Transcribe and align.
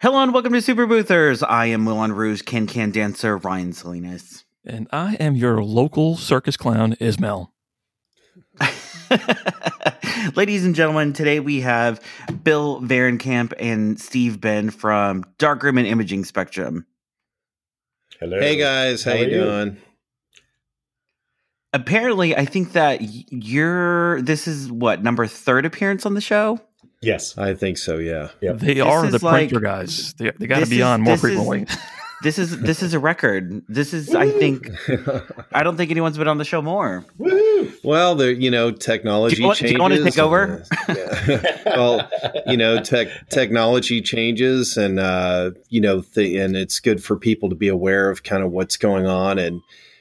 Hello 0.00 0.22
and 0.22 0.32
welcome 0.32 0.52
to 0.52 0.62
Super 0.62 0.86
Boothers. 0.86 1.42
I 1.42 1.66
am 1.66 1.80
Moulin 1.80 2.12
Rouge 2.12 2.42
Can 2.42 2.68
Can 2.68 2.92
Dancer 2.92 3.36
Ryan 3.36 3.72
Salinas. 3.72 4.44
And 4.64 4.86
I 4.92 5.14
am 5.16 5.34
your 5.34 5.60
local 5.64 6.16
circus 6.16 6.56
clown, 6.56 6.94
Ismail. 7.00 7.52
Ladies 10.36 10.64
and 10.64 10.76
gentlemen, 10.76 11.14
today 11.14 11.40
we 11.40 11.62
have 11.62 12.00
Bill 12.44 12.80
Varenkamp 12.80 13.52
and 13.58 14.00
Steve 14.00 14.40
Ben 14.40 14.70
from 14.70 15.24
Darkroom 15.38 15.78
and 15.78 15.86
Imaging 15.86 16.24
Spectrum. 16.24 16.86
Hello. 18.20 18.38
Hey 18.38 18.56
guys, 18.56 19.02
how, 19.02 19.10
How 19.12 19.16
you 19.16 19.24
are 19.24 19.28
you? 19.30 19.44
doing? 19.44 19.76
Apparently, 21.72 22.36
I 22.36 22.44
think 22.44 22.72
that 22.72 23.00
you're 23.02 24.22
this 24.22 24.46
is 24.46 24.70
what 24.70 25.02
number 25.02 25.26
third 25.26 25.66
appearance 25.66 26.06
on 26.06 26.14
the 26.14 26.20
show. 26.20 26.60
Yes. 27.00 27.36
I 27.38 27.54
think 27.54 27.78
so. 27.78 27.98
Yeah. 27.98 28.28
Yep. 28.40 28.58
They 28.58 28.74
This 28.74 28.82
are 28.84 29.06
is 29.06 29.12
the 29.12 29.18
printer 29.20 29.56
like- 29.56 29.62
guys. 29.62 30.14
They, 30.14 30.30
they 30.32 30.46
got 30.46 30.60
to 30.64 30.66
be 30.70 30.78
is- 30.78 30.82
on 30.84 31.02
more 31.02 31.14
this 31.14 31.24
is- 31.24 31.36
frequently. 31.36 31.66
This 32.20 32.36
is 32.36 32.58
this 32.58 32.82
is 32.82 32.94
a 32.94 32.98
record. 32.98 33.62
This 33.68 33.94
is 33.94 34.12
I 34.12 34.28
think 34.28 34.68
I 35.52 35.62
don't 35.62 35.76
think 35.76 35.92
anyone's 35.92 36.18
been 36.18 36.26
on 36.26 36.36
the 36.38 36.44
show 36.44 36.60
more. 36.60 37.04
Woohoo! 37.16 37.72
well, 37.84 38.16
the 38.16 38.34
you 38.34 38.50
know 38.50 38.72
technology 38.72 39.36
Do 39.36 39.42
you 39.42 39.46
want- 39.46 39.58
do 39.60 39.66
changes. 39.68 39.76
you 39.76 39.80
want 39.80 39.94
to 39.94 40.02
take 40.02 40.18
over? 40.18 40.64
Yeah. 40.88 41.60
well, 41.76 42.10
you 42.48 42.56
know, 42.56 42.82
tech 42.82 43.06
technology 43.28 44.02
changes, 44.02 44.76
and 44.76 44.98
uh, 44.98 45.52
you 45.68 45.80
know, 45.80 46.00
th- 46.00 46.36
and 46.40 46.56
it's 46.56 46.80
good 46.80 47.04
for 47.04 47.14
people 47.16 47.50
to 47.50 47.54
be 47.54 47.68
aware 47.68 48.10
of 48.10 48.24
kind 48.24 48.42
of 48.42 48.50
what's 48.50 48.76
going 48.76 49.06
on, 49.06 49.38
and 49.38 49.60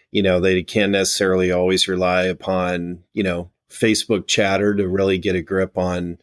you 0.09 0.23
know, 0.23 0.39
they 0.39 0.63
can't 0.63 0.93
necessarily 0.93 1.51
always 1.51 1.87
rely 1.87 2.23
upon 2.23 3.03
you 3.13 3.21
know 3.21 3.51
Facebook 3.69 4.25
chatter 4.25 4.73
to 4.73 4.87
really 4.87 5.19
get 5.19 5.35
a 5.35 5.43
grip 5.43 5.77
on 5.77 6.17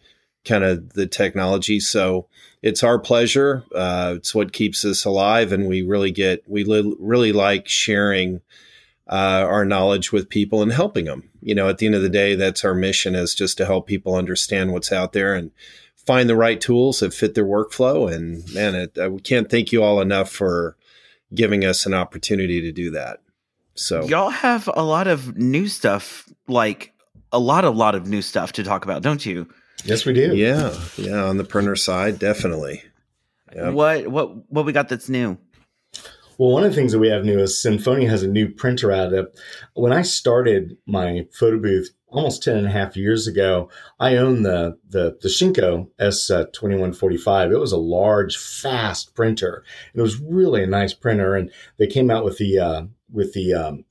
kind 0.45 0.65
of 0.65 0.93
the 0.95 1.07
technology. 1.07 1.81
So 1.81 2.27
it's 2.63 2.83
our 2.83 2.99
pleasure. 2.99 3.65
Uh, 3.75 4.15
it's 4.17 4.35
what 4.35 4.53
keeps 4.53 4.85
us 4.85 5.05
alive, 5.05 5.53
and 5.53 5.69
we 5.69 5.83
really 5.83 6.11
get 6.11 6.43
we 6.47 6.65
li- 6.65 6.97
really 6.99 7.33
like 7.33 7.69
sharing 7.69 8.41
uh, 9.07 9.45
our 9.47 9.65
knowledge 9.65 10.13
with 10.13 10.29
people 10.29 10.63
and 10.63 10.73
helping 10.73 11.05
them. 11.05 11.29
You 11.43 11.55
know, 11.55 11.69
at 11.69 11.79
the 11.79 11.87
end 11.87 11.95
of 11.95 12.03
the 12.03 12.09
day, 12.09 12.35
that's 12.35 12.65
our 12.65 12.75
mission 12.75 13.15
is 13.15 13.35
just 13.35 13.59
to 13.59 13.67
help 13.67 13.87
people 13.87 14.15
understand 14.15 14.73
what's 14.73 14.93
out 14.93 15.13
there 15.13 15.35
and 15.35 15.51
find 16.07 16.29
the 16.29 16.37
right 16.37 16.61
tools 16.61 17.01
that 17.01 17.13
fit 17.13 17.35
their 17.35 17.45
workflow. 17.45 18.13
And 18.13 18.51
man, 18.55 18.75
it, 18.75 18.99
uh, 18.99 19.11
we 19.11 19.21
can't 19.21 19.51
thank 19.51 19.73
you 19.73 19.83
all 19.83 20.01
enough 20.01 20.31
for 20.31 20.77
giving 21.35 21.65
us 21.65 21.87
an 21.87 21.95
opportunity 21.95 22.61
to 22.63 22.73
do 22.73 22.91
that. 22.93 23.21
So 23.75 24.05
Y'all 24.05 24.31
have 24.31 24.71
a 24.73 24.85
lot 24.85 25.09
of 25.09 25.37
new 25.37 25.67
stuff, 25.67 26.29
like 26.47 26.93
a 27.33 27.39
lot, 27.39 27.65
a 27.65 27.71
lot 27.71 27.95
of 27.95 28.07
new 28.07 28.23
stuff 28.23 28.53
to 28.53 28.63
talk 28.63 28.85
about, 28.85 29.03
don't 29.03 29.27
you? 29.27 29.49
Yes, 29.85 30.05
we 30.05 30.13
do. 30.13 30.35
yeah, 30.35 30.75
yeah, 30.97 31.23
on 31.25 31.37
the 31.37 31.45
printer 31.45 31.77
side, 31.77 32.19
definitely. 32.19 32.83
Yep. 33.55 33.75
What 33.75 34.07
what 34.09 34.51
what 34.51 34.65
we 34.65 34.73
got 34.73 34.89
that's 34.89 35.09
new? 35.09 35.39
Well, 36.37 36.51
one 36.51 36.65
of 36.65 36.71
the 36.71 36.75
things 36.77 36.91
that 36.93 36.99
we 36.99 37.11
have 37.11 37.25
new 37.25 37.39
is 37.39 37.63
Sinfonia 37.65 38.09
has 38.09 38.25
a 38.25 38.29
new 38.29 38.49
printer 38.49 38.91
out. 38.91 39.15
Uh, 39.15 39.27
When 39.75 39.93
I 39.93 40.03
started 40.03 40.77
my 40.85 41.29
photo 41.33 41.61
booth 41.61 41.91
almost 42.09 42.43
10 42.43 42.57
and 42.57 42.67
a 42.67 42.71
half 42.71 42.97
years 42.97 43.29
ago, 43.29 43.71
I 44.01 44.17
owned 44.17 44.45
the, 44.45 44.77
the, 44.89 45.17
the 45.21 45.29
Shinko 45.29 45.89
S2145. 46.01 47.53
It 47.53 47.59
was 47.59 47.71
a 47.73 47.77
large, 47.77 48.37
fast 48.37 49.15
printer. 49.15 49.65
It 49.95 50.01
was 50.01 50.21
really 50.21 50.65
a 50.65 50.67
nice 50.67 50.93
printer. 50.93 51.37
And 51.37 51.53
they 51.77 51.87
came 51.87 52.11
out 52.11 52.25
with 52.25 52.39
the, 52.39 52.59
uh, 52.59 52.83
with 53.13 53.33
the, 53.35 53.55
um, 53.55 53.85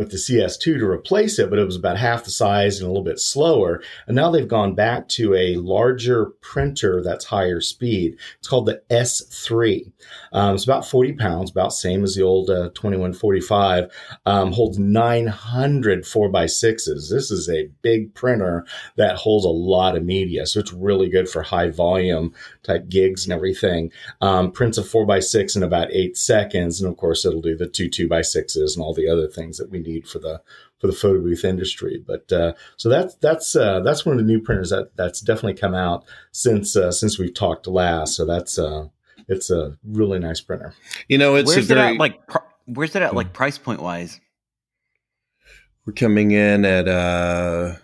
with 0.00 0.10
the 0.10 0.16
CS2 0.16 0.78
to 0.78 0.86
replace 0.86 1.38
it, 1.38 1.50
but 1.50 1.58
it 1.58 1.66
was 1.66 1.76
about 1.76 1.98
half 1.98 2.24
the 2.24 2.30
size 2.30 2.78
and 2.78 2.86
a 2.86 2.88
little 2.88 3.04
bit 3.04 3.20
slower. 3.20 3.82
And 4.06 4.16
now 4.16 4.30
they've 4.30 4.48
gone 4.48 4.74
back 4.74 5.08
to 5.10 5.34
a 5.34 5.56
larger 5.56 6.30
printer 6.40 7.02
that's 7.04 7.26
higher 7.26 7.60
speed. 7.60 8.16
It's 8.38 8.48
called 8.48 8.64
the 8.64 8.80
S3. 8.88 9.92
Um, 10.32 10.54
it's 10.54 10.64
about 10.64 10.88
40 10.88 11.12
pounds, 11.12 11.50
about 11.50 11.74
same 11.74 12.02
as 12.02 12.14
the 12.14 12.22
old 12.22 12.48
uh, 12.48 12.70
2145. 12.70 13.92
Um, 14.24 14.52
holds 14.52 14.78
900 14.78 16.04
4x6s. 16.04 17.10
This 17.10 17.30
is 17.30 17.50
a 17.50 17.68
big 17.82 18.14
printer 18.14 18.64
that 18.96 19.16
holds 19.16 19.44
a 19.44 19.50
lot 19.50 19.98
of 19.98 20.04
media. 20.04 20.46
So 20.46 20.60
it's 20.60 20.72
really 20.72 21.10
good 21.10 21.28
for 21.28 21.42
high 21.42 21.68
volume 21.68 22.32
type 22.62 22.88
gigs 22.88 23.24
and 23.24 23.34
everything. 23.34 23.92
Um, 24.22 24.50
prints 24.50 24.78
a 24.78 24.82
4x6 24.82 25.56
in 25.56 25.62
about 25.62 25.92
eight 25.92 26.16
seconds. 26.16 26.80
And 26.80 26.90
of 26.90 26.96
course, 26.96 27.26
it'll 27.26 27.42
do 27.42 27.54
the 27.54 27.68
two 27.68 27.90
2x6s 27.90 28.74
and 28.74 28.82
all 28.82 28.94
the 28.94 29.06
other 29.06 29.28
things 29.28 29.58
that 29.58 29.70
we 29.70 29.80
need 29.80 29.89
for 30.00 30.18
the 30.18 30.42
for 30.78 30.86
the 30.86 30.92
photo 30.92 31.20
booth 31.20 31.44
industry. 31.44 32.02
But 32.06 32.32
uh, 32.32 32.52
so 32.76 32.88
that's 32.88 33.14
that's 33.16 33.56
uh, 33.56 33.80
that's 33.80 34.06
one 34.06 34.14
of 34.14 34.18
the 34.18 34.26
new 34.26 34.40
printers 34.40 34.70
that 34.70 34.96
that's 34.96 35.20
definitely 35.20 35.54
come 35.54 35.74
out 35.74 36.04
since 36.32 36.76
uh, 36.76 36.92
since 36.92 37.18
we've 37.18 37.34
talked 37.34 37.66
last. 37.66 38.16
So 38.16 38.24
that's 38.24 38.58
uh, 38.58 38.88
it's 39.28 39.50
a 39.50 39.76
really 39.84 40.18
nice 40.18 40.40
printer. 40.40 40.74
You 41.08 41.18
know, 41.18 41.34
it's 41.34 41.48
where's 41.48 41.70
a 41.70 41.72
it 41.72 41.76
very, 41.76 41.94
at? 41.94 41.98
Like, 41.98 42.26
pr- 42.26 42.38
where's 42.66 42.94
it 42.94 43.02
at? 43.02 43.14
Like 43.14 43.32
price 43.32 43.58
point 43.58 43.80
wise? 43.80 44.20
we're 45.90 45.94
coming 45.94 46.30
in 46.30 46.64
at 46.64 46.86
uh, 46.86 47.74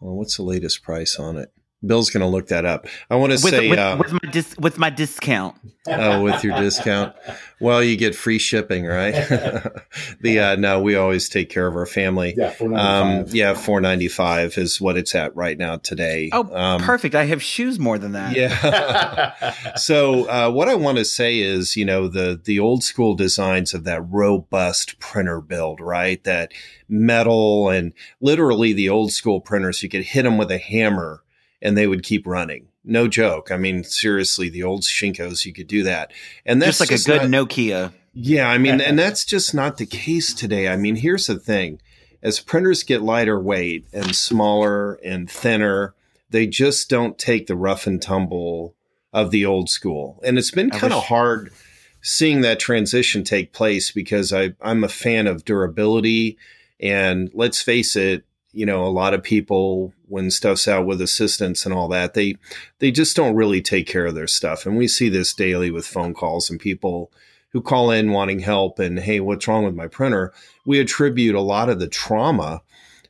well, 0.00 0.14
what's 0.14 0.36
the 0.36 0.42
latest 0.42 0.82
price 0.82 1.18
on 1.18 1.36
it? 1.36 1.52
Bill's 1.84 2.10
going 2.10 2.20
to 2.20 2.26
look 2.26 2.48
that 2.48 2.66
up. 2.66 2.86
I 3.08 3.16
want 3.16 3.32
to 3.32 3.38
say 3.38 3.70
with, 3.70 3.78
uh, 3.78 3.96
with 3.98 4.12
my 4.12 4.30
dis- 4.30 4.56
with 4.58 4.76
my 4.76 4.90
discount. 4.90 5.56
oh, 5.88 6.22
with 6.22 6.44
your 6.44 6.60
discount. 6.60 7.16
Well, 7.58 7.82
you 7.82 7.96
get 7.96 8.14
free 8.14 8.38
shipping, 8.38 8.84
right? 8.84 9.12
the 10.20 10.40
uh, 10.40 10.56
no, 10.56 10.82
we 10.82 10.94
always 10.94 11.30
take 11.30 11.48
care 11.48 11.66
of 11.66 11.74
our 11.76 11.86
family. 11.86 12.34
Yeah, 12.36 12.50
four 12.50 12.76
Um, 12.76 13.24
yeah, 13.28 13.54
four 13.54 13.80
ninety 13.80 14.08
five 14.08 14.58
is 14.58 14.78
what 14.78 14.98
it's 14.98 15.14
at 15.14 15.34
right 15.34 15.56
now 15.56 15.76
today. 15.76 16.28
Oh, 16.34 16.54
um, 16.54 16.82
perfect! 16.82 17.14
I 17.14 17.24
have 17.24 17.42
shoes 17.42 17.78
more 17.78 17.96
than 17.96 18.12
that. 18.12 18.36
Yeah. 18.36 19.74
so 19.76 20.28
uh, 20.28 20.50
what 20.50 20.68
I 20.68 20.74
want 20.74 20.98
to 20.98 21.04
say 21.06 21.38
is, 21.38 21.76
you 21.76 21.86
know, 21.86 22.08
the 22.08 22.38
the 22.44 22.60
old 22.60 22.84
school 22.84 23.14
designs 23.14 23.72
of 23.72 23.84
that 23.84 24.02
robust 24.02 24.98
printer 24.98 25.40
build, 25.40 25.80
right? 25.80 26.22
That 26.24 26.52
metal 26.90 27.70
and 27.70 27.94
literally 28.20 28.74
the 28.74 28.90
old 28.90 29.12
school 29.12 29.40
printers, 29.40 29.82
you 29.82 29.88
could 29.88 30.04
hit 30.04 30.24
them 30.24 30.36
with 30.36 30.50
a 30.50 30.58
hammer 30.58 31.22
and 31.62 31.76
they 31.76 31.86
would 31.86 32.02
keep 32.02 32.26
running. 32.26 32.68
No 32.84 33.08
joke. 33.08 33.50
I 33.50 33.56
mean, 33.56 33.84
seriously, 33.84 34.48
the 34.48 34.62
old 34.62 34.82
Shinkos, 34.82 35.44
you 35.44 35.52
could 35.52 35.66
do 35.66 35.82
that, 35.82 36.12
and 36.46 36.60
that's 36.60 36.78
just 36.78 36.90
like 36.90 37.00
a 37.00 37.04
good 37.22 37.30
not- 37.30 37.48
Nokia. 37.48 37.92
yeah, 38.14 38.48
I 38.48 38.58
mean, 38.58 38.80
and 38.80 38.98
that's 38.98 39.24
just 39.24 39.54
not 39.54 39.76
the 39.76 39.86
case 39.86 40.32
today. 40.34 40.68
I 40.68 40.76
mean, 40.76 40.96
here's 40.96 41.26
the 41.26 41.38
thing 41.38 41.80
as 42.22 42.40
printers 42.40 42.82
get 42.82 43.02
lighter 43.02 43.40
weight 43.40 43.86
and 43.92 44.14
smaller 44.14 44.94
and 45.04 45.30
thinner, 45.30 45.94
they 46.28 46.46
just 46.46 46.88
don't 46.90 47.18
take 47.18 47.46
the 47.46 47.56
rough 47.56 47.86
and 47.86 48.00
tumble 48.00 48.74
of 49.12 49.30
the 49.30 49.44
old 49.44 49.68
school. 49.68 50.20
And 50.22 50.38
it's 50.38 50.50
been 50.50 50.70
kind 50.70 50.92
of 50.92 51.04
hard 51.04 51.50
seeing 52.02 52.42
that 52.42 52.60
transition 52.60 53.24
take 53.24 53.52
place 53.52 53.90
because 53.90 54.32
I, 54.32 54.54
I'm 54.60 54.84
a 54.84 54.88
fan 54.88 55.26
of 55.26 55.44
durability. 55.44 56.38
And 56.78 57.30
let's 57.34 57.60
face 57.60 57.96
it, 57.96 58.24
you 58.52 58.66
know, 58.66 58.84
a 58.84 58.88
lot 58.88 59.14
of 59.14 59.22
people 59.22 59.92
when 60.08 60.30
stuff's 60.30 60.66
out 60.66 60.86
with 60.86 61.00
assistants 61.00 61.64
and 61.64 61.74
all 61.74 61.88
that, 61.88 62.14
they 62.14 62.36
they 62.78 62.90
just 62.90 63.16
don't 63.16 63.36
really 63.36 63.62
take 63.62 63.86
care 63.86 64.06
of 64.06 64.14
their 64.14 64.26
stuff. 64.26 64.66
And 64.66 64.76
we 64.76 64.88
see 64.88 65.08
this 65.08 65.32
daily 65.32 65.70
with 65.70 65.86
phone 65.86 66.14
calls 66.14 66.50
and 66.50 66.58
people 66.58 67.12
who 67.50 67.60
call 67.60 67.90
in 67.90 68.12
wanting 68.12 68.40
help 68.40 68.78
and 68.78 68.98
hey, 68.98 69.20
what's 69.20 69.46
wrong 69.46 69.64
with 69.64 69.74
my 69.74 69.86
printer? 69.86 70.32
We 70.64 70.80
attribute 70.80 71.34
a 71.34 71.40
lot 71.40 71.68
of 71.68 71.78
the 71.78 71.88
trauma 71.88 72.62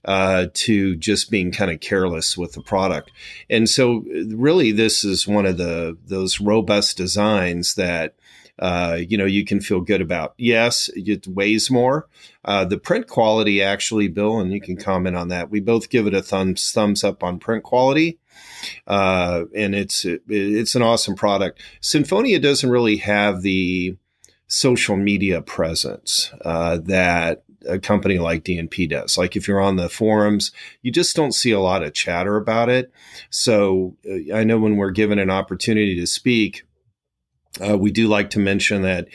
uh, 0.05 0.47
to 0.55 0.97
just 0.97 1.31
being 1.31 1.53
kind 1.53 1.71
of 1.71 1.81
careless 1.81 2.37
with 2.37 2.53
the 2.53 2.63
product. 2.63 3.11
And 3.49 3.69
so, 3.69 4.05
really, 4.29 4.73
this 4.73 5.05
is 5.05 5.29
one 5.29 5.47
of 5.47 5.59
the 5.59 5.97
those 6.07 6.41
robust 6.41 6.97
designs 6.97 7.75
that 7.75 8.15
uh, 8.61 8.99
you 9.09 9.17
know 9.17 9.25
you 9.25 9.45
can 9.45 9.61
feel 9.61 9.81
good 9.81 10.01
about. 10.01 10.35
Yes, 10.37 10.91
it 10.95 11.27
weighs 11.27 11.71
more. 11.71 12.09
Uh, 12.45 12.65
the 12.65 12.79
print 12.79 13.09
quality, 13.09 13.63
actually, 13.63 14.07
Bill, 14.07 14.39
and 14.39 14.53
you 14.53 14.61
can 14.61 14.77
comment 14.77 15.17
on 15.17 15.29
that. 15.29 15.51
We 15.51 15.61
both 15.61 15.89
give 15.91 16.07
it 16.07 16.15
a 16.15 16.23
thumbs 16.23 16.71
thumbs 16.71 17.03
up 17.03 17.25
on 17.25 17.39
print 17.39 17.65
quality. 17.65 18.19
Uh, 18.87 19.45
and 19.55 19.75
it's 19.75 20.05
it, 20.05 20.23
it's 20.29 20.75
an 20.75 20.83
awesome 20.83 21.15
product. 21.15 21.61
Sinfonia 21.81 22.41
doesn't 22.41 22.71
really 22.71 22.99
have 22.99 23.43
the 23.43 23.97
social 24.47 24.97
media 24.97 25.41
presence 25.41 26.31
uh, 26.45 26.79
that 26.85 27.43
a 27.67 27.79
company 27.79 28.19
like 28.19 28.45
DNP 28.45 28.89
does. 28.89 29.17
Like 29.17 29.37
if 29.37 29.47
you're 29.47 29.61
on 29.61 29.77
the 29.77 29.89
forums, 29.89 30.51
you 30.83 30.91
just 30.91 31.15
don't 31.17 31.33
see 31.33 31.51
a 31.51 31.61
lot 31.61 31.83
of 31.83 31.95
chatter 31.95 32.37
about 32.37 32.69
it. 32.69 32.93
So 33.31 33.97
uh, 34.09 34.35
I 34.35 34.45
know 34.45 34.59
when 34.59 34.77
we're 34.77 34.91
given 34.91 35.19
an 35.19 35.31
opportunity 35.31 35.99
to 36.01 36.07
speak, 36.07 36.65
uh, 37.59 37.77
we 37.77 37.91
do 37.91 38.09
like 38.09 38.31
to 38.31 38.39
mention 38.39 38.83
that 38.83 39.09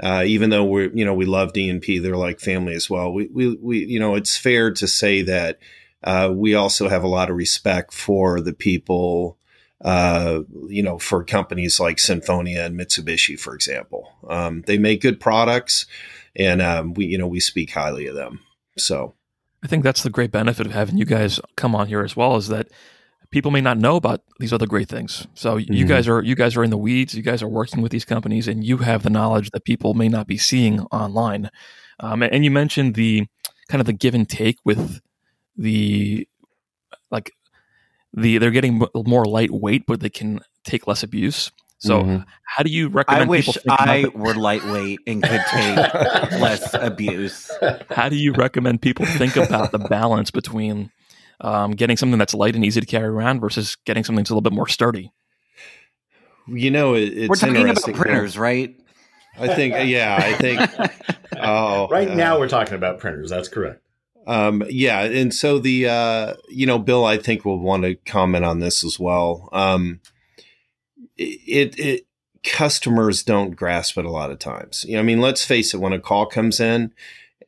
uh, 0.00 0.22
even 0.26 0.50
though 0.50 0.64
we're 0.64 0.90
you 0.92 1.04
know 1.04 1.14
we 1.14 1.26
love 1.26 1.52
DNP, 1.52 2.02
they're 2.02 2.16
like 2.16 2.40
family 2.40 2.74
as 2.74 2.88
well. 2.88 3.12
We 3.12 3.26
we 3.28 3.56
we 3.56 3.84
you 3.86 3.98
know 3.98 4.14
it's 4.14 4.36
fair 4.36 4.70
to 4.72 4.86
say 4.86 5.22
that 5.22 5.58
uh, 6.04 6.30
we 6.32 6.54
also 6.54 6.88
have 6.88 7.02
a 7.02 7.08
lot 7.08 7.30
of 7.30 7.36
respect 7.36 7.92
for 7.92 8.40
the 8.40 8.52
people. 8.52 9.36
Uh, 9.80 10.40
you 10.66 10.82
know, 10.82 10.98
for 10.98 11.22
companies 11.22 11.78
like 11.78 11.98
Sinfonia 11.98 12.66
and 12.66 12.76
Mitsubishi, 12.76 13.38
for 13.38 13.54
example, 13.54 14.12
um, 14.28 14.64
they 14.66 14.76
make 14.76 15.00
good 15.00 15.20
products, 15.20 15.86
and 16.34 16.60
um, 16.60 16.94
we, 16.94 17.06
you 17.06 17.16
know, 17.16 17.28
we 17.28 17.38
speak 17.38 17.70
highly 17.70 18.08
of 18.08 18.16
them. 18.16 18.40
So, 18.76 19.14
I 19.62 19.68
think 19.68 19.84
that's 19.84 20.02
the 20.02 20.10
great 20.10 20.32
benefit 20.32 20.66
of 20.66 20.72
having 20.72 20.98
you 20.98 21.04
guys 21.04 21.38
come 21.54 21.76
on 21.76 21.86
here 21.86 22.02
as 22.02 22.16
well 22.16 22.34
is 22.34 22.48
that 22.48 22.66
people 23.30 23.50
may 23.50 23.60
not 23.60 23.76
know 23.78 23.96
about 23.96 24.22
these 24.38 24.52
other 24.52 24.66
great 24.66 24.88
things. 24.88 25.26
So 25.34 25.56
you 25.56 25.84
Mhm. 25.84 25.88
guys 25.88 26.08
are 26.08 26.22
you 26.22 26.34
guys 26.34 26.56
are 26.56 26.64
in 26.64 26.70
the 26.70 26.78
weeds. 26.78 27.14
You 27.14 27.22
guys 27.22 27.42
are 27.42 27.48
working 27.48 27.82
with 27.82 27.92
these 27.92 28.04
companies, 28.04 28.48
and 28.48 28.64
you 28.64 28.78
have 28.78 29.02
the 29.02 29.10
knowledge 29.10 29.50
that 29.50 29.64
people 29.64 29.94
may 29.94 30.08
not 30.08 30.26
be 30.26 30.38
seeing 30.38 30.80
online. 30.92 31.50
Um, 32.00 32.22
and 32.22 32.44
you 32.44 32.50
mentioned 32.50 32.94
the 32.94 33.26
kind 33.68 33.80
of 33.80 33.86
the 33.86 33.92
give 33.92 34.14
and 34.14 34.28
take 34.28 34.56
with 34.64 35.00
the 35.56 36.26
like 37.10 37.32
the 38.14 38.38
they're 38.38 38.50
getting 38.50 38.82
more 38.94 39.24
lightweight, 39.24 39.84
but 39.86 40.00
they 40.00 40.08
can 40.10 40.40
take 40.64 40.86
less 40.86 41.02
abuse. 41.02 41.50
So 41.80 42.02
Mhm. 42.02 42.24
how 42.44 42.62
do 42.64 42.70
you 42.70 42.88
recommend? 42.88 43.06
I 43.08 43.20
recommend 43.24 43.30
wish 43.30 43.46
people 43.46 43.76
think 43.76 43.80
I 43.80 44.02
the- 44.02 44.10
were 44.10 44.34
lightweight 44.34 44.98
and 45.06 45.22
could 45.22 45.42
take 45.50 45.76
less 46.40 46.74
abuse. 46.74 47.50
how 47.90 48.08
do 48.08 48.16
you 48.16 48.32
recommend 48.32 48.80
people 48.82 49.04
think 49.06 49.36
about 49.36 49.70
the 49.70 49.78
balance 49.78 50.30
between 50.30 50.90
um, 51.40 51.72
getting 51.72 51.96
something 51.96 52.18
that's 52.18 52.34
light 52.34 52.54
and 52.54 52.64
easy 52.64 52.80
to 52.80 52.86
carry 52.86 53.08
around 53.08 53.40
versus 53.40 53.76
getting 53.84 54.04
something 54.04 54.22
that's 54.22 54.30
a 54.30 54.34
little 54.34 54.42
bit 54.42 54.52
more 54.52 54.68
sturdy? 54.68 55.12
You 56.46 56.70
know, 56.70 56.94
it, 56.94 57.04
it's 57.04 57.28
We're 57.28 57.36
talking 57.36 57.56
about 57.56 57.68
interesting. 57.68 57.94
printers, 57.94 58.38
right? 58.38 58.74
I 59.38 59.54
think, 59.54 59.74
yeah, 59.88 60.16
I 60.20 60.32
think. 60.34 60.60
Oh, 61.40 61.86
right 61.88 62.10
uh, 62.10 62.14
now, 62.14 62.38
we're 62.38 62.48
talking 62.48 62.74
about 62.74 62.98
printers. 62.98 63.30
That's 63.30 63.48
correct. 63.48 63.80
Um, 64.26 64.62
yeah, 64.68 65.02
and 65.02 65.32
so 65.32 65.58
the 65.58 65.88
uh, 65.88 66.34
you 66.48 66.66
know, 66.66 66.78
Bill, 66.78 67.04
I 67.04 67.16
think 67.16 67.44
will 67.44 67.60
want 67.60 67.84
to 67.84 67.94
comment 67.94 68.44
on 68.44 68.58
this 68.58 68.82
as 68.82 68.98
well. 68.98 69.48
Um, 69.52 70.00
it, 71.16 71.78
it 71.78 72.06
customers 72.44 73.22
don't 73.22 73.56
grasp 73.56 73.98
it 73.98 74.04
a 74.04 74.10
lot 74.10 74.30
of 74.30 74.38
times. 74.38 74.84
You 74.86 74.94
know, 74.94 75.00
I 75.00 75.02
mean, 75.02 75.20
let's 75.20 75.44
face 75.44 75.74
it. 75.74 75.80
When 75.80 75.92
a 75.92 76.00
call 76.00 76.26
comes 76.26 76.60
in, 76.60 76.92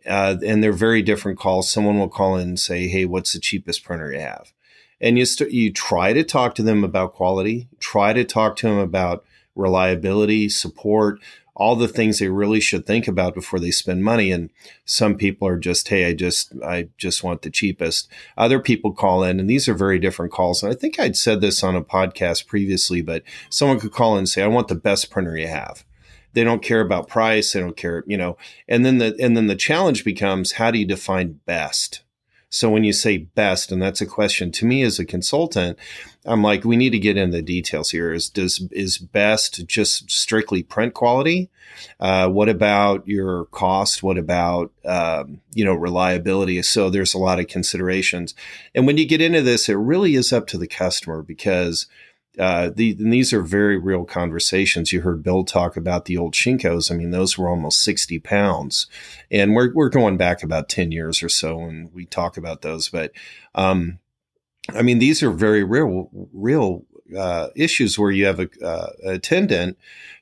uh, 0.06 0.36
and 0.44 0.62
they're 0.62 0.72
very 0.72 1.02
different 1.02 1.38
calls, 1.38 1.70
someone 1.70 1.98
will 1.98 2.08
call 2.08 2.36
in 2.36 2.48
and 2.48 2.60
say, 2.60 2.88
"Hey, 2.88 3.04
what's 3.04 3.32
the 3.32 3.40
cheapest 3.40 3.84
printer 3.84 4.12
you 4.12 4.20
have?" 4.20 4.52
And 5.00 5.18
you 5.18 5.24
st- 5.24 5.52
you 5.52 5.72
try 5.72 6.12
to 6.12 6.24
talk 6.24 6.54
to 6.56 6.62
them 6.62 6.84
about 6.84 7.14
quality, 7.14 7.68
try 7.78 8.12
to 8.12 8.24
talk 8.24 8.56
to 8.56 8.68
them 8.68 8.78
about 8.78 9.24
reliability, 9.54 10.48
support, 10.48 11.20
all 11.60 11.76
the 11.76 11.88
things 11.88 12.18
they 12.18 12.28
really 12.28 12.60
should 12.60 12.86
think 12.86 13.06
about 13.06 13.34
before 13.34 13.60
they 13.60 13.70
spend 13.70 14.02
money. 14.02 14.32
And 14.32 14.48
some 14.86 15.16
people 15.16 15.46
are 15.46 15.58
just, 15.58 15.88
hey, 15.88 16.06
I 16.06 16.14
just 16.14 16.54
I 16.64 16.88
just 16.96 17.22
want 17.22 17.42
the 17.42 17.50
cheapest. 17.50 18.08
Other 18.36 18.60
people 18.60 18.92
call 18.92 19.22
in, 19.22 19.38
and 19.38 19.48
these 19.48 19.68
are 19.68 19.74
very 19.74 19.98
different 19.98 20.32
calls. 20.32 20.62
And 20.62 20.72
I 20.72 20.74
think 20.74 20.98
I'd 20.98 21.16
said 21.16 21.40
this 21.40 21.62
on 21.62 21.76
a 21.76 21.82
podcast 21.82 22.46
previously, 22.46 23.02
but 23.02 23.22
someone 23.50 23.78
could 23.78 23.92
call 23.92 24.14
in 24.14 24.20
and 24.20 24.28
say, 24.28 24.42
I 24.42 24.46
want 24.46 24.68
the 24.68 24.74
best 24.74 25.10
printer 25.10 25.36
you 25.36 25.48
have. 25.48 25.84
They 26.32 26.44
don't 26.44 26.62
care 26.62 26.80
about 26.80 27.08
price. 27.08 27.52
They 27.52 27.60
don't 27.60 27.76
care, 27.76 28.04
you 28.06 28.16
know. 28.16 28.36
And 28.68 28.84
then 28.84 28.98
the 28.98 29.16
and 29.20 29.36
then 29.36 29.46
the 29.46 29.56
challenge 29.56 30.04
becomes, 30.04 30.52
how 30.52 30.70
do 30.70 30.78
you 30.78 30.86
define 30.86 31.40
best? 31.44 32.02
So 32.52 32.68
when 32.68 32.82
you 32.82 32.92
say 32.92 33.16
best, 33.16 33.70
and 33.70 33.80
that's 33.80 34.00
a 34.00 34.06
question 34.06 34.50
to 34.52 34.66
me 34.66 34.82
as 34.82 34.98
a 34.98 35.04
consultant, 35.04 35.78
I'm 36.26 36.42
like, 36.42 36.64
we 36.64 36.76
need 36.76 36.90
to 36.90 36.98
get 36.98 37.16
into 37.16 37.36
the 37.36 37.42
details 37.42 37.90
here. 37.90 38.12
Is 38.12 38.28
does 38.28 38.66
is 38.72 38.98
best 38.98 39.66
just 39.66 40.10
strictly 40.10 40.64
print 40.64 40.92
quality? 40.92 41.48
Uh, 42.00 42.28
what 42.28 42.48
about 42.48 43.06
your 43.06 43.44
cost? 43.46 44.02
What 44.02 44.18
about 44.18 44.72
um, 44.84 45.40
you 45.54 45.64
know 45.64 45.74
reliability? 45.74 46.60
So 46.62 46.90
there's 46.90 47.14
a 47.14 47.18
lot 47.18 47.38
of 47.38 47.46
considerations, 47.46 48.34
and 48.74 48.84
when 48.84 48.98
you 48.98 49.06
get 49.06 49.22
into 49.22 49.42
this, 49.42 49.68
it 49.68 49.74
really 49.74 50.16
is 50.16 50.32
up 50.32 50.48
to 50.48 50.58
the 50.58 50.66
customer 50.66 51.22
because 51.22 51.86
uh, 52.38 52.70
the, 52.74 52.92
and 52.98 53.12
these 53.12 53.32
are 53.32 53.42
very 53.42 53.76
real 53.76 54.04
conversations. 54.04 54.92
You 54.92 55.00
heard 55.00 55.22
Bill 55.22 55.44
talk 55.44 55.76
about 55.76 56.04
the 56.04 56.16
old 56.16 56.34
Shinkos. 56.34 56.90
I 56.90 56.94
mean, 56.94 57.10
those 57.10 57.36
were 57.36 57.48
almost 57.48 57.82
60 57.82 58.18
pounds. 58.20 58.86
And 59.30 59.54
we're, 59.54 59.72
we're 59.74 59.88
going 59.88 60.16
back 60.16 60.42
about 60.42 60.68
10 60.68 60.92
years 60.92 61.22
or 61.22 61.28
so 61.28 61.58
when 61.58 61.90
we 61.92 62.06
talk 62.06 62.36
about 62.36 62.62
those. 62.62 62.88
But, 62.88 63.12
um, 63.54 63.98
I 64.72 64.82
mean, 64.82 65.00
these 65.00 65.22
are 65.22 65.32
very 65.32 65.64
real, 65.64 66.08
real, 66.32 66.84
uh, 67.16 67.48
issues 67.56 67.98
where 67.98 68.12
you 68.12 68.26
have 68.26 68.38
a, 68.38 68.48
uh, 68.64 68.90
attendant 69.04 69.76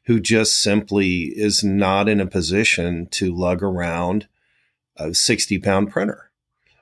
who 0.04 0.18
just 0.18 0.62
simply 0.62 1.24
is 1.36 1.62
not 1.62 2.08
in 2.08 2.18
a 2.20 2.26
position 2.26 3.06
to 3.10 3.34
lug 3.34 3.62
around 3.62 4.26
a 4.96 5.12
60 5.12 5.58
pound 5.58 5.90
printer. 5.90 6.27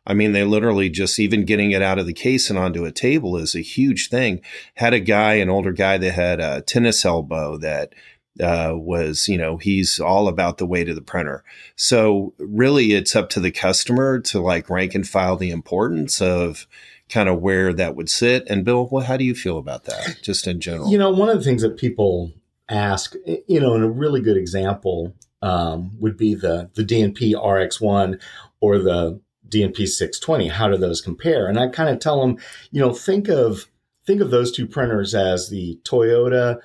I 0.07 0.15
mean, 0.15 0.33
they 0.33 0.45
literally 0.45 0.89
just 0.89 1.19
even 1.19 1.45
getting 1.45 1.73
it 1.73 1.83
out 1.83 1.99
of 1.99 2.07
the 2.07 2.13
case 2.13 2.49
and 2.49 2.59
onto 2.59 2.85
a 2.85 2.93
table 2.93 3.37
is 3.37 3.55
a 3.55 3.61
huge 3.61 4.09
thing. 4.09 4.41
Had 4.75 4.95
a 4.95 5.01
guy, 5.01 5.35
an 5.35 5.51
older 5.51 5.73
guy 5.73 5.99
that 5.99 6.13
had 6.13 6.41
a 6.41 6.63
tennis 6.63 7.05
elbow 7.05 7.57
that 7.59 7.93
uh, 8.41 8.73
was, 8.75 9.29
you 9.29 9.39
know, 9.39 9.57
he's 9.57 9.99
all 9.99 10.29
about 10.29 10.59
the 10.59 10.67
weight 10.67 10.89
of 10.89 10.95
the 10.95 11.03
printer. 11.03 11.43
So 11.75 12.35
really, 12.39 12.93
it's 12.93 13.17
up 13.17 13.31
to 13.31 13.41
the 13.41 13.51
customer 13.51 14.21
to 14.21 14.41
like 14.41 14.71
rank 14.71 14.95
and 14.95 15.09
file 15.09 15.37
the 15.37 15.51
importance 15.51 16.21
of 16.21 16.67
kind 17.09 17.29
of 17.29 17.41
where 17.41 17.73
that 17.73 17.97
would 17.97 18.11
sit. 18.11 18.45
And 18.49 18.65
Bill, 18.65 18.89
well, 18.91 19.05
how 19.05 19.17
do 19.17 19.25
you 19.25 19.35
feel 19.35 19.59
about 19.59 19.85
that, 19.85 20.19
just 20.23 20.47
in 20.47 20.61
general? 20.61 20.91
You 20.91 20.99
know, 20.99 21.11
one 21.11 21.29
of 21.29 21.39
the 21.39 21.45
things 21.45 21.63
that 21.63 21.77
people 21.77 22.33
ask, 22.69 23.15
you 23.47 23.61
know, 23.61 23.75
and 23.75 23.85
a 23.85 23.89
really 23.89 24.21
good 24.21 24.37
example 24.37 25.15
um, 25.43 25.93
would 26.01 26.17
be 26.17 26.35
the 26.35 26.71
the 26.75 26.83
DNP 26.83 27.35
RX1 27.35 28.21
or 28.61 28.79
the 28.79 29.21
DNP 29.49 29.87
620. 29.87 30.49
How 30.49 30.69
do 30.69 30.77
those 30.77 31.01
compare? 31.01 31.47
And 31.47 31.59
I 31.59 31.69
kind 31.69 31.89
of 31.89 31.99
tell 31.99 32.21
them, 32.21 32.39
you 32.71 32.81
know, 32.81 32.93
think 32.93 33.29
of 33.29 33.67
think 34.07 34.21
of 34.21 34.31
those 34.31 34.53
two 34.53 34.67
printers 34.67 35.15
as 35.15 35.49
the 35.49 35.79
Toyota 35.83 36.61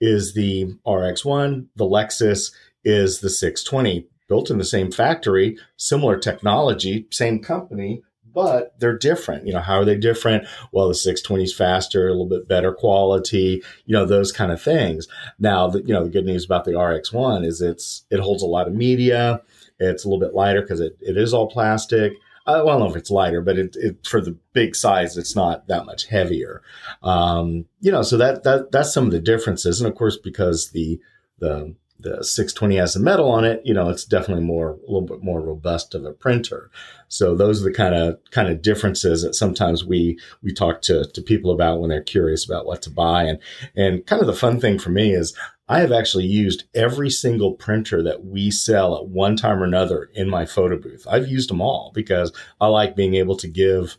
is 0.00 0.34
the 0.34 0.74
RX1, 0.86 1.66
the 1.76 1.84
Lexus 1.84 2.52
is 2.84 3.20
the 3.20 3.30
620, 3.30 4.06
built 4.28 4.50
in 4.50 4.58
the 4.58 4.64
same 4.64 4.90
factory, 4.90 5.58
similar 5.76 6.18
technology, 6.18 7.06
same 7.10 7.40
company, 7.40 8.02
but 8.36 8.78
they're 8.78 8.98
different. 8.98 9.46
You 9.46 9.54
know, 9.54 9.60
how 9.60 9.78
are 9.80 9.84
they 9.84 9.96
different? 9.96 10.46
Well, 10.70 10.88
the 10.88 10.94
620 10.94 11.44
is 11.44 11.54
faster, 11.54 12.06
a 12.06 12.10
little 12.10 12.28
bit 12.28 12.46
better 12.46 12.72
quality, 12.72 13.62
you 13.86 13.94
know, 13.94 14.04
those 14.04 14.30
kind 14.30 14.52
of 14.52 14.60
things. 14.60 15.08
Now, 15.38 15.68
the, 15.68 15.80
you 15.80 15.94
know, 15.94 16.04
the 16.04 16.10
good 16.10 16.26
news 16.26 16.44
about 16.44 16.64
the 16.64 16.72
RX1 16.72 17.46
is 17.46 17.62
it's 17.62 18.04
it 18.10 18.20
holds 18.20 18.42
a 18.42 18.46
lot 18.46 18.68
of 18.68 18.74
media. 18.74 19.40
It's 19.78 20.04
a 20.04 20.08
little 20.08 20.20
bit 20.20 20.34
lighter 20.34 20.60
because 20.60 20.80
it, 20.80 20.98
it 21.00 21.16
is 21.16 21.32
all 21.32 21.48
plastic. 21.48 22.12
Uh, 22.46 22.62
I 22.62 22.66
don't 22.66 22.80
know 22.80 22.90
if 22.90 22.96
it's 22.96 23.10
lighter, 23.10 23.40
but 23.40 23.58
it, 23.58 23.76
it 23.76 24.06
for 24.06 24.20
the 24.20 24.36
big 24.52 24.76
size, 24.76 25.16
it's 25.16 25.34
not 25.34 25.66
that 25.68 25.86
much 25.86 26.06
heavier. 26.06 26.62
Um, 27.02 27.66
you 27.80 27.90
know, 27.90 28.02
so 28.02 28.16
that 28.16 28.44
that 28.44 28.72
that's 28.72 28.92
some 28.92 29.06
of 29.06 29.12
the 29.12 29.20
differences, 29.20 29.80
and 29.80 29.88
of 29.90 29.96
course, 29.96 30.16
because 30.16 30.70
the 30.70 31.00
the 31.38 31.74
the 31.98 32.22
620 32.22 32.76
has 32.76 32.94
the 32.94 33.00
metal 33.00 33.30
on 33.30 33.44
it, 33.44 33.62
you 33.64 33.72
know, 33.72 33.88
it's 33.88 34.04
definitely 34.04 34.44
more 34.44 34.72
a 34.72 34.92
little 34.92 35.02
bit 35.02 35.22
more 35.22 35.40
robust 35.40 35.94
of 35.94 36.04
a 36.04 36.12
printer. 36.12 36.70
So 37.08 37.34
those 37.34 37.62
are 37.62 37.64
the 37.64 37.72
kind 37.74 37.94
of 37.94 38.18
kind 38.30 38.48
of 38.48 38.62
differences 38.62 39.22
that 39.22 39.34
sometimes 39.34 39.84
we 39.84 40.18
we 40.42 40.52
talk 40.52 40.82
to 40.82 41.04
to 41.04 41.22
people 41.22 41.50
about 41.50 41.80
when 41.80 41.90
they're 41.90 42.02
curious 42.02 42.44
about 42.44 42.66
what 42.66 42.82
to 42.82 42.90
buy. 42.90 43.24
And 43.24 43.38
and 43.74 44.06
kind 44.06 44.20
of 44.20 44.26
the 44.26 44.34
fun 44.34 44.60
thing 44.60 44.78
for 44.78 44.90
me 44.90 45.12
is 45.12 45.34
I 45.68 45.80
have 45.80 45.90
actually 45.92 46.26
used 46.26 46.64
every 46.74 47.10
single 47.10 47.52
printer 47.52 48.02
that 48.02 48.24
we 48.24 48.50
sell 48.50 48.96
at 48.96 49.08
one 49.08 49.36
time 49.36 49.60
or 49.60 49.64
another 49.64 50.10
in 50.14 50.30
my 50.30 50.46
photo 50.46 50.78
booth. 50.78 51.06
I've 51.08 51.28
used 51.28 51.50
them 51.50 51.60
all 51.60 51.90
because 51.94 52.32
I 52.60 52.68
like 52.68 52.94
being 52.94 53.14
able 53.14 53.36
to 53.38 53.48
give 53.48 53.96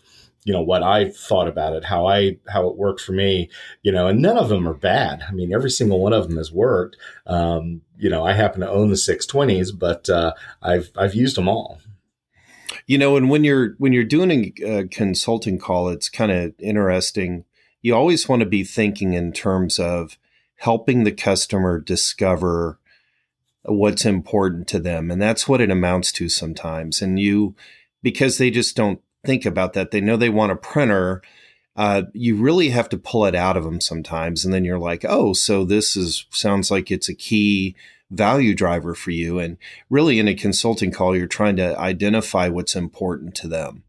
you 0.47 0.53
know 0.53 0.61
what 0.61 0.81
I 0.81 1.09
thought 1.09 1.49
about 1.49 1.73
it, 1.73 1.83
how 1.83 2.07
I 2.07 2.37
how 2.47 2.69
it 2.69 2.77
worked 2.77 3.01
for 3.01 3.11
me, 3.11 3.49
you 3.83 3.91
know, 3.91 4.07
and 4.07 4.21
none 4.21 4.37
of 4.37 4.47
them 4.47 4.65
are 4.65 4.73
bad. 4.73 5.21
I 5.27 5.33
mean, 5.33 5.53
every 5.53 5.69
single 5.69 5.99
one 5.99 6.13
of 6.13 6.29
them 6.29 6.37
has 6.37 6.53
worked. 6.53 6.95
Um, 7.25 7.81
you 7.97 8.09
know, 8.09 8.25
I 8.25 8.31
happen 8.31 8.61
to 8.61 8.69
own 8.69 8.87
the 8.87 8.95
620s, 8.95 9.77
but 9.77 10.09
uh, 10.09 10.33
I've 10.61 10.89
I've 10.95 11.15
used 11.15 11.35
them 11.35 11.49
all. 11.49 11.81
You 12.85 12.97
know, 12.97 13.17
and 13.17 13.29
when 13.29 13.43
you're 13.43 13.75
when 13.77 13.91
you're 13.91 14.05
doing 14.05 14.31
a, 14.31 14.63
a 14.63 14.87
consulting 14.87 15.59
call, 15.59 15.89
it's 15.89 16.07
kind 16.07 16.31
of 16.31 16.53
interesting. 16.59 17.43
You 17.81 17.93
always 17.93 18.29
want 18.29 18.39
to 18.39 18.45
be 18.45 18.63
thinking 18.63 19.11
in 19.11 19.33
terms 19.33 19.77
of 19.77 20.17
helping 20.57 21.03
the 21.03 21.11
customer 21.11 21.79
discover 21.79 22.79
what's 23.63 24.05
important 24.05 24.67
to 24.67 24.79
them, 24.79 25.11
and 25.11 25.21
that's 25.21 25.47
what 25.47 25.61
it 25.61 25.71
amounts 25.71 26.11
to 26.13 26.29
sometimes. 26.29 27.01
And 27.01 27.19
you, 27.19 27.55
because 28.01 28.37
they 28.37 28.49
just 28.49 28.75
don't 28.75 29.01
think 29.25 29.45
about 29.45 29.73
that, 29.73 29.91
they 29.91 30.01
know 30.01 30.17
they 30.17 30.29
want 30.29 30.51
a 30.51 30.55
printer. 30.55 31.21
Uh, 31.75 32.03
you 32.13 32.35
really 32.35 32.69
have 32.69 32.89
to 32.89 32.97
pull 32.97 33.25
it 33.25 33.35
out 33.35 33.57
of 33.57 33.63
them 33.63 33.81
sometimes, 33.81 34.45
and 34.45 34.53
then 34.53 34.65
you're 34.65 34.79
like, 34.79 35.05
oh, 35.07 35.33
so 35.33 35.63
this 35.63 35.95
is 35.95 36.25
sounds 36.31 36.71
like 36.71 36.89
it's 36.89 37.09
a 37.09 37.15
key 37.15 37.75
value 38.09 38.55
driver 38.55 38.95
for 38.95 39.11
you. 39.11 39.37
And 39.37 39.57
really, 39.89 40.17
in 40.17 40.27
a 40.27 40.33
consulting 40.33 40.91
call, 40.91 41.15
you're 41.15 41.27
trying 41.27 41.57
to 41.57 41.77
identify 41.77 42.47
what's 42.47 42.75
important 42.75 43.35
to 43.35 43.47
them. 43.47 43.83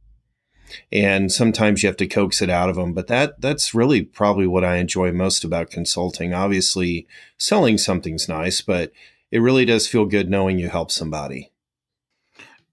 And 0.93 1.31
sometimes 1.33 1.83
you 1.83 1.89
have 1.89 1.97
to 1.99 2.07
coax 2.07 2.43
it 2.43 2.51
out 2.51 2.69
of 2.69 2.77
them, 2.77 2.93
but 2.93 3.07
that 3.09 3.41
that's 3.41 3.75
really 3.75 4.03
probably 4.03 4.47
what 4.47 4.65
I 4.65 4.77
enjoy 4.77 5.13
most 5.13 5.45
about 5.45 5.71
consulting. 5.71 6.35
Obviously, 6.35 7.07
selling 7.37 7.79
something's 7.79 8.29
nice, 8.29 8.61
but 8.61 8.93
it 9.31 9.41
really 9.41 9.65
does 9.65 9.87
feel 9.87 10.07
good 10.07 10.31
knowing 10.31 10.59
you 10.59 10.69
help 10.69 10.91
somebody. 10.91 11.51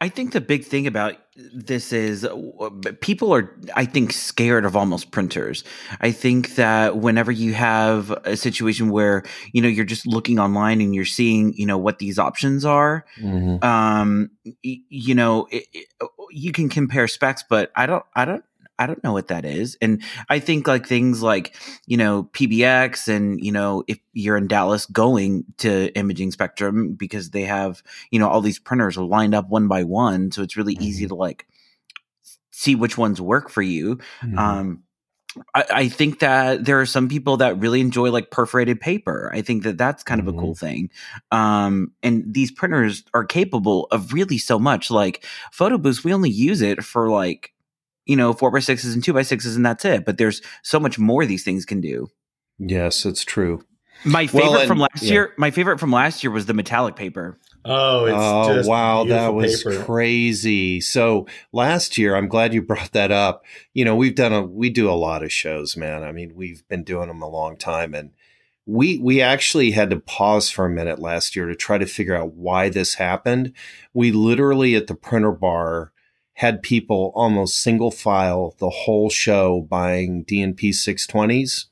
I 0.01 0.09
think 0.09 0.33
the 0.33 0.41
big 0.41 0.65
thing 0.65 0.87
about 0.87 1.15
this 1.53 1.93
is 1.93 2.25
uh, 2.25 2.69
people 2.99 3.33
are, 3.33 3.57
I 3.75 3.85
think, 3.85 4.11
scared 4.11 4.65
of 4.65 4.75
almost 4.75 5.11
printers. 5.11 5.63
I 6.01 6.11
think 6.11 6.55
that 6.55 6.97
whenever 6.97 7.31
you 7.31 7.53
have 7.53 8.11
a 8.23 8.35
situation 8.35 8.89
where, 8.89 9.23
you 9.53 9.61
know, 9.61 9.67
you're 9.69 9.85
just 9.85 10.05
looking 10.05 10.37
online 10.37 10.81
and 10.81 10.93
you're 10.93 11.05
seeing, 11.05 11.53
you 11.53 11.65
know, 11.65 11.77
what 11.77 11.99
these 11.99 12.19
options 12.19 12.65
are, 12.65 13.05
um, 13.63 14.31
you 14.61 15.15
know, 15.15 15.47
it, 15.49 15.65
it, 15.73 15.87
you 16.31 16.51
can 16.51 16.69
compare 16.69 17.07
specs, 17.07 17.43
but 17.47 17.71
I 17.75 17.85
don't, 17.85 18.03
I 18.15 18.25
don't, 18.25 18.43
I 18.77 18.87
don't 18.87 19.03
know 19.03 19.13
what 19.13 19.29
that 19.29 19.45
is. 19.45 19.77
And 19.81 20.03
I 20.29 20.39
think 20.39 20.67
like 20.67 20.85
things 20.85 21.21
like, 21.21 21.55
you 21.85 21.97
know, 21.97 22.29
PBX 22.33 23.07
and, 23.07 23.43
you 23.43 23.51
know, 23.51 23.83
if 23.87 23.99
you're 24.13 24.37
in 24.37 24.47
Dallas 24.47 24.85
going 24.85 25.45
to 25.59 25.93
Imaging 25.93 26.31
Spectrum 26.31 26.93
because 26.93 27.29
they 27.29 27.43
have, 27.43 27.81
you 28.11 28.19
know, 28.19 28.27
all 28.27 28.41
these 28.41 28.59
printers 28.59 28.97
lined 28.97 29.33
up 29.33 29.49
one 29.49 29.67
by 29.67 29.83
one. 29.83 30.31
So 30.31 30.41
it's 30.41 30.57
really 30.57 30.75
mm-hmm. 30.75 30.83
easy 30.83 31.07
to 31.07 31.15
like 31.15 31.47
see 32.51 32.75
which 32.75 32.97
ones 32.97 33.21
work 33.21 33.49
for 33.49 33.61
you. 33.61 33.97
Mm-hmm. 34.21 34.37
Um, 34.37 34.83
I, 35.53 35.65
I, 35.69 35.89
think 35.89 36.19
that 36.19 36.65
there 36.65 36.79
are 36.79 36.85
some 36.85 37.09
people 37.09 37.37
that 37.37 37.59
really 37.59 37.81
enjoy 37.81 38.11
like 38.11 38.31
perforated 38.31 38.79
paper. 38.79 39.31
I 39.33 39.41
think 39.41 39.63
that 39.63 39.77
that's 39.77 40.03
kind 40.03 40.21
mm-hmm. 40.21 40.29
of 40.29 40.35
a 40.35 40.39
cool 40.39 40.53
mm-hmm. 40.53 40.65
thing. 40.65 40.89
Um, 41.31 41.91
and 42.03 42.23
these 42.33 42.51
printers 42.51 43.03
are 43.13 43.25
capable 43.25 43.87
of 43.91 44.13
really 44.13 44.37
so 44.37 44.59
much. 44.59 44.89
Like 44.89 45.25
Photo 45.51 45.77
Boost, 45.77 46.03
we 46.03 46.13
only 46.13 46.29
use 46.29 46.61
it 46.61 46.83
for 46.83 47.09
like 47.09 47.53
you 48.05 48.15
know, 48.15 48.33
four 48.33 48.51
by 48.51 48.59
sixes 48.59 48.93
and 48.93 49.03
two 49.03 49.13
by 49.13 49.23
sixes, 49.23 49.55
and 49.55 49.65
that's 49.65 49.83
it. 49.83 50.05
But 50.05 50.17
there's 50.17 50.41
so 50.63 50.79
much 50.79 50.99
more 50.99 51.25
these 51.25 51.43
things 51.43 51.65
can 51.65 51.81
do. 51.81 52.07
Yes, 52.59 53.05
it's 53.05 53.25
true. 53.25 53.63
My 54.03 54.27
favorite 54.27 54.49
well, 54.49 54.59
and, 54.59 54.67
from 54.67 54.79
last 54.79 55.01
yeah. 55.01 55.11
year, 55.11 55.33
my 55.37 55.51
favorite 55.51 55.79
from 55.79 55.91
last 55.91 56.23
year 56.23 56.31
was 56.31 56.45
the 56.45 56.53
metallic 56.53 56.95
paper. 56.95 57.39
Oh, 57.65 58.05
oh 58.07 58.61
wow, 58.67 59.05
that 59.05 59.33
was 59.33 59.63
paper. 59.63 59.83
crazy. 59.83 60.79
So 60.81 61.25
last 61.51 61.97
year, 61.97 62.15
I'm 62.15 62.27
glad 62.27 62.53
you 62.53 62.61
brought 62.63 62.91
that 62.91 63.11
up. 63.11 63.43
You 63.73 63.85
know, 63.85 63.95
we've 63.95 64.15
done 64.15 64.33
a 64.33 64.43
we 64.43 64.69
do 64.69 64.89
a 64.89 64.93
lot 64.93 65.23
of 65.23 65.31
shows, 65.31 65.75
man. 65.75 66.03
I 66.03 66.11
mean, 66.11 66.35
we've 66.35 66.67
been 66.67 66.83
doing 66.83 67.07
them 67.07 67.21
a 67.21 67.29
long 67.29 67.57
time, 67.57 67.93
and 67.93 68.11
we 68.65 68.99
we 68.99 69.21
actually 69.21 69.71
had 69.71 69.89
to 69.89 69.99
pause 69.99 70.49
for 70.49 70.65
a 70.65 70.69
minute 70.69 70.99
last 70.99 71.35
year 71.35 71.47
to 71.47 71.55
try 71.55 71.77
to 71.77 71.85
figure 71.85 72.15
out 72.15 72.33
why 72.33 72.69
this 72.69 72.95
happened. 72.95 73.53
We 73.93 74.11
literally 74.11 74.75
at 74.75 74.87
the 74.87 74.95
printer 74.95 75.31
bar 75.31 75.91
had 76.35 76.61
people 76.61 77.11
almost 77.15 77.61
single 77.61 77.91
file 77.91 78.55
the 78.59 78.69
whole 78.69 79.09
show 79.09 79.61
buying 79.61 80.25
DNP 80.25 80.69
620s. 80.71 81.65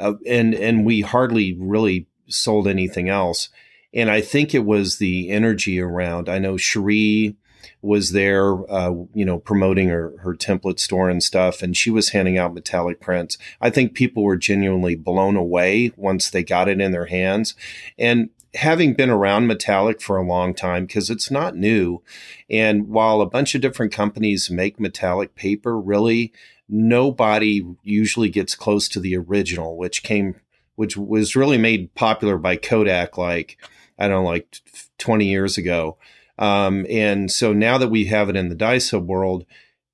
Uh, 0.00 0.14
and, 0.26 0.54
and 0.54 0.86
we 0.86 1.02
hardly 1.02 1.56
really 1.58 2.06
sold 2.28 2.66
anything 2.66 3.08
else. 3.08 3.50
And 3.94 4.10
I 4.10 4.20
think 4.20 4.54
it 4.54 4.64
was 4.64 4.98
the 4.98 5.30
energy 5.30 5.80
around. 5.80 6.28
I 6.28 6.38
know 6.38 6.56
Cherie 6.56 7.36
was 7.80 8.12
there, 8.12 8.70
uh, 8.70 8.92
you 9.14 9.24
know, 9.24 9.38
promoting 9.38 9.88
her, 9.88 10.14
her 10.18 10.34
template 10.34 10.80
store 10.80 11.08
and 11.08 11.22
stuff, 11.22 11.62
and 11.62 11.76
she 11.76 11.90
was 11.90 12.10
handing 12.10 12.36
out 12.36 12.54
metallic 12.54 13.00
prints. 13.00 13.38
I 13.60 13.70
think 13.70 13.94
people 13.94 14.24
were 14.24 14.36
genuinely 14.36 14.96
blown 14.96 15.36
away 15.36 15.92
once 15.96 16.30
they 16.30 16.42
got 16.42 16.68
it 16.68 16.80
in 16.80 16.92
their 16.92 17.06
hands. 17.06 17.54
And 17.96 18.30
having 18.54 18.94
been 18.94 19.10
around 19.10 19.46
metallic 19.46 20.00
for 20.00 20.16
a 20.16 20.26
long 20.26 20.54
time 20.54 20.86
because 20.86 21.10
it's 21.10 21.30
not 21.30 21.54
new 21.54 22.02
and 22.48 22.88
while 22.88 23.20
a 23.20 23.26
bunch 23.26 23.54
of 23.54 23.60
different 23.60 23.92
companies 23.92 24.50
make 24.50 24.80
metallic 24.80 25.34
paper 25.34 25.78
really 25.78 26.32
nobody 26.66 27.62
usually 27.82 28.30
gets 28.30 28.54
close 28.54 28.88
to 28.88 29.00
the 29.00 29.14
original 29.14 29.76
which 29.76 30.02
came 30.02 30.34
which 30.76 30.96
was 30.96 31.36
really 31.36 31.58
made 31.58 31.94
popular 31.94 32.38
by 32.38 32.56
kodak 32.56 33.18
like 33.18 33.58
i 33.98 34.08
don't 34.08 34.22
know 34.22 34.28
like 34.28 34.60
20 34.98 35.26
years 35.26 35.58
ago 35.58 35.96
um, 36.40 36.86
and 36.88 37.32
so 37.32 37.52
now 37.52 37.78
that 37.78 37.88
we 37.88 38.04
have 38.04 38.28
it 38.28 38.36
in 38.36 38.48
the 38.48 38.54
dye-sub 38.54 39.06
world 39.06 39.44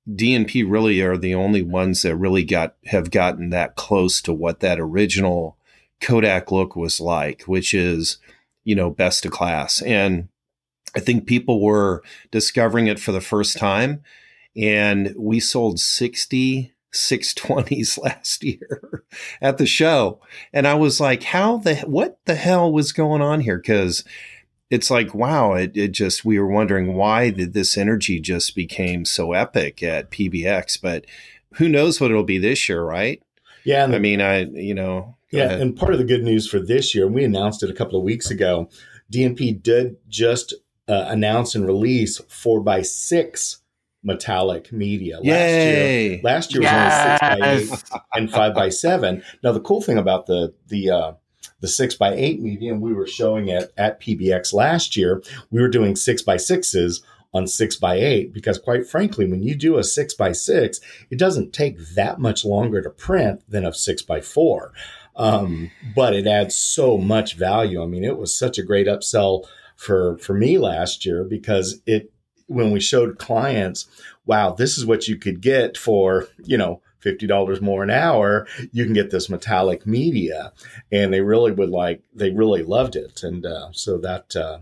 dnp 0.09 0.63
really 0.69 1.01
are 1.01 1.17
the 1.17 1.33
only 1.33 1.61
ones 1.61 2.03
that 2.03 2.15
really 2.15 2.43
got 2.43 2.75
have 2.85 3.09
gotten 3.09 3.49
that 3.49 3.75
close 3.75 4.21
to 4.21 4.31
what 4.31 4.59
that 4.59 4.79
original 4.79 5.57
kodak 6.01 6.51
look 6.51 6.75
was 6.75 6.99
like 6.99 7.43
which 7.43 7.73
is 7.73 8.19
you 8.65 8.75
know, 8.75 8.89
best 8.89 9.25
of 9.25 9.31
class. 9.31 9.81
And 9.83 10.27
I 10.95 10.99
think 10.99 11.25
people 11.25 11.61
were 11.61 12.03
discovering 12.31 12.87
it 12.87 12.99
for 12.99 13.13
the 13.13 13.21
first 13.21 13.57
time. 13.57 14.03
And 14.57 15.13
we 15.17 15.39
sold 15.39 15.79
60 15.79 16.73
620s 16.95 17.97
last 18.03 18.43
year 18.43 19.03
at 19.41 19.57
the 19.57 19.65
show. 19.65 20.19
And 20.53 20.67
I 20.67 20.75
was 20.75 20.99
like, 20.99 21.23
how 21.23 21.57
the, 21.57 21.75
what 21.81 22.19
the 22.25 22.35
hell 22.35 22.71
was 22.71 22.91
going 22.91 23.21
on 23.21 23.41
here? 23.41 23.59
Cause 23.59 24.03
it's 24.69 24.89
like, 24.89 25.13
wow, 25.13 25.53
it, 25.53 25.75
it 25.75 25.91
just, 25.91 26.25
we 26.25 26.39
were 26.39 26.47
wondering 26.47 26.95
why 26.95 27.29
did 27.29 27.53
this 27.53 27.77
energy 27.77 28.19
just 28.19 28.55
became 28.55 29.05
so 29.05 29.33
epic 29.33 29.83
at 29.83 30.11
PBX, 30.11 30.81
but 30.81 31.05
who 31.55 31.69
knows 31.69 32.01
what 32.01 32.11
it'll 32.11 32.23
be 32.23 32.39
this 32.39 32.67
year, 32.67 32.83
right? 32.83 33.21
Yeah. 33.63 33.85
The, 33.85 33.95
I 33.95 33.99
mean, 33.99 34.21
I, 34.21 34.45
you 34.45 34.73
know, 34.73 35.15
yeah, 35.31 35.51
and 35.51 35.75
part 35.75 35.91
of 35.91 35.99
the 35.99 36.05
good 36.05 36.23
news 36.23 36.47
for 36.47 36.59
this 36.59 36.95
year, 36.95 37.05
and 37.05 37.13
we 37.13 37.23
announced 37.23 37.61
it 37.61 37.69
a 37.69 37.73
couple 37.73 37.97
of 37.97 38.05
weeks 38.05 38.31
ago, 38.31 38.69
DNP 39.11 39.61
did 39.61 39.97
just 40.07 40.53
uh, 40.87 41.05
announce 41.07 41.55
and 41.55 41.65
release 41.65 42.19
four 42.29 42.61
by 42.61 42.81
six 42.81 43.61
metallic 44.05 44.71
media 44.71 45.17
last 45.17 45.25
Yay. 45.25 46.09
year. 46.09 46.21
Last 46.23 46.53
year 46.53 46.61
was 46.61 46.71
only 46.71 47.65
six 47.65 47.89
by 47.89 47.97
eight 47.97 48.03
and 48.13 48.31
five 48.31 48.53
by 48.53 48.69
seven. 48.69 49.23
Now 49.43 49.51
the 49.51 49.59
cool 49.59 49.81
thing 49.81 49.97
about 49.97 50.27
the 50.27 50.53
the 50.67 50.89
uh, 50.91 51.13
the 51.59 51.67
six 51.67 51.95
by 51.95 52.13
eight 52.13 52.39
medium, 52.39 52.79
we 52.79 52.93
were 52.93 53.07
showing 53.07 53.49
it 53.49 53.73
at 53.77 53.99
PBX 53.99 54.53
last 54.53 54.95
year. 54.95 55.21
We 55.51 55.61
were 55.61 55.67
doing 55.67 55.95
six 55.95 56.21
by 56.21 56.37
sixes 56.37 57.03
on 57.33 57.47
six 57.47 57.75
by 57.75 57.95
eight 57.95 58.33
because 58.33 58.57
quite 58.59 58.87
frankly, 58.87 59.25
when 59.25 59.43
you 59.43 59.55
do 59.55 59.77
a 59.77 59.83
six 59.83 60.13
by 60.13 60.31
six, 60.31 60.79
it 61.09 61.19
doesn't 61.19 61.53
take 61.53 61.77
that 61.95 62.19
much 62.19 62.45
longer 62.45 62.81
to 62.81 62.89
print 62.89 63.41
than 63.49 63.65
a 63.65 63.73
six 63.73 64.01
by 64.01 64.21
four. 64.21 64.71
Um, 65.17 65.71
but 65.95 66.13
it 66.13 66.27
adds 66.27 66.55
so 66.55 66.97
much 66.97 67.35
value. 67.35 67.81
I 67.81 67.85
mean, 67.85 68.03
it 68.03 68.17
was 68.17 68.37
such 68.37 68.57
a 68.57 68.63
great 68.63 68.87
upsell 68.87 69.45
for 69.75 70.17
for 70.19 70.33
me 70.33 70.57
last 70.57 71.05
year 71.05 71.23
because 71.23 71.81
it 71.85 72.11
when 72.47 72.71
we 72.71 72.79
showed 72.79 73.17
clients, 73.17 73.87
wow, 74.25 74.51
this 74.51 74.77
is 74.77 74.85
what 74.85 75.07
you 75.07 75.17
could 75.17 75.41
get 75.41 75.77
for 75.77 76.27
you 76.43 76.57
know 76.57 76.81
fifty 76.99 77.27
dollars 77.27 77.61
more 77.61 77.83
an 77.83 77.91
hour. 77.91 78.47
You 78.71 78.83
can 78.83 78.93
get 78.93 79.11
this 79.11 79.29
metallic 79.29 79.85
media, 79.85 80.51
and 80.91 81.13
they 81.13 81.21
really 81.21 81.51
would 81.51 81.69
like 81.69 82.01
they 82.13 82.31
really 82.31 82.63
loved 82.63 82.95
it, 82.95 83.23
and 83.23 83.45
uh, 83.45 83.69
so 83.71 83.97
that. 83.99 84.35
Uh, 84.35 84.59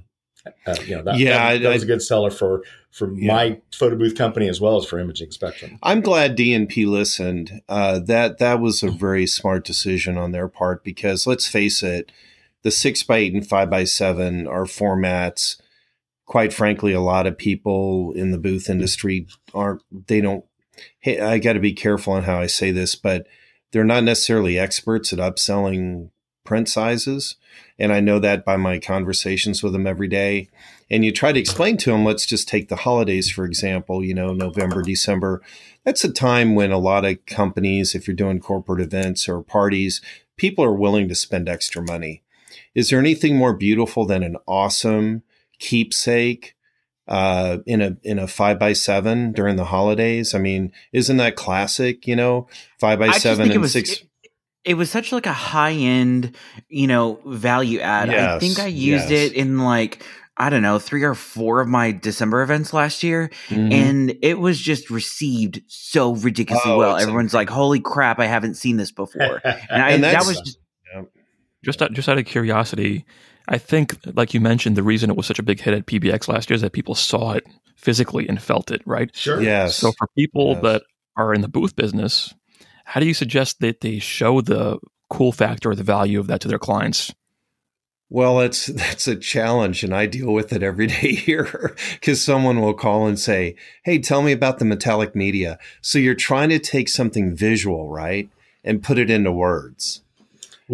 uh, 0.68 0.76
you 0.86 0.94
know 0.94 1.02
that, 1.04 1.18
yeah, 1.18 1.54
that, 1.54 1.62
that 1.62 1.70
was 1.70 1.84
a 1.84 1.86
good 1.86 2.02
seller 2.02 2.30
for 2.30 2.64
for 2.92 3.12
yeah. 3.14 3.34
my 3.34 3.62
photo 3.74 3.96
booth 3.96 4.18
company 4.18 4.50
as 4.50 4.60
well 4.60 4.76
as 4.78 4.86
for 4.86 5.00
Imaging 5.00 5.32
Spectrum. 5.32 5.80
I'm 5.82 6.02
glad 6.02 6.38
DNP 6.38 6.86
listened. 6.86 7.62
Uh, 7.70 8.00
that 8.00 8.40
that 8.40 8.60
was 8.60 8.84
a 8.84 8.92
very 8.92 9.26
smart 9.26 9.64
decision 9.64 10.18
on 10.18 10.34
their 10.34 10.50
part 10.50 10.84
because 10.84 11.26
let's 11.26 11.48
face 11.48 11.82
it, 11.82 12.12
the 12.62 12.72
six 12.72 13.04
by 13.04 13.18
eight 13.18 13.34
and 13.34 13.48
five 13.48 13.70
by 13.70 13.86
seven 13.86 14.46
are 14.46 14.66
formats. 14.66 15.62
Quite 16.26 16.54
frankly, 16.54 16.94
a 16.94 17.02
lot 17.02 17.28
of 17.28 17.38
people 17.38 18.14
in 18.14 18.32
the 18.32 18.38
booth 18.38 18.70
industry 18.70 19.28
aren't. 19.54 19.82
They 19.92 20.22
don't. 20.22 20.46
Hey, 21.00 21.20
I 21.20 21.38
got 21.38 21.54
to 21.54 21.60
be 21.60 21.74
careful 21.74 22.14
on 22.14 22.24
how 22.24 22.40
I 22.40 22.48
say 22.48 22.72
this, 22.72 22.96
but 22.96 23.28
they're 23.72 23.84
not 23.84 24.04
necessarily 24.04 24.58
experts 24.58 25.12
at 25.14 25.20
upselling 25.20 26.10
print 26.44 26.70
sizes. 26.70 27.36
And 27.80 27.92
I 27.92 28.00
know 28.00 28.20
that 28.20 28.46
by 28.46 28.58
my 28.58 28.80
conversations 28.80 29.64
with 29.64 29.74
them 29.74 29.88
every 29.88 30.08
day. 30.08 30.50
And 30.90 31.04
you 31.04 31.12
try 31.12 31.32
to 31.32 31.40
explain 31.40 31.78
to 31.78 31.92
them, 31.92 32.06
let's 32.06 32.26
just 32.26 32.48
take 32.48 32.70
the 32.70 32.78
holidays, 32.78 33.32
for 33.32 33.46
example, 33.46 34.04
you 34.04 34.14
know, 34.14 34.34
November, 34.34 34.82
December. 34.82 35.42
That's 35.84 36.04
a 36.04 36.12
time 36.12 36.56
when 36.56 36.72
a 36.72 36.78
lot 36.78 37.06
of 37.06 37.26
companies, 37.26 37.96
if 37.96 38.08
you're 38.08 38.16
doing 38.16 38.40
corporate 38.40 38.82
events 38.82 39.28
or 39.28 39.42
parties, 39.42 40.02
people 40.38 40.64
are 40.64 40.74
willing 40.74 41.08
to 41.10 41.16
spend 41.16 41.50
extra 41.50 41.82
money. 41.82 42.22
Is 42.76 42.90
there 42.90 43.00
anything 43.00 43.36
more 43.36 43.54
beautiful 43.54 44.06
than 44.06 44.24
an 44.24 44.38
awesome 44.48 45.24
keepsake 45.60 46.56
uh, 47.08 47.58
in 47.66 47.82
a 47.82 47.98
in 48.04 48.20
a 48.20 48.28
five 48.28 48.60
by 48.60 48.74
seven 48.74 49.32
during 49.32 49.56
the 49.56 49.66
holidays? 49.66 50.34
I 50.34 50.40
mean, 50.40 50.72
isn't 50.92 51.18
that 51.18 51.36
classic? 51.36 52.08
You 52.08 52.16
know, 52.16 52.48
five 52.80 53.00
by 53.00 53.12
seven 53.12 53.52
and 53.52 53.62
was, 53.62 53.74
six. 53.74 53.92
It, 53.92 54.32
it 54.66 54.74
was 54.76 54.90
such 54.90 55.12
like 55.12 55.26
a 55.26 55.34
high 55.34 55.74
end, 55.74 56.36
you 56.70 56.88
know, 56.88 57.20
value 57.26 57.80
add. 57.80 58.10
Yes, 58.10 58.36
I 58.36 58.40
think 58.40 58.60
I 58.60 58.68
used 58.68 59.10
yes. 59.10 59.32
it 59.32 59.34
in 59.34 59.60
like 59.60 60.04
I 60.36 60.50
don't 60.50 60.64
know, 60.64 60.80
three 60.80 61.04
or 61.04 61.14
four 61.14 61.62
of 61.62 61.68
my 61.68 61.92
December 61.92 62.42
events 62.42 62.74
last 62.74 63.04
year, 63.04 63.30
mm-hmm. 63.50 63.72
and 63.72 64.18
it 64.24 64.40
was 64.40 64.60
just 64.60 64.90
received 64.90 65.62
so 65.68 66.16
ridiculously 66.16 66.72
oh, 66.72 66.78
well. 66.78 66.98
Everyone's 66.98 67.36
like, 67.36 67.50
"Holy 67.50 67.80
crap, 67.80 68.20
I 68.20 68.26
haven't 68.26 68.56
seen 68.56 68.78
this 68.78 68.92
before!" 68.92 69.42
And, 69.70 69.82
I, 69.82 69.92
and 69.92 70.04
that 70.04 70.26
was 70.26 70.40
just, 70.40 70.58
just 71.64 71.82
out, 71.84 71.94
just 71.94 72.10
out 72.10 72.18
of 72.18 72.26
curiosity. 72.26 73.06
I 73.48 73.58
think, 73.58 73.98
like 74.16 74.34
you 74.34 74.40
mentioned, 74.40 74.76
the 74.76 74.84
reason 74.84 75.10
it 75.10 75.18
was 75.18 75.26
such 75.26 75.40
a 75.40 75.44
big 75.44 75.60
hit 75.60 75.74
at 75.74 75.86
PBX 75.86 76.28
last 76.28 76.50
year 76.50 76.56
is 76.56 76.62
that 76.62 76.72
people 76.72 76.96
saw 76.96 77.34
it 77.34 77.46
physically 77.76 78.28
and 78.28 78.42
felt 78.42 78.72
it, 78.72 78.82
right? 78.86 79.14
Sure. 79.16 79.42
Yes. 79.42 79.76
So 79.76 79.92
for 79.92 80.08
people 80.18 80.52
yes. 80.54 80.62
that 80.64 80.84
are 81.18 81.34
in 81.34 81.42
the 81.42 81.50
booth 81.50 81.76
business, 81.76 82.34
how 82.86 83.00
do 83.00 83.06
you 83.06 83.14
suggest 83.14 83.60
that 83.60 83.82
they 83.82 84.00
show 84.00 84.42
the 84.42 84.80
cool 85.10 85.32
factor 85.32 85.72
or 85.72 85.76
the 85.76 85.84
value 85.84 86.20
of 86.20 86.28
that 86.28 86.42
to 86.42 86.48
their 86.48 86.60
clients? 86.60 87.14
Well, 88.10 88.42
it's 88.42 88.68
that's 88.68 89.08
a 89.08 89.16
challenge, 89.16 89.84
and 89.84 89.94
I 89.94 90.06
deal 90.06 90.32
with 90.32 90.54
it 90.54 90.62
every 90.62 90.88
day 91.02 91.14
here 91.14 91.76
because 91.94 92.24
someone 92.24 92.62
will 92.62 92.76
call 92.76 93.08
and 93.08 93.20
say, 93.20 93.56
"Hey, 93.84 94.00
tell 94.00 94.22
me 94.22 94.32
about 94.32 94.60
the 94.60 94.66
metallic 94.66 95.16
media." 95.16 95.58
So 95.82 95.98
you're 95.98 96.14
trying 96.14 96.50
to 96.50 96.60
take 96.60 96.90
something 96.90 97.36
visual, 97.36 97.90
right, 97.90 98.30
and 98.64 98.84
put 98.84 99.00
it 99.00 99.10
into 99.10 99.32
words. 99.32 100.03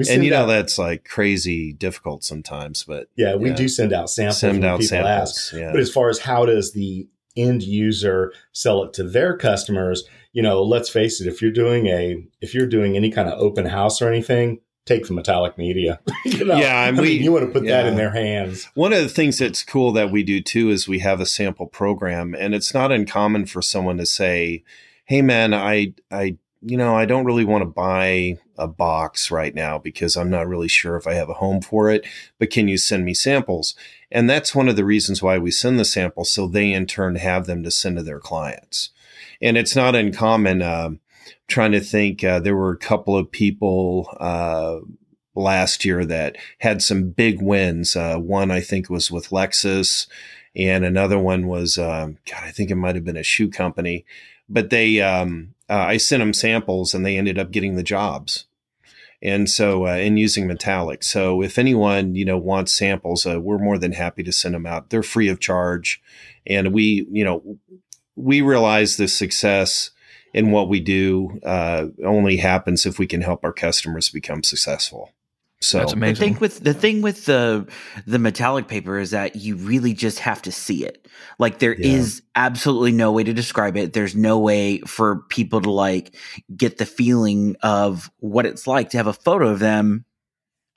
And 0.07 0.23
you 0.23 0.31
know 0.31 0.45
that's 0.45 0.77
like 0.77 1.05
crazy 1.05 1.73
difficult 1.73 2.23
sometimes, 2.23 2.83
but 2.83 3.09
yeah, 3.15 3.35
we 3.35 3.49
yeah. 3.49 3.55
do 3.55 3.67
send 3.67 3.93
out 3.93 4.09
samples. 4.09 4.39
Send 4.39 4.63
out 4.63 4.83
samples. 4.83 5.29
Ask. 5.29 5.53
Yeah. 5.53 5.71
But 5.71 5.79
as 5.79 5.91
far 5.91 6.09
as 6.09 6.19
how 6.19 6.45
does 6.45 6.73
the 6.73 7.07
end 7.37 7.63
user 7.63 8.33
sell 8.53 8.83
it 8.83 8.93
to 8.93 9.03
their 9.03 9.37
customers 9.37 10.03
you 10.33 10.41
know 10.41 10.61
let's 10.61 10.89
face 10.89 11.21
it 11.21 11.27
if 11.27 11.41
you're 11.41 11.51
doing 11.51 11.87
a 11.87 12.23
if 12.41 12.53
you're 12.53 12.67
doing 12.67 12.95
any 12.95 13.11
kind 13.11 13.29
of 13.29 13.39
open 13.39 13.65
house 13.65 14.01
or 14.01 14.07
anything 14.07 14.59
take 14.85 15.05
the 15.07 15.13
metallic 15.13 15.57
media 15.57 15.99
you 16.25 16.45
know? 16.45 16.55
yeah 16.55 16.81
I 16.81 16.91
mean, 16.91 17.21
you 17.21 17.31
want 17.31 17.45
to 17.45 17.51
put 17.51 17.63
yeah. 17.63 17.83
that 17.83 17.87
in 17.87 17.95
their 17.95 18.11
hands 18.11 18.67
one 18.73 18.93
of 18.93 19.01
the 19.01 19.09
things 19.09 19.37
that's 19.37 19.63
cool 19.63 19.91
that 19.93 20.11
we 20.11 20.23
do 20.23 20.41
too 20.41 20.69
is 20.69 20.87
we 20.87 20.99
have 20.99 21.21
a 21.21 21.25
sample 21.25 21.67
program 21.67 22.35
and 22.37 22.55
it's 22.55 22.73
not 22.73 22.91
uncommon 22.91 23.45
for 23.45 23.61
someone 23.61 23.97
to 23.97 24.05
say 24.05 24.63
hey 25.05 25.21
man 25.21 25.53
i 25.53 25.93
i 26.11 26.37
you 26.61 26.77
know 26.77 26.95
i 26.95 27.05
don't 27.05 27.25
really 27.25 27.45
want 27.45 27.61
to 27.61 27.65
buy 27.65 28.37
a 28.57 28.67
box 28.67 29.31
right 29.31 29.55
now 29.55 29.77
because 29.77 30.17
i'm 30.17 30.29
not 30.29 30.47
really 30.47 30.67
sure 30.67 30.95
if 30.95 31.07
i 31.07 31.13
have 31.13 31.29
a 31.29 31.35
home 31.35 31.61
for 31.61 31.89
it 31.89 32.05
but 32.37 32.49
can 32.49 32.67
you 32.67 32.77
send 32.77 33.05
me 33.05 33.13
samples 33.13 33.75
and 34.11 34.29
that's 34.29 34.55
one 34.55 34.67
of 34.67 34.75
the 34.75 34.85
reasons 34.85 35.21
why 35.21 35.37
we 35.37 35.51
send 35.51 35.79
the 35.79 35.85
samples 35.85 36.31
so 36.31 36.47
they 36.47 36.73
in 36.73 36.85
turn 36.85 37.15
have 37.15 37.45
them 37.45 37.63
to 37.63 37.71
send 37.71 37.97
to 37.97 38.03
their 38.03 38.19
clients. 38.19 38.89
And 39.41 39.57
it's 39.57 39.75
not 39.75 39.95
uncommon. 39.95 40.61
Uh, 40.61 40.91
trying 41.47 41.71
to 41.71 41.79
think, 41.79 42.23
uh, 42.23 42.39
there 42.39 42.55
were 42.55 42.71
a 42.71 42.77
couple 42.77 43.15
of 43.15 43.31
people 43.31 44.15
uh, 44.19 44.79
last 45.35 45.85
year 45.85 46.05
that 46.05 46.37
had 46.59 46.81
some 46.81 47.11
big 47.11 47.41
wins. 47.41 47.95
Uh, 47.95 48.17
one, 48.17 48.51
I 48.51 48.61
think, 48.61 48.89
was 48.89 49.11
with 49.11 49.29
Lexus, 49.29 50.07
and 50.55 50.83
another 50.83 51.19
one 51.19 51.47
was, 51.47 51.77
um, 51.77 52.17
God, 52.29 52.43
I 52.43 52.51
think 52.51 52.71
it 52.71 52.75
might 52.75 52.95
have 52.95 53.05
been 53.05 53.17
a 53.17 53.23
shoe 53.23 53.49
company. 53.49 54.05
But 54.47 54.71
they, 54.71 55.01
um, 55.01 55.53
uh, 55.69 55.75
I 55.75 55.97
sent 55.97 56.21
them 56.21 56.33
samples 56.33 56.93
and 56.93 57.05
they 57.05 57.17
ended 57.17 57.37
up 57.37 57.51
getting 57.51 57.75
the 57.75 57.83
jobs 57.83 58.45
and 59.21 59.49
so 59.49 59.85
uh, 59.85 59.91
and 59.91 60.17
using 60.17 60.47
metallic. 60.47 61.03
So 61.03 61.41
if 61.41 61.57
anyone 61.57 62.15
you 62.15 62.25
know 62.25 62.37
wants 62.37 62.73
samples, 62.73 63.25
uh, 63.25 63.39
we're 63.39 63.57
more 63.57 63.77
than 63.77 63.93
happy 63.93 64.23
to 64.23 64.31
send 64.31 64.55
them 64.55 64.65
out. 64.65 64.89
They're 64.89 65.03
free 65.03 65.29
of 65.29 65.39
charge, 65.39 66.01
and 66.47 66.73
we 66.73 67.07
you 67.11 67.23
know 67.23 67.57
we 68.15 68.41
realize 68.41 68.97
the 68.97 69.07
success 69.07 69.91
in 70.33 70.51
what 70.51 70.69
we 70.69 70.79
do 70.79 71.39
uh, 71.43 71.87
only 72.05 72.37
happens 72.37 72.85
if 72.85 72.99
we 72.99 73.07
can 73.07 73.21
help 73.21 73.43
our 73.43 73.53
customers 73.53 74.09
become 74.09 74.43
successful. 74.43 75.11
So 75.61 75.79
That's 75.79 75.93
amazing. 75.93 76.13
The 76.13 76.19
thing 76.19 76.39
with 76.39 76.59
the 76.63 76.73
thing 76.73 77.01
with 77.01 77.25
the 77.25 77.67
the 78.07 78.19
metallic 78.19 78.69
paper 78.69 78.97
is 78.97 79.11
that 79.11 79.35
you 79.35 79.57
really 79.57 79.93
just 79.93 80.19
have 80.19 80.41
to 80.43 80.53
see 80.53 80.85
it. 80.85 81.05
Like 81.37 81.59
there 81.59 81.75
yeah. 81.77 81.97
is 81.97 82.21
absolutely 82.35 82.93
no 82.93 83.11
way 83.11 83.25
to 83.25 83.33
describe 83.33 83.75
it. 83.75 83.91
There's 83.91 84.15
no 84.15 84.39
way 84.39 84.79
for 84.81 85.17
people 85.29 85.59
to 85.61 85.69
like 85.69 86.15
get 86.55 86.77
the 86.77 86.85
feeling 86.85 87.57
of 87.61 88.09
what 88.19 88.45
it's 88.45 88.67
like 88.67 88.91
to 88.91 88.97
have 88.97 89.07
a 89.07 89.13
photo 89.13 89.49
of 89.49 89.59
them 89.59 90.05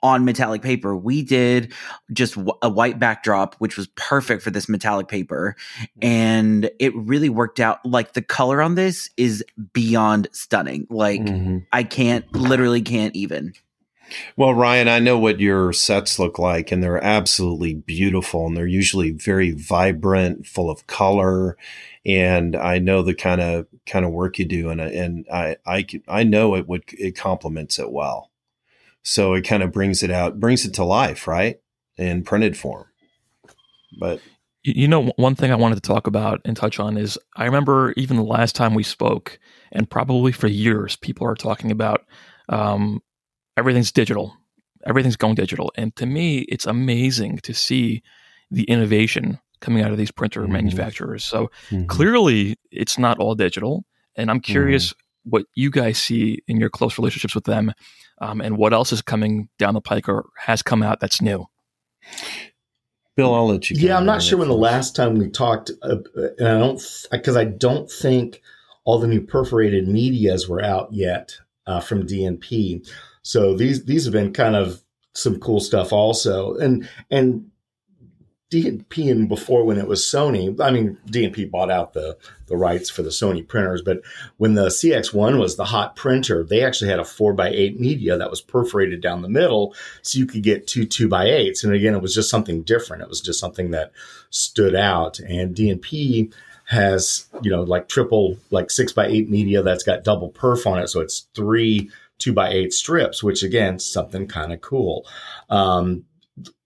on 0.01 0.25
metallic 0.25 0.61
paper. 0.61 0.93
We 0.95 1.23
did 1.23 1.71
just 2.11 2.35
a 2.61 2.69
white 2.69 2.99
backdrop, 2.99 3.55
which 3.55 3.77
was 3.77 3.87
perfect 3.95 4.43
for 4.43 4.51
this 4.51 4.67
metallic 4.67 5.07
paper. 5.07 5.55
And 6.01 6.69
it 6.77 6.93
really 6.93 7.29
worked 7.29 7.61
out. 7.61 7.83
Like 7.85 8.11
the 8.11 8.21
color 8.21 8.61
on 8.61 8.75
this 8.75 9.09
is 9.15 9.45
beyond 9.71 10.27
stunning. 10.33 10.87
Like 10.89 11.21
mm-hmm. 11.21 11.59
I 11.71 11.83
can't, 11.83 12.29
literally 12.35 12.81
can't 12.81 13.15
even. 13.15 13.53
Well, 14.35 14.53
Ryan, 14.53 14.87
I 14.87 14.99
know 14.99 15.17
what 15.17 15.39
your 15.39 15.73
sets 15.73 16.19
look 16.19 16.37
like, 16.37 16.71
and 16.71 16.83
they're 16.83 17.03
absolutely 17.03 17.73
beautiful, 17.73 18.45
and 18.45 18.55
they're 18.55 18.67
usually 18.67 19.11
very 19.11 19.51
vibrant, 19.51 20.45
full 20.45 20.69
of 20.69 20.87
color. 20.87 21.57
And 22.05 22.55
I 22.55 22.79
know 22.79 23.01
the 23.01 23.15
kind 23.15 23.41
of 23.41 23.67
kind 23.85 24.05
of 24.05 24.11
work 24.11 24.39
you 24.39 24.45
do, 24.45 24.69
and 24.69 24.81
and 24.81 25.25
I 25.31 25.57
I 25.65 25.85
I 26.07 26.23
know 26.23 26.55
it 26.55 26.67
would 26.67 26.83
it 26.91 27.15
complements 27.15 27.79
it 27.79 27.91
well. 27.91 28.29
So 29.03 29.33
it 29.33 29.43
kind 29.43 29.63
of 29.63 29.71
brings 29.71 30.03
it 30.03 30.11
out, 30.11 30.39
brings 30.39 30.65
it 30.65 30.73
to 30.75 30.83
life, 30.83 31.27
right, 31.27 31.59
in 31.97 32.23
printed 32.23 32.57
form. 32.57 32.85
But 33.99 34.21
you 34.63 34.87
know, 34.87 35.11
one 35.17 35.35
thing 35.35 35.51
I 35.51 35.55
wanted 35.55 35.75
to 35.75 35.81
talk 35.81 36.07
about 36.07 36.41
and 36.45 36.55
touch 36.55 36.79
on 36.79 36.97
is 36.97 37.17
I 37.35 37.45
remember 37.45 37.93
even 37.97 38.17
the 38.17 38.23
last 38.23 38.55
time 38.55 38.73
we 38.73 38.83
spoke, 38.83 39.39
and 39.71 39.89
probably 39.89 40.31
for 40.31 40.47
years, 40.47 40.95
people 40.95 41.27
are 41.27 41.35
talking 41.35 41.69
about 41.69 42.05
um, 42.49 43.01
everything's 43.57 43.91
digital. 43.91 44.35
Everything's 44.85 45.15
going 45.15 45.35
digital. 45.35 45.71
And 45.75 45.95
to 45.95 46.05
me, 46.05 46.39
it's 46.49 46.65
amazing 46.65 47.39
to 47.43 47.53
see 47.53 48.03
the 48.51 48.63
innovation 48.63 49.39
coming 49.61 49.83
out 49.83 49.91
of 49.91 49.97
these 49.97 50.11
printer 50.11 50.41
mm-hmm. 50.41 50.53
manufacturers. 50.53 51.23
So 51.23 51.49
mm-hmm. 51.69 51.85
clearly, 51.85 52.57
it's 52.71 52.99
not 52.99 53.17
all 53.19 53.35
digital. 53.35 53.85
And 54.15 54.29
I'm 54.29 54.41
curious 54.41 54.89
mm-hmm. 54.89 55.29
what 55.29 55.45
you 55.55 55.71
guys 55.71 55.97
see 55.97 56.39
in 56.47 56.59
your 56.59 56.69
close 56.69 56.97
relationships 56.97 57.33
with 57.33 57.45
them 57.45 57.73
um, 58.19 58.41
and 58.41 58.57
what 58.57 58.73
else 58.73 58.91
is 58.91 59.01
coming 59.01 59.49
down 59.57 59.73
the 59.73 59.81
pike 59.81 60.07
or 60.07 60.25
has 60.37 60.61
come 60.61 60.83
out 60.83 60.99
that's 60.99 61.21
new. 61.21 61.47
Bill, 63.15 63.33
I'll 63.33 63.47
let 63.47 63.69
you. 63.69 63.77
Yeah, 63.79 63.97
I'm 63.97 64.05
not 64.05 64.23
sure 64.23 64.39
when 64.39 64.47
the 64.47 64.55
last 64.55 64.95
time 64.95 65.19
we 65.19 65.29
talked, 65.29 65.69
uh, 65.83 65.97
and 66.39 66.47
I 66.47 66.59
don't 66.59 66.81
because 67.11 67.37
I 67.37 67.45
don't 67.45 67.89
think 67.89 68.41
all 68.85 68.97
the 68.97 69.07
new 69.07 69.21
perforated 69.21 69.87
medias 69.87 70.49
were 70.49 70.63
out 70.63 70.91
yet 70.91 71.35
uh, 71.67 71.79
from 71.79 72.07
DNP. 72.07 72.87
So 73.23 73.55
these 73.55 73.85
these 73.85 74.05
have 74.05 74.13
been 74.13 74.33
kind 74.33 74.55
of 74.55 74.83
some 75.13 75.39
cool 75.39 75.59
stuff 75.59 75.91
also. 75.91 76.55
And 76.55 76.87
and 77.09 77.49
DNP 78.51 79.09
and 79.09 79.27
before 79.27 79.63
when 79.63 79.79
it 79.79 79.87
was 79.87 80.03
Sony, 80.03 80.59
I 80.61 80.69
mean 80.69 80.97
DNP 81.07 81.49
bought 81.49 81.71
out 81.71 81.93
the 81.93 82.17
the 82.47 82.57
rights 82.57 82.89
for 82.89 83.01
the 83.01 83.09
Sony 83.09 83.47
printers, 83.47 83.81
but 83.81 84.01
when 84.37 84.53
the 84.53 84.67
CX1 84.67 85.39
was 85.39 85.55
the 85.55 85.65
hot 85.65 85.95
printer, 85.95 86.43
they 86.43 86.63
actually 86.63 86.91
had 86.91 86.99
a 86.99 87.05
four 87.05 87.33
by 87.33 87.49
eight 87.49 87.79
media 87.79 88.15
that 88.17 88.29
was 88.29 88.41
perforated 88.41 89.01
down 89.01 89.23
the 89.23 89.29
middle, 89.29 89.73
so 90.03 90.19
you 90.19 90.27
could 90.27 90.43
get 90.43 90.67
two 90.67 90.85
two 90.85 91.07
by 91.07 91.25
eights. 91.25 91.63
And 91.63 91.73
again, 91.73 91.95
it 91.95 92.01
was 92.01 92.13
just 92.13 92.29
something 92.29 92.61
different. 92.61 93.01
It 93.01 93.09
was 93.09 93.21
just 93.21 93.39
something 93.39 93.71
that 93.71 93.91
stood 94.29 94.75
out. 94.75 95.19
And 95.19 95.55
DNP 95.55 96.31
has 96.65 97.27
you 97.41 97.51
know 97.51 97.63
like 97.63 97.87
triple 97.87 98.37
like 98.51 98.69
six 98.71 98.93
by 98.93 99.07
eight 99.07 99.29
media 99.29 99.61
that's 99.63 99.83
got 99.83 100.03
double 100.03 100.31
perf 100.31 100.67
on 100.67 100.79
it, 100.79 100.89
so 100.89 100.99
it's 101.01 101.27
three 101.33 101.89
two 102.19 102.33
by 102.33 102.49
eight 102.49 102.73
strips, 102.73 103.23
which 103.23 103.43
again, 103.43 103.79
something 103.79 104.27
kind 104.27 104.53
of 104.53 104.61
cool. 104.61 105.07
Um, 105.49 106.05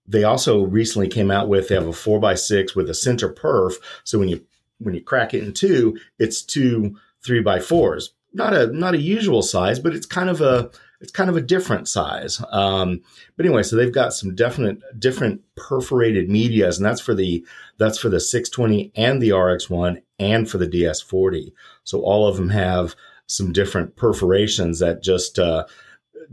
they 0.06 0.24
also 0.24 0.62
recently 0.62 1.08
came 1.08 1.30
out 1.30 1.48
with 1.48 1.68
they 1.68 1.74
have 1.74 1.86
a 1.86 1.92
four 1.92 2.18
by 2.18 2.34
six 2.34 2.74
with 2.74 2.88
a 2.88 2.94
center 2.94 3.32
perf. 3.32 3.74
So 4.04 4.18
when 4.18 4.28
you 4.28 4.44
when 4.78 4.94
you 4.94 5.02
crack 5.02 5.34
it 5.34 5.44
in 5.44 5.52
two, 5.52 5.98
it's 6.18 6.42
two 6.42 6.96
three 7.24 7.40
by 7.40 7.60
fours. 7.60 8.14
Not 8.32 8.54
a 8.54 8.68
not 8.68 8.94
a 8.94 9.00
usual 9.00 9.42
size, 9.42 9.78
but 9.78 9.94
it's 9.94 10.06
kind 10.06 10.30
of 10.30 10.40
a 10.40 10.70
it's 11.00 11.12
kind 11.12 11.30
of 11.30 11.36
a 11.36 11.42
different 11.42 11.88
size. 11.88 12.42
Um, 12.50 13.02
but 13.36 13.46
anyway, 13.46 13.62
so 13.62 13.76
they've 13.76 13.92
got 13.92 14.12
some 14.12 14.34
definite 14.34 14.80
different 14.98 15.42
perforated 15.56 16.28
medias, 16.28 16.78
and 16.78 16.86
that's 16.86 17.00
for 17.00 17.14
the 17.14 17.46
that's 17.78 17.98
for 17.98 18.08
the 18.08 18.20
620 18.20 18.92
and 18.96 19.22
the 19.22 19.30
RX1 19.30 20.02
and 20.18 20.50
for 20.50 20.58
the 20.58 20.66
DS40. 20.66 21.52
So 21.84 22.00
all 22.00 22.26
of 22.26 22.36
them 22.36 22.48
have 22.48 22.96
some 23.28 23.52
different 23.52 23.94
perforations 23.94 24.80
that 24.80 25.02
just 25.02 25.38
uh, 25.38 25.64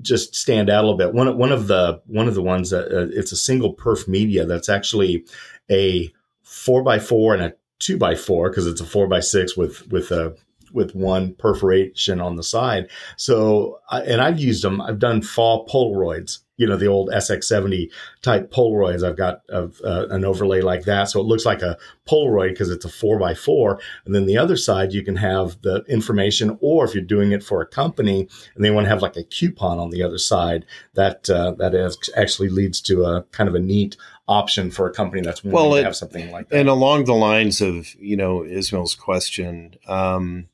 just 0.01 0.33
stand 0.33 0.69
out 0.69 0.83
a 0.83 0.87
little 0.87 0.97
bit. 0.97 1.13
One 1.13 1.37
one 1.37 1.51
of 1.51 1.67
the 1.67 2.01
one 2.07 2.27
of 2.27 2.33
the 2.33 2.41
ones 2.41 2.71
that 2.71 2.85
uh, 2.85 3.07
it's 3.11 3.31
a 3.31 3.37
single 3.37 3.75
perf 3.75 4.07
media 4.07 4.45
that's 4.45 4.69
actually 4.69 5.25
a 5.69 6.11
four 6.41 6.81
by 6.81 6.97
four 6.97 7.33
and 7.33 7.43
a 7.43 7.53
two 7.79 7.97
by 7.97 8.15
four 8.15 8.49
because 8.49 8.65
it's 8.65 8.81
a 8.81 8.85
four 8.85 9.07
by 9.07 9.19
six 9.19 9.55
with 9.55 9.87
with 9.91 10.11
a 10.11 10.35
with 10.73 10.95
one 10.95 11.33
perforation 11.35 12.19
on 12.19 12.35
the 12.35 12.43
side. 12.43 12.89
So, 13.17 13.79
and 13.91 14.21
I've 14.21 14.39
used 14.39 14.63
them. 14.63 14.81
I've 14.81 14.99
done 14.99 15.21
fall 15.21 15.67
Polaroids 15.67 16.39
you 16.57 16.67
know 16.67 16.77
the 16.77 16.87
old 16.87 17.09
SX70 17.09 17.91
type 18.21 18.51
Polaroids. 18.51 19.03
I've 19.03 19.17
got 19.17 19.41
uh, 19.51 19.67
an 19.83 20.23
overlay 20.23 20.61
like 20.61 20.83
that, 20.83 21.05
so 21.05 21.19
it 21.19 21.25
looks 21.25 21.45
like 21.45 21.61
a 21.61 21.77
Polaroid 22.07 22.49
because 22.49 22.69
it's 22.69 22.85
a 22.85 22.89
four 22.89 23.19
by 23.19 23.33
four. 23.33 23.79
And 24.05 24.15
then 24.15 24.25
the 24.25 24.37
other 24.37 24.57
side, 24.57 24.93
you 24.93 25.03
can 25.03 25.17
have 25.17 25.61
the 25.61 25.83
information, 25.87 26.57
or 26.61 26.85
if 26.85 26.93
you're 26.93 27.03
doing 27.03 27.31
it 27.31 27.43
for 27.43 27.61
a 27.61 27.65
company 27.65 28.27
and 28.55 28.63
they 28.63 28.71
want 28.71 28.85
to 28.85 28.89
have 28.89 29.01
like 29.01 29.17
a 29.17 29.23
coupon 29.23 29.79
on 29.79 29.89
the 29.89 30.03
other 30.03 30.17
side, 30.17 30.65
that 30.93 31.29
uh, 31.29 31.51
that 31.51 31.73
is, 31.73 31.97
actually 32.15 32.49
leads 32.49 32.81
to 32.81 33.03
a 33.03 33.23
kind 33.31 33.49
of 33.49 33.55
a 33.55 33.59
neat 33.59 33.97
option 34.27 34.71
for 34.71 34.87
a 34.87 34.93
company 34.93 35.21
that's 35.21 35.43
willing 35.43 35.53
well, 35.53 35.75
it, 35.75 35.81
to 35.81 35.85
have 35.85 35.95
something 35.95 36.31
like 36.31 36.49
that. 36.49 36.59
And 36.59 36.69
along 36.69 37.05
the 37.05 37.13
lines 37.13 37.61
of 37.61 37.93
you 37.95 38.17
know 38.17 38.43
Ismail's 38.43 38.95
question. 38.95 39.75
Um, 39.87 40.47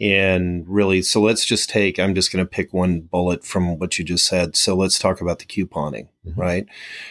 and 0.00 0.64
really, 0.68 1.00
so 1.02 1.20
let's 1.20 1.44
just 1.44 1.70
take, 1.70 1.98
I'm 1.98 2.14
just 2.14 2.32
going 2.32 2.44
to 2.44 2.48
pick 2.48 2.72
one 2.72 3.02
bullet 3.02 3.44
from 3.44 3.78
what 3.78 3.98
you 3.98 4.04
just 4.04 4.26
said. 4.26 4.56
So 4.56 4.74
let's 4.74 4.98
talk 4.98 5.20
about 5.20 5.38
the 5.38 5.44
couponing, 5.44 6.08
mm-hmm. 6.26 6.40
right? 6.40 6.66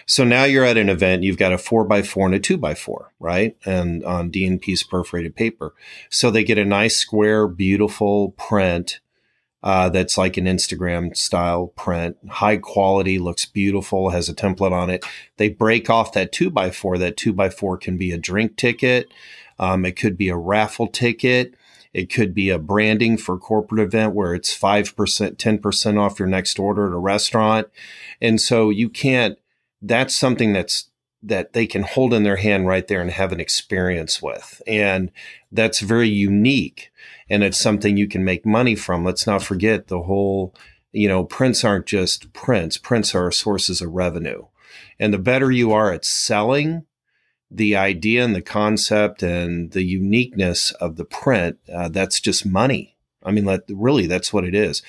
So 0.06 0.24
now 0.24 0.44
you're 0.44 0.66
at 0.66 0.78
an 0.78 0.90
event, 0.90 1.24
you've 1.24 1.38
got 1.38 1.54
a 1.54 1.58
four 1.58 1.86
by 1.86 2.02
four 2.02 2.26
and 2.26 2.36
a 2.36 2.40
two 2.40 2.58
by 2.58 2.74
four, 2.74 3.14
right? 3.20 3.56
And 3.66 4.04
on 4.04 4.32
DNP's 4.32 4.84
perforated 4.84 5.36
paper. 5.36 5.74
So 6.10 6.30
they 6.30 6.44
get 6.44 6.58
a 6.58 6.66
nice 6.66 6.98
square, 6.98 7.48
beautiful 7.48 8.32
print. 8.32 9.00
Uh, 9.64 9.90
that's 9.90 10.18
like 10.18 10.38
an 10.38 10.46
Instagram 10.46 11.16
style 11.16 11.68
print, 11.68 12.18
high 12.28 12.58
quality, 12.58 13.20
looks 13.20 13.46
beautiful, 13.46 14.10
has 14.10 14.28
a 14.28 14.34
template 14.34 14.72
on 14.72 14.90
it. 14.90 15.06
They 15.38 15.50
break 15.50 15.88
off 15.88 16.14
that 16.14 16.32
two 16.32 16.50
by 16.50 16.72
four. 16.72 16.98
That 16.98 17.16
two 17.16 17.32
by 17.32 17.52
four 17.52 17.78
can 17.78 17.96
be 17.96 18.12
a 18.12 18.18
drink 18.18 18.58
ticket. 18.58 19.14
Um, 19.60 19.86
it 19.86 19.96
could 19.96 20.18
be 20.18 20.30
a 20.30 20.36
raffle 20.36 20.88
ticket. 20.88 21.54
It 21.94 22.12
could 22.12 22.34
be 22.34 22.50
a 22.50 22.60
branding 22.60 23.18
for 23.18 23.38
corporate 23.38 23.82
event 23.82 24.14
where 24.14 24.34
it's 24.34 24.58
5%, 24.58 24.94
10% 24.96 26.00
off 26.00 26.20
your 26.20 26.28
next 26.28 26.58
order 26.60 26.88
at 26.88 26.94
a 26.94 26.98
restaurant. 26.98 27.68
And 28.22 28.40
so 28.40 28.70
you 28.70 28.90
can't, 28.90 29.38
that's 29.82 30.16
something 30.16 30.54
that's 30.54 30.88
that 31.24 31.54
they 31.54 31.68
can 31.68 31.84
hold 31.84 32.14
in 32.14 32.24
their 32.24 32.38
hand 32.38 32.68
right 32.68 32.88
there 32.88 33.02
and 33.02 33.12
have 33.12 33.32
an 33.32 33.40
experience 33.40 34.22
with. 34.22 34.62
And 34.66 35.12
that's 35.52 35.80
very 35.80 36.10
unique. 36.10 36.92
And 37.30 37.44
it's 37.44 37.60
something 37.60 37.96
you 37.96 38.08
can 38.08 38.24
make 38.24 38.46
money 38.46 38.76
from. 38.76 39.06
Let's 39.06 39.28
not 39.28 39.44
forget 39.44 39.88
the 39.88 40.02
whole, 40.02 40.56
you 40.92 41.08
know, 41.08 41.24
prints 41.24 41.64
aren't 41.64 41.86
just 41.86 42.34
prints, 42.34 42.78
prints 42.78 43.14
are 43.14 43.32
sources 43.32 43.82
of 43.82 43.92
revenue. 43.92 44.46
And 45.00 45.14
the 45.14 45.20
better 45.20 45.52
you 45.52 45.72
are 45.72 45.92
at 45.92 46.06
selling 46.06 46.86
the 47.52 47.76
idea 47.76 48.24
and 48.24 48.34
the 48.34 48.42
concept 48.42 49.22
and 49.22 49.72
the 49.72 49.84
uniqueness 49.84 50.72
of 50.74 50.96
the 50.96 51.06
print, 51.06 51.60
uh, 51.74 51.90
that's 51.90 52.22
just 52.22 52.46
money. 52.46 52.98
I 53.24 53.32
mean, 53.32 53.46
let, 53.46 53.64
really, 53.70 54.08
that's 54.08 54.32
what 54.32 54.46
it 54.46 54.56
is. 54.56 54.82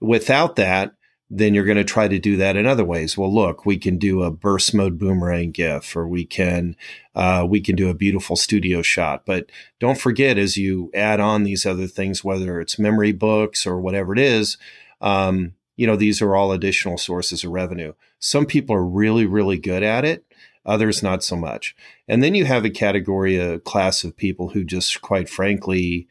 Without 0.00 0.56
that, 0.56 0.94
then 1.30 1.54
you're 1.54 1.64
going 1.64 1.78
to 1.78 1.84
try 1.84 2.06
to 2.06 2.18
do 2.18 2.36
that 2.36 2.56
in 2.56 2.66
other 2.66 2.84
ways. 2.84 3.16
Well, 3.16 3.34
look, 3.34 3.64
we 3.64 3.78
can 3.78 3.96
do 3.96 4.22
a 4.22 4.30
burst 4.30 4.74
mode 4.74 4.98
boomerang 4.98 5.50
GIF, 5.50 5.96
or 5.96 6.06
we 6.06 6.26
can 6.26 6.76
uh, 7.14 7.46
we 7.48 7.60
can 7.60 7.74
do 7.74 7.88
a 7.88 7.94
beautiful 7.94 8.36
studio 8.36 8.82
shot. 8.82 9.24
But 9.24 9.50
don't 9.80 9.98
forget, 9.98 10.36
as 10.36 10.58
you 10.58 10.90
add 10.94 11.20
on 11.20 11.42
these 11.42 11.64
other 11.64 11.86
things, 11.86 12.22
whether 12.22 12.60
it's 12.60 12.78
memory 12.78 13.12
books 13.12 13.66
or 13.66 13.80
whatever 13.80 14.12
it 14.12 14.18
is, 14.18 14.58
um, 15.00 15.54
you 15.76 15.86
know, 15.86 15.96
these 15.96 16.20
are 16.20 16.36
all 16.36 16.52
additional 16.52 16.98
sources 16.98 17.42
of 17.42 17.50
revenue. 17.50 17.94
Some 18.18 18.46
people 18.46 18.76
are 18.76 18.84
really, 18.84 19.26
really 19.26 19.58
good 19.58 19.82
at 19.82 20.04
it. 20.04 20.24
Others 20.66 21.02
not 21.02 21.22
so 21.22 21.36
much. 21.36 21.76
And 22.08 22.22
then 22.22 22.34
you 22.34 22.44
have 22.46 22.64
a 22.64 22.70
category, 22.70 23.36
a 23.36 23.58
class 23.58 24.02
of 24.04 24.16
people 24.16 24.48
who 24.50 24.64
just, 24.64 25.02
quite 25.02 25.28
frankly, 25.28 26.08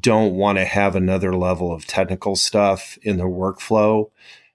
don't 0.00 0.34
want 0.34 0.58
to 0.58 0.64
have 0.64 0.96
another 0.96 1.34
level 1.34 1.72
of 1.72 1.86
technical 1.86 2.36
stuff 2.36 2.98
in 3.02 3.16
their 3.16 3.28
workflow. 3.28 4.10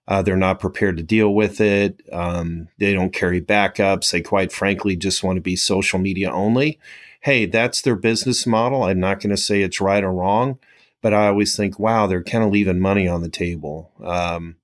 Uh, 0.07 0.21
they're 0.21 0.35
not 0.35 0.59
prepared 0.59 0.97
to 0.97 1.03
deal 1.03 1.33
with 1.33 1.61
it. 1.61 2.01
Um, 2.11 2.67
they 2.77 2.93
don't 2.93 3.13
carry 3.13 3.41
backups. 3.41 4.11
They 4.11 4.21
quite 4.21 4.51
frankly 4.51 4.95
just 4.95 5.23
want 5.23 5.37
to 5.37 5.41
be 5.41 5.55
social 5.55 5.97
media 5.97 6.29
only. 6.29 6.77
Hey, 7.21 7.45
that's 7.45 7.81
their 7.81 7.95
business 7.95 8.45
model. 8.45 8.83
I'm 8.83 8.99
not 8.99 9.21
going 9.21 9.33
to 9.33 9.41
say 9.41 9.61
it's 9.61 9.79
right 9.79 10.03
or 10.03 10.11
wrong, 10.11 10.59
but 11.01 11.13
I 11.13 11.27
always 11.27 11.55
think, 11.55 11.79
wow, 11.79 12.05
they're 12.05 12.21
kind 12.21 12.43
of 12.43 12.51
leaving 12.51 12.81
money 12.81 13.07
on 13.07 13.21
the 13.21 13.29
table. 13.29 13.91
Um, 14.03 14.57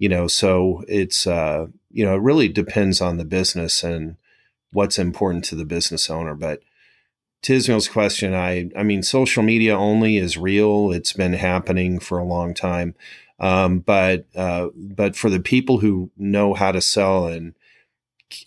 you 0.00 0.08
know, 0.08 0.26
so 0.26 0.82
it's, 0.88 1.28
uh, 1.28 1.68
you 1.92 2.04
know, 2.04 2.14
it 2.14 2.22
really 2.22 2.48
depends 2.48 3.00
on 3.00 3.16
the 3.16 3.24
business 3.24 3.82
and 3.84 4.16
what's 4.72 4.98
important 4.98 5.44
to 5.46 5.54
the 5.54 5.64
business 5.64 6.10
owner. 6.10 6.34
But 6.34 6.60
Tismail's 7.42 7.88
question, 7.88 8.34
I 8.34 8.70
I 8.76 8.82
mean, 8.82 9.02
social 9.02 9.42
media 9.42 9.76
only 9.76 10.16
is 10.16 10.38
real. 10.38 10.92
It's 10.92 11.12
been 11.12 11.34
happening 11.34 11.98
for 11.98 12.18
a 12.18 12.24
long 12.24 12.54
time, 12.54 12.94
um, 13.38 13.80
but 13.80 14.26
uh, 14.34 14.68
but 14.76 15.16
for 15.16 15.28
the 15.28 15.40
people 15.40 15.78
who 15.78 16.10
know 16.16 16.54
how 16.54 16.72
to 16.72 16.80
sell 16.80 17.26
and 17.26 17.54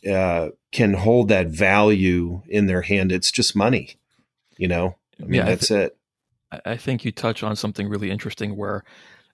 uh, 0.10 0.49
can 0.71 0.93
hold 0.93 1.27
that 1.27 1.47
value 1.47 2.41
in 2.47 2.67
their 2.67 2.81
hand, 2.81 3.12
it's 3.12 3.31
just 3.31 3.55
money. 3.55 3.95
You 4.58 4.69
know, 4.69 4.95
I 5.21 5.25
mean, 5.25 5.34
yeah, 5.34 5.45
that's 5.45 5.69
I 5.71 5.75
th- 5.75 5.88
it. 5.88 5.97
I 6.65 6.77
think 6.77 7.03
you 7.03 7.12
touch 7.12 7.43
on 7.43 7.55
something 7.55 7.89
really 7.89 8.10
interesting 8.10 8.55
where 8.55 8.84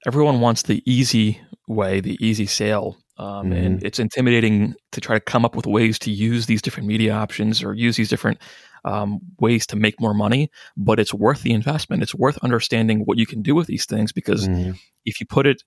everyone 0.05 0.39
wants 0.39 0.63
the 0.63 0.81
easy 0.91 1.41
way, 1.67 1.99
the 1.99 2.17
easy 2.25 2.45
sale. 2.45 2.97
Um, 3.17 3.47
mm-hmm. 3.47 3.53
And 3.53 3.83
it's 3.83 3.99
intimidating 3.99 4.75
to 4.93 5.01
try 5.01 5.15
to 5.15 5.19
come 5.19 5.45
up 5.45 5.55
with 5.55 5.67
ways 5.67 5.99
to 5.99 6.11
use 6.11 6.45
these 6.45 6.61
different 6.61 6.87
media 6.87 7.13
options 7.13 7.63
or 7.63 7.73
use 7.73 7.95
these 7.95 8.09
different 8.09 8.39
um, 8.83 9.19
ways 9.39 9.67
to 9.67 9.75
make 9.75 9.99
more 9.99 10.13
money, 10.13 10.49
but 10.75 10.99
it's 10.99 11.13
worth 11.13 11.43
the 11.43 11.51
investment. 11.51 12.01
It's 12.01 12.15
worth 12.15 12.37
understanding 12.39 13.01
what 13.01 13.17
you 13.17 13.25
can 13.25 13.41
do 13.41 13.53
with 13.53 13.67
these 13.67 13.85
things 13.85 14.11
because 14.11 14.47
mm-hmm. 14.47 14.71
if 15.05 15.19
you 15.19 15.25
put 15.25 15.45
it 15.45 15.63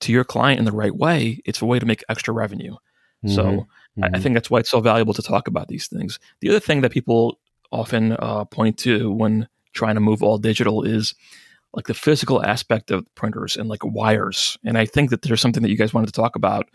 to 0.00 0.12
your 0.12 0.24
client 0.24 0.58
in 0.58 0.64
the 0.64 0.72
right 0.72 0.94
way, 0.94 1.40
it's 1.44 1.60
a 1.60 1.66
way 1.66 1.78
to 1.78 1.86
make 1.86 2.04
extra 2.08 2.32
revenue. 2.32 2.72
Mm-hmm. 3.24 3.34
So 3.34 3.44
mm-hmm. 3.44 4.04
I, 4.04 4.10
I, 4.14 4.20
think 4.20 4.34
that's 4.34 4.50
why 4.50 4.60
it's 4.60 4.70
so 4.70 4.80
valuable 4.80 5.14
to 5.14 5.22
talk 5.22 5.48
about 5.48 5.68
these 5.68 5.86
things. 5.88 6.18
The 6.40 6.50
other 6.50 6.60
thing 6.60 6.82
that 6.82 6.92
people 6.92 7.38
often 7.72 8.12
uh, 8.12 8.44
point 8.44 8.78
to 8.78 9.10
when 9.10 9.48
trying 9.74 9.94
to 9.94 10.00
move 10.00 10.22
all 10.22 10.38
digital 10.38 10.82
is 10.82 11.14
like 11.76 11.86
the 11.86 11.94
physical 11.94 12.42
aspect 12.44 12.90
of 12.90 13.06
printers 13.14 13.56
and 13.56 13.68
like 13.68 13.84
wires. 13.84 14.56
And 14.64 14.78
I 14.78 14.86
think 14.86 15.10
that 15.10 15.22
there's 15.22 15.40
something 15.40 15.62
that 15.62 15.68
you 15.68 15.76
guys 15.76 15.94
wanted 15.94 16.06
to 16.06 16.12
talk 16.12 16.34
about 16.34 16.68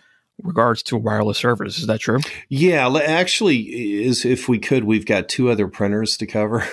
regards 0.43 0.83
to 0.83 0.97
wireless 0.97 1.39
servers. 1.39 1.79
Is 1.79 1.87
that 1.87 1.99
true? 1.99 2.19
Yeah, 2.49 2.87
actually, 3.03 4.03
is 4.03 4.25
if 4.25 4.47
we 4.47 4.59
could, 4.59 4.83
we've 4.83 5.05
got 5.05 5.29
two 5.29 5.49
other 5.49 5.67
printers 5.67 6.17
to 6.17 6.25
cover. 6.25 6.63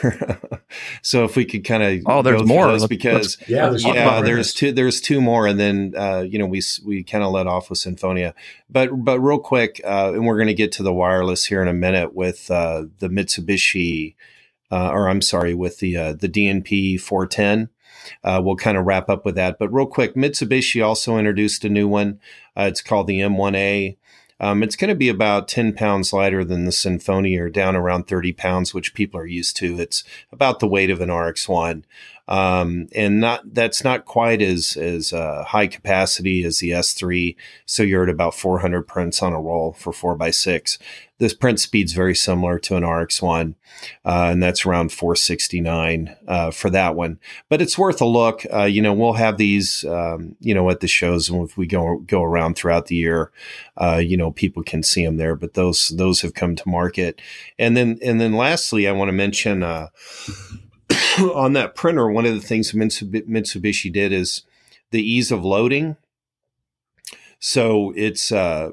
so 1.02 1.24
if 1.24 1.36
we 1.36 1.44
could 1.44 1.64
kind 1.64 1.82
of 1.82 2.02
oh, 2.06 2.22
there's 2.22 2.44
more 2.44 2.72
let's, 2.72 2.86
because 2.86 3.38
let's, 3.40 3.50
yeah, 3.50 3.68
there's, 3.68 3.84
yeah, 3.84 4.20
there's 4.22 4.54
two 4.54 4.72
there's 4.72 5.00
two 5.00 5.20
more, 5.20 5.46
and 5.46 5.58
then 5.58 5.94
uh, 5.96 6.20
you 6.20 6.38
know 6.38 6.46
we 6.46 6.62
we 6.84 7.02
kind 7.02 7.24
of 7.24 7.32
let 7.32 7.46
off 7.46 7.70
with 7.70 7.78
Sinfonia, 7.78 8.34
but 8.70 8.90
but 9.04 9.20
real 9.20 9.38
quick, 9.38 9.80
uh, 9.84 10.12
and 10.14 10.26
we're 10.26 10.36
going 10.36 10.48
to 10.48 10.54
get 10.54 10.72
to 10.72 10.82
the 10.82 10.92
wireless 10.92 11.44
here 11.44 11.62
in 11.62 11.68
a 11.68 11.74
minute 11.74 12.14
with 12.14 12.50
uh, 12.50 12.84
the 12.98 13.08
Mitsubishi, 13.08 14.14
uh, 14.70 14.90
or 14.90 15.08
I'm 15.08 15.22
sorry, 15.22 15.54
with 15.54 15.78
the 15.78 15.96
uh, 15.96 16.12
the 16.12 16.28
DNP 16.28 17.00
410. 17.00 17.70
Uh, 18.24 18.40
we'll 18.42 18.56
kind 18.56 18.78
of 18.78 18.86
wrap 18.86 19.08
up 19.08 19.24
with 19.24 19.34
that. 19.34 19.58
But 19.58 19.72
real 19.72 19.86
quick, 19.86 20.14
Mitsubishi 20.14 20.84
also 20.84 21.18
introduced 21.18 21.64
a 21.64 21.68
new 21.68 21.86
one. 21.86 22.20
Uh, 22.56 22.62
it's 22.62 22.80
called 22.80 23.06
the 23.06 23.20
M1A. 23.20 23.96
Um, 24.40 24.62
it's 24.62 24.76
going 24.76 24.88
to 24.88 24.94
be 24.94 25.08
about 25.08 25.48
10 25.48 25.72
pounds 25.72 26.12
lighter 26.12 26.44
than 26.44 26.64
the 26.64 26.70
Sinfonia, 26.70 27.40
or 27.40 27.50
down 27.50 27.74
around 27.74 28.06
30 28.06 28.32
pounds, 28.32 28.72
which 28.72 28.94
people 28.94 29.20
are 29.20 29.26
used 29.26 29.56
to. 29.56 29.80
It's 29.80 30.04
about 30.30 30.60
the 30.60 30.68
weight 30.68 30.90
of 30.90 31.00
an 31.00 31.08
RX1 31.08 31.82
um, 32.28 32.88
and 32.94 33.20
not 33.20 33.54
that's 33.54 33.82
not 33.82 34.04
quite 34.04 34.42
as 34.42 34.76
as 34.76 35.12
uh, 35.14 35.44
high 35.44 35.66
capacity 35.66 36.44
as 36.44 36.58
the 36.58 36.70
S3. 36.70 37.34
So 37.64 37.82
you're 37.82 38.02
at 38.02 38.10
about 38.10 38.34
400 38.34 38.82
prints 38.82 39.22
on 39.22 39.32
a 39.32 39.40
roll 39.40 39.72
for 39.72 39.92
four 39.92 40.14
by 40.14 40.30
six. 40.30 40.78
This 41.16 41.34
print 41.34 41.58
speed's 41.58 41.94
very 41.94 42.14
similar 42.14 42.60
to 42.60 42.76
an 42.76 42.84
RX1, 42.84 43.54
uh, 44.04 44.28
and 44.30 44.40
that's 44.40 44.64
around 44.64 44.92
469 44.92 46.14
uh, 46.28 46.52
for 46.52 46.70
that 46.70 46.94
one. 46.94 47.18
But 47.48 47.60
it's 47.60 47.76
worth 47.76 48.00
a 48.00 48.04
look. 48.04 48.46
Uh, 48.52 48.64
you 48.64 48.80
know, 48.80 48.92
we'll 48.92 49.14
have 49.14 49.36
these, 49.36 49.84
um, 49.84 50.36
you 50.38 50.54
know, 50.54 50.70
at 50.70 50.78
the 50.78 50.86
shows, 50.86 51.28
and 51.28 51.42
if 51.48 51.56
we 51.56 51.66
go 51.66 51.96
go 52.06 52.22
around 52.22 52.54
throughout 52.54 52.86
the 52.86 52.94
year, 52.94 53.32
uh, 53.78 53.96
you 53.96 54.16
know, 54.16 54.30
people 54.30 54.62
can 54.62 54.82
see 54.84 55.04
them 55.04 55.16
there. 55.16 55.34
But 55.34 55.54
those 55.54 55.88
those 55.88 56.20
have 56.20 56.34
come 56.34 56.54
to 56.54 56.68
market, 56.68 57.20
and 57.58 57.76
then 57.76 57.98
and 58.04 58.20
then 58.20 58.34
lastly, 58.34 58.86
I 58.86 58.92
want 58.92 59.08
to 59.08 59.12
mention 59.12 59.62
uh, 59.64 59.88
on 61.34 61.52
that 61.54 61.74
printer, 61.74 62.10
one 62.10 62.26
of 62.26 62.34
the 62.34 62.40
things 62.40 62.72
Mitsubishi 62.72 63.92
did 63.92 64.12
is 64.12 64.42
the 64.90 65.02
ease 65.02 65.30
of 65.30 65.44
loading. 65.44 65.96
So 67.40 67.92
it's 67.96 68.32
uh, 68.32 68.70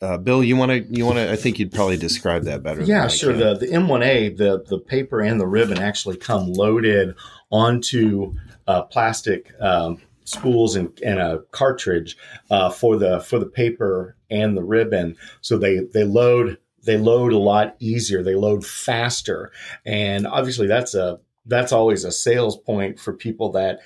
uh, 0.00 0.18
Bill. 0.18 0.42
You 0.42 0.56
want 0.56 0.70
to? 0.70 0.80
You 0.94 1.06
want 1.06 1.18
to? 1.18 1.30
I 1.30 1.36
think 1.36 1.58
you'd 1.58 1.72
probably 1.72 1.96
describe 1.96 2.44
that 2.44 2.62
better. 2.62 2.82
Yeah, 2.82 3.08
sure. 3.08 3.32
The 3.32 3.54
the 3.54 3.66
M1A, 3.66 4.36
the 4.36 4.64
the 4.66 4.78
paper 4.78 5.20
and 5.20 5.40
the 5.40 5.46
ribbon 5.46 5.78
actually 5.78 6.16
come 6.16 6.52
loaded 6.52 7.14
onto 7.50 8.34
uh, 8.66 8.82
plastic 8.82 9.52
um, 9.60 10.00
spools 10.24 10.76
and, 10.76 10.96
and 11.04 11.18
a 11.18 11.40
cartridge 11.52 12.16
uh, 12.50 12.70
for 12.70 12.96
the 12.96 13.20
for 13.20 13.38
the 13.38 13.46
paper 13.46 14.16
and 14.30 14.56
the 14.56 14.64
ribbon. 14.64 15.16
So 15.40 15.58
they 15.58 15.78
they 15.78 16.04
load 16.04 16.58
they 16.84 16.96
load 16.96 17.32
a 17.32 17.38
lot 17.38 17.76
easier. 17.78 18.22
They 18.22 18.34
load 18.34 18.64
faster, 18.64 19.52
and 19.84 20.26
obviously 20.26 20.66
that's 20.66 20.94
a 20.94 21.20
that's 21.48 21.72
always 21.72 22.04
a 22.04 22.12
sales 22.12 22.56
point 22.56 23.00
for 23.00 23.12
people 23.12 23.52
that 23.52 23.80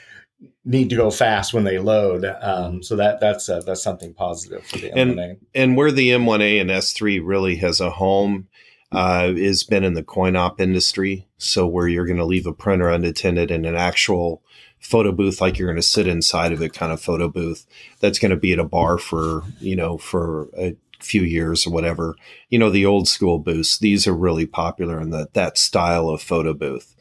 need 0.64 0.90
to 0.90 0.96
go 0.96 1.10
fast 1.10 1.54
when 1.54 1.64
they 1.64 1.78
load. 1.78 2.24
Um, 2.24 2.82
so 2.82 2.96
that 2.96 3.20
that's 3.20 3.48
uh, 3.48 3.60
that's 3.60 3.82
something 3.82 4.14
positive 4.14 4.66
for 4.66 4.78
the 4.78 4.90
M1A. 4.90 5.30
And, 5.30 5.36
and 5.54 5.76
where 5.76 5.92
the 5.92 6.10
M1A 6.10 6.60
and 6.60 6.70
S3 6.70 7.20
really 7.22 7.56
has 7.56 7.80
a 7.80 7.90
home 7.90 8.48
uh, 8.92 9.32
has 9.32 9.64
been 9.64 9.84
in 9.84 9.94
the 9.94 10.02
coin 10.02 10.36
op 10.36 10.60
industry. 10.60 11.26
So 11.38 11.66
where 11.66 11.88
you're 11.88 12.06
going 12.06 12.18
to 12.18 12.24
leave 12.24 12.46
a 12.46 12.52
printer 12.52 12.90
unattended 12.90 13.50
in 13.50 13.64
an 13.64 13.76
actual 13.76 14.42
photo 14.78 15.12
booth, 15.12 15.40
like 15.40 15.58
you're 15.58 15.68
going 15.68 15.76
to 15.76 15.82
sit 15.82 16.06
inside 16.06 16.52
of 16.52 16.60
it, 16.60 16.74
kind 16.74 16.92
of 16.92 17.00
photo 17.00 17.28
booth. 17.28 17.66
That's 18.00 18.18
going 18.18 18.30
to 18.30 18.36
be 18.36 18.52
at 18.52 18.58
a 18.58 18.64
bar 18.64 18.98
for 18.98 19.42
you 19.60 19.76
know 19.76 19.98
for 19.98 20.48
a 20.56 20.76
few 21.00 21.22
years 21.22 21.66
or 21.66 21.70
whatever. 21.70 22.16
You 22.50 22.58
know 22.58 22.70
the 22.70 22.86
old 22.86 23.08
school 23.08 23.38
booths. 23.38 23.78
These 23.78 24.06
are 24.06 24.14
really 24.14 24.46
popular 24.46 25.00
in 25.00 25.10
that 25.10 25.34
that 25.34 25.58
style 25.58 26.08
of 26.08 26.20
photo 26.22 26.52
booth. 26.52 26.94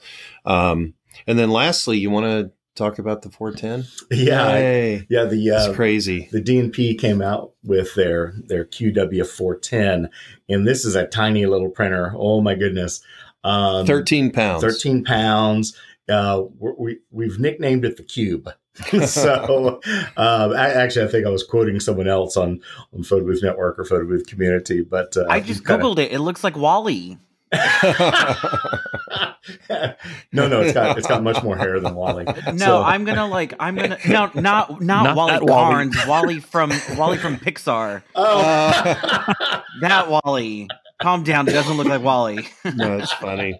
Um, 0.45 0.93
and 1.27 1.37
then 1.37 1.51
lastly, 1.51 1.97
you 1.97 2.09
want 2.09 2.25
to 2.25 2.51
talk 2.75 2.99
about 2.99 3.21
the 3.21 3.29
410? 3.29 3.85
Yeah, 4.11 4.47
I, 4.47 5.05
yeah. 5.09 5.25
The 5.25 5.51
uh, 5.51 5.73
crazy. 5.73 6.29
The 6.31 6.41
DNP 6.41 6.97
came 6.99 7.21
out 7.21 7.53
with 7.63 7.95
their 7.95 8.33
their 8.45 8.65
QW 8.65 9.25
410, 9.25 10.09
and 10.49 10.67
this 10.67 10.85
is 10.85 10.95
a 10.95 11.07
tiny 11.07 11.45
little 11.45 11.69
printer. 11.69 12.13
Oh 12.15 12.41
my 12.41 12.55
goodness, 12.55 13.01
um, 13.43 13.85
thirteen 13.85 14.31
pounds. 14.31 14.61
Thirteen 14.63 15.03
pounds. 15.03 15.77
Uh, 16.09 16.43
we 16.59 16.99
we've 17.11 17.39
nicknamed 17.39 17.85
it 17.85 17.97
the 17.97 18.03
Cube. 18.03 18.49
so 19.05 19.81
um, 20.17 20.53
I, 20.53 20.71
actually, 20.73 21.05
I 21.05 21.09
think 21.09 21.27
I 21.27 21.29
was 21.29 21.43
quoting 21.43 21.79
someone 21.79 22.07
else 22.07 22.37
on 22.37 22.61
on 22.93 23.03
Photo 23.03 23.25
Booth 23.25 23.43
Network 23.43 23.77
or 23.77 23.85
Photo 23.85 24.05
Booth 24.05 24.27
Community, 24.27 24.81
but 24.81 25.15
uh, 25.17 25.25
I 25.29 25.41
just 25.41 25.63
googled 25.63 25.97
kinda, 25.97 26.13
it. 26.13 26.15
It 26.15 26.19
looks 26.19 26.43
like 26.43 26.55
WALL-E. 26.55 27.17
no, 30.31 30.47
no, 30.47 30.61
it's 30.61 30.73
got 30.73 30.97
it's 30.97 31.07
got 31.07 31.23
much 31.23 31.41
more 31.43 31.57
hair 31.57 31.79
than 31.79 31.95
WALL-E. 31.95 32.25
No, 32.53 32.57
so. 32.57 32.83
I'm 32.83 33.03
gonna 33.03 33.27
like 33.27 33.53
I'm 33.59 33.75
gonna 33.75 33.97
no 34.07 34.29
not 34.35 34.37
not, 34.81 34.81
not 34.81 35.15
WALL-E 35.15 35.45
Barnes, 35.45 35.95
WALL-E. 36.07 36.35
WALL-E 36.35 36.39
from 36.39 36.71
WALL-E 36.97 37.17
from 37.17 37.37
Pixar. 37.37 38.03
Oh, 38.15 38.41
uh, 38.45 39.61
that 39.81 40.09
WALL-E. 40.09 40.67
Calm 41.01 41.23
down. 41.23 41.47
It 41.47 41.53
doesn't 41.53 41.77
look 41.77 41.87
like 41.87 42.03
Wally. 42.03 42.47
no, 42.75 42.99
it's 42.99 43.11
funny. 43.13 43.59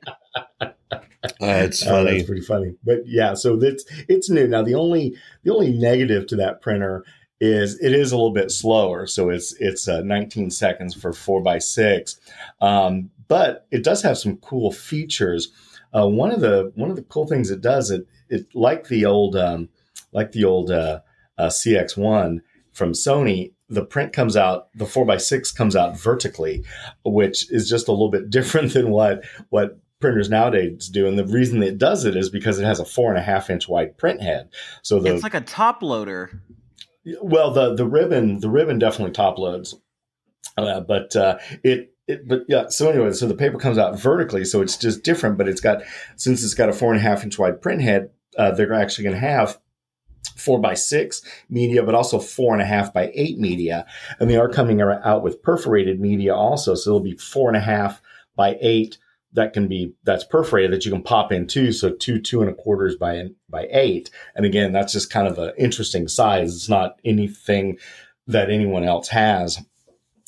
Uh, 0.62 0.68
it's 1.40 1.86
Oh, 1.86 1.90
funny. 1.90 2.18
that's 2.18 2.28
pretty 2.28 2.46
funny. 2.46 2.76
But 2.84 3.08
yeah, 3.08 3.34
so 3.34 3.56
that's 3.56 3.84
it's 4.08 4.30
new. 4.30 4.48
Now 4.48 4.62
the 4.62 4.76
only 4.76 5.16
the 5.44 5.54
only 5.54 5.72
negative 5.72 6.28
to 6.28 6.36
that 6.38 6.62
printer 6.62 7.04
is 7.42 7.80
it 7.82 7.92
is 7.92 8.12
a 8.12 8.16
little 8.16 8.32
bit 8.32 8.52
slower. 8.52 9.08
So 9.08 9.30
it's 9.30 9.54
it's 9.60 9.88
uh, 9.88 10.02
19 10.02 10.52
seconds 10.52 10.94
for 10.94 11.12
four 11.12 11.42
by 11.42 11.58
six, 11.58 12.18
um, 12.62 13.10
but 13.28 13.66
it 13.72 13.84
does 13.84 14.04
have 14.04 14.18
some 14.18 14.38
cool 14.38 14.72
features. 14.72 15.52
Uh, 15.94 16.08
one 16.08 16.32
of 16.32 16.40
the 16.40 16.72
one 16.76 16.92
of 16.92 16.96
the 16.96 17.02
cool 17.02 17.28
things 17.28 17.50
it 17.50 17.60
does 17.60 17.90
it 17.90 18.08
it 18.30 18.46
like 18.54 18.88
the 18.88 19.06
old 19.06 19.36
um, 19.36 19.70
like 20.14 20.32
the 20.32 20.46
old 20.46 20.70
uh, 20.70 21.02
uh, 21.38 21.48
CX1 21.48 22.42
from 22.72 22.94
Sony. 22.94 23.54
The 23.70 23.86
print 23.86 24.14
comes 24.14 24.38
out, 24.38 24.68
the 24.76 24.86
four 24.86 25.06
by 25.06 25.18
six 25.18 25.52
comes 25.52 25.76
out 25.76 25.98
vertically, 25.98 26.64
which 27.04 27.52
is 27.52 27.68
just 27.68 27.88
a 27.88 27.92
little 27.92 28.12
bit 28.12 28.30
different 28.30 28.74
than 28.74 28.92
what 28.92 29.26
what 29.50 29.80
printers 30.00 30.30
nowadays 30.30 30.90
do. 30.90 31.08
And 31.08 31.18
the 31.18 31.26
reason 31.26 31.64
it 31.64 31.80
does 31.80 32.06
it 32.06 32.16
is 32.16 32.30
because 32.30 32.60
it 32.60 32.66
has 32.66 32.80
a 32.80 32.86
four 32.86 33.10
and 33.10 33.18
a 33.18 33.24
half 33.24 33.50
inch 33.50 33.68
wide 33.68 33.98
print 33.98 34.22
head. 34.22 34.50
So 34.84 35.00
the 35.00 35.16
it's 35.16 35.24
like 35.24 35.34
a 35.34 35.42
top 35.42 35.82
loader. 35.82 36.30
Well, 37.22 37.52
the 37.52 37.76
the 37.76 37.86
ribbon 37.86 38.40
the 38.40 38.50
ribbon 38.50 38.80
definitely 38.80 39.14
top 39.14 39.38
loads, 39.38 39.76
uh, 40.58 40.82
but 40.82 41.16
uh, 41.16 41.38
it. 41.64 41.90
It, 42.08 42.28
but 42.28 42.42
yeah, 42.50 42.68
so 42.68 42.90
anyway, 42.90 43.14
so 43.14 43.28
the 43.28 43.36
paper 43.36 43.60
comes 43.60 43.78
out 43.78 43.98
vertically, 43.98 44.44
so 44.44 44.62
it's 44.62 44.76
just 44.76 45.04
different. 45.04 45.38
But 45.38 45.48
it's 45.48 45.62
got 45.62 45.84
since 46.18 46.44
it's 46.44 46.56
got 46.56 46.68
a 46.68 46.74
four 46.74 46.92
and 46.92 47.00
a 47.00 47.04
half 47.04 47.24
inch 47.24 47.38
wide 47.38 47.62
print 47.62 47.82
head, 47.82 48.10
uh, 48.38 48.52
they're 48.52 48.74
actually 48.74 49.04
going 49.04 49.16
to 49.16 49.22
have 49.22 49.60
four 50.36 50.60
by 50.60 50.74
six 50.74 51.22
media, 51.48 51.84
but 51.84 51.96
also 51.96 52.20
four 52.20 52.54
and 52.54 52.62
a 52.62 52.66
half 52.66 52.92
by 52.92 53.12
eight 53.14 53.38
media, 53.38 53.86
and 54.20 54.30
they 54.30 54.36
are 54.36 54.50
coming 54.50 54.82
out 54.82 55.24
with 55.24 55.44
perforated 55.44 56.02
media 56.02 56.36
also. 56.36 56.76
So 56.76 56.90
it'll 56.90 57.00
be 57.00 57.16
four 57.16 57.48
and 57.48 57.58
a 57.58 57.62
half 57.62 58.02
by 58.36 58.58
eight 58.60 58.98
that 59.34 59.54
can 59.54 59.68
be 59.68 59.94
that's 60.04 60.24
perforated 60.24 60.72
that 60.72 60.86
you 60.86 60.92
can 60.92 61.04
pop 61.04 61.32
in 61.32 61.48
two. 61.48 61.72
So 61.72 61.92
two 61.92 62.20
two 62.20 62.42
and 62.42 62.50
a 62.50 62.54
quarters 62.54 62.96
by 62.96 63.24
by 63.50 63.68
eight, 63.72 64.10
and 64.36 64.46
again, 64.46 64.72
that's 64.72 64.94
just 64.94 65.12
kind 65.12 65.28
of 65.28 65.38
an 65.38 65.54
interesting 65.58 66.08
size. 66.08 66.56
It's 66.56 66.70
not 66.70 67.00
anything 67.06 67.78
that 68.28 68.50
anyone 68.50 68.84
else 68.84 69.10
has. 69.10 69.60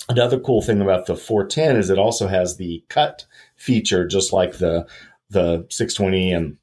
Another 0.09 0.39
cool 0.39 0.61
thing 0.61 0.81
about 0.81 1.05
the 1.05 1.15
410 1.15 1.77
is 1.77 1.89
it 1.89 1.97
also 1.97 2.27
has 2.27 2.57
the 2.57 2.83
cut 2.89 3.25
feature, 3.55 4.05
just 4.05 4.33
like 4.33 4.57
the 4.57 4.87
the 5.29 5.65
620 5.69 6.33
and 6.33 6.57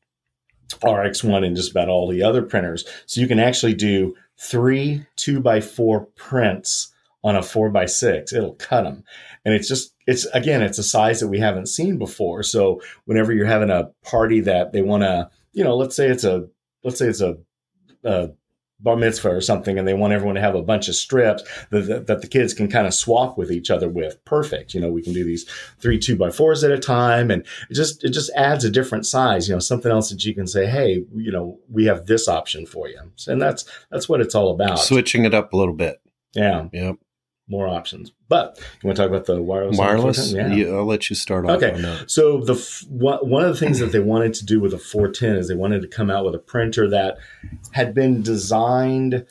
RX1 0.83 1.45
and 1.45 1.57
just 1.57 1.71
about 1.73 1.89
all 1.89 2.09
the 2.09 2.23
other 2.23 2.43
printers. 2.43 2.85
So 3.07 3.21
you 3.21 3.27
can 3.27 3.41
actually 3.41 3.75
do 3.75 4.15
three 4.39 5.05
two 5.17 5.41
by 5.41 5.61
four 5.61 6.07
prints 6.17 6.93
on 7.23 7.37
a 7.37 7.43
four 7.43 7.71
by 7.71 7.87
six. 7.87 8.33
It'll 8.33 8.55
cut 8.55 8.85
them, 8.85 9.05
and 9.45 9.55
it's 9.55 9.69
just 9.69 9.95
it's 10.07 10.25
again 10.27 10.63
it's 10.63 10.79
a 10.79 10.83
size 10.83 11.21
that 11.21 11.29
we 11.29 11.39
haven't 11.39 11.67
seen 11.67 11.99
before. 11.99 12.43
So 12.43 12.81
whenever 13.05 13.33
you're 13.33 13.47
having 13.47 13.71
a 13.71 13.91
party 14.03 14.41
that 14.41 14.73
they 14.73 14.83
want 14.83 15.03
to, 15.03 15.31
you 15.53 15.65
know, 15.65 15.77
let's 15.77 15.97
say 15.97 16.09
it's 16.09 16.25
a 16.25 16.49
let's 16.83 16.99
say 16.99 17.09
it's 17.09 17.21
a, 17.21 17.37
a 18.05 18.31
bar 18.83 18.97
mitzvah 18.97 19.31
or 19.31 19.41
something, 19.41 19.79
and 19.79 19.87
they 19.87 19.95
want 19.95 20.13
everyone 20.13 20.35
to 20.35 20.41
have 20.41 20.55
a 20.55 20.63
bunch 20.63 20.89
of 20.89 20.95
strips 20.95 21.43
that, 21.71 21.83
that, 21.83 22.07
that 22.07 22.23
the 22.23 22.27
kids 22.27 22.55
can 22.55 22.69
kind 22.69 22.87
of 22.87 22.95
swap 22.95 23.37
with 23.37 23.53
each 23.53 23.71
other 23.71 23.89
with. 23.89 24.25
Perfect. 24.25 24.75
You 24.75 24.81
know, 24.81 24.91
we 24.91 25.03
can 25.03 25.13
do 25.13 25.25
these 25.25 25.49
three 25.79 25.99
two 25.99 26.17
by 26.17 26.31
fours 26.31 26.65
at 26.65 26.71
a 26.71 26.79
time, 26.79 27.31
and 27.31 27.47
it 27.69 27.75
just 27.75 28.03
it 28.05 28.11
just 28.11 28.31
adds 28.35 28.65
a 28.65 28.71
different 28.71 29.07
size. 29.07 29.49
You 29.49 29.55
know, 29.55 29.61
something 29.61 29.93
else 29.93 30.11
that 30.11 30.25
you 30.25 30.35
can 30.35 30.47
say, 30.47 30.67
hey, 30.67 31.05
you 31.15 31.31
know, 31.31 31.59
we 31.69 31.85
have 31.85 32.07
this 32.07 32.29
option 32.29 32.67
for 32.67 32.89
you, 32.89 33.01
and 33.27 33.41
that's 33.41 33.65
that's 33.91 34.09
what 34.09 34.21
it's 34.21 34.35
all 34.35 34.53
about. 34.53 34.79
Switching 34.79 35.25
it 35.25 35.35
up 35.35 35.53
a 35.53 35.57
little 35.57 35.75
bit. 35.75 36.01
Yeah, 36.35 36.69
Yep. 36.73 36.97
More 37.51 37.69
options. 37.69 38.13
But 38.29 38.59
you 38.83 38.87
want 38.87 38.97
to 38.97 39.03
talk 39.03 39.11
about 39.11 39.27
the 39.27 39.43
wireless? 39.43 39.77
Wireless. 39.77 40.33
Yeah. 40.33 40.53
Yeah, 40.55 40.69
I'll 40.69 40.85
let 40.87 41.11
you 41.11 41.17
start 41.17 41.45
off 41.45 41.63
Okay. 41.63 41.73
on 41.73 41.83
that. 41.83 42.11
So 42.11 42.41
the 42.41 42.55
f- 42.55 42.85
one 42.89 43.19
one 43.29 43.45
of 43.45 43.53
the 43.53 43.59
things 43.59 43.79
that 43.81 43.93
they 43.93 44.01
wanted 44.01 44.35
to 44.35 44.45
do 44.47 44.61
with 44.61 44.71
the 44.71 44.79
410 44.79 45.37
is 45.37 45.49
they 45.49 45.55
wanted 45.55 45.83
to 45.83 45.89
come 45.89 46.11
out 46.11 46.25
with 46.25 46.35
a 46.35 46.39
printer 46.39 46.89
that 46.89 47.19
had 47.73 47.93
been 47.93 48.23
designed 48.23 49.27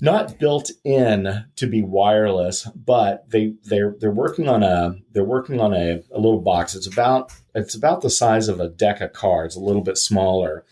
not 0.00 0.36
built 0.40 0.68
in 0.82 1.44
to 1.54 1.66
be 1.68 1.80
wireless, 1.80 2.64
but 2.74 3.30
they 3.30 3.54
they're 3.64 3.94
they're 4.00 4.10
working 4.10 4.48
on 4.48 4.64
a 4.64 4.96
they're 5.12 5.22
working 5.22 5.60
on 5.60 5.72
a, 5.72 6.02
a 6.10 6.16
little 6.18 6.40
box. 6.40 6.74
It's 6.74 6.88
about 6.88 7.32
it's 7.54 7.76
about 7.76 8.00
the 8.00 8.10
size 8.10 8.48
of 8.48 8.58
a 8.58 8.68
deck 8.68 9.00
of 9.00 9.12
cards, 9.12 9.54
a 9.54 9.60
little 9.60 9.82
bit 9.82 9.96
smaller, 9.96 10.64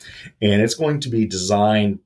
and 0.43 0.61
it's 0.61 0.75
going 0.75 0.99
to 1.01 1.09
be 1.09 1.27
designed 1.27 2.01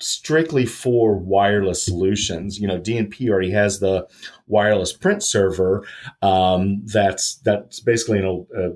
strictly 0.00 0.66
for 0.66 1.16
wireless 1.16 1.84
solutions. 1.84 2.58
You 2.58 2.66
know, 2.66 2.78
DNP 2.78 3.28
already 3.28 3.50
has 3.50 3.80
the 3.80 4.06
wireless 4.46 4.92
print 4.92 5.22
server 5.22 5.86
um, 6.22 6.82
that's 6.86 7.36
that's 7.36 7.80
basically 7.80 8.18
an, 8.18 8.46
a, 8.56 8.70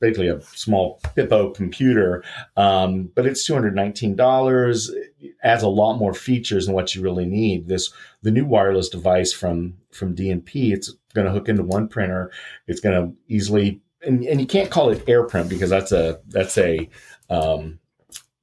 basically 0.00 0.28
a 0.28 0.40
small 0.42 1.00
Pippo 1.14 1.50
computer, 1.50 2.24
um, 2.56 3.10
but 3.14 3.26
it's 3.26 3.44
two 3.44 3.54
hundred 3.54 3.74
nineteen 3.74 4.16
dollars. 4.16 4.90
Adds 5.42 5.62
a 5.62 5.68
lot 5.68 5.98
more 5.98 6.14
features 6.14 6.66
than 6.66 6.74
what 6.74 6.94
you 6.94 7.02
really 7.02 7.26
need. 7.26 7.68
This 7.68 7.92
the 8.22 8.30
new 8.30 8.44
wireless 8.44 8.88
device 8.88 9.32
from 9.32 9.74
from 9.92 10.14
DNP. 10.14 10.72
It's 10.72 10.92
going 11.14 11.26
to 11.26 11.32
hook 11.32 11.48
into 11.48 11.62
one 11.62 11.88
printer. 11.88 12.32
It's 12.66 12.80
going 12.80 13.00
to 13.00 13.16
easily 13.28 13.80
and, 14.02 14.24
and 14.24 14.40
you 14.40 14.46
can't 14.46 14.70
call 14.70 14.90
it 14.90 15.06
AirPrint 15.06 15.48
because 15.48 15.70
that's 15.70 15.92
a 15.92 16.20
that's 16.28 16.58
a 16.58 16.88
um, 17.30 17.78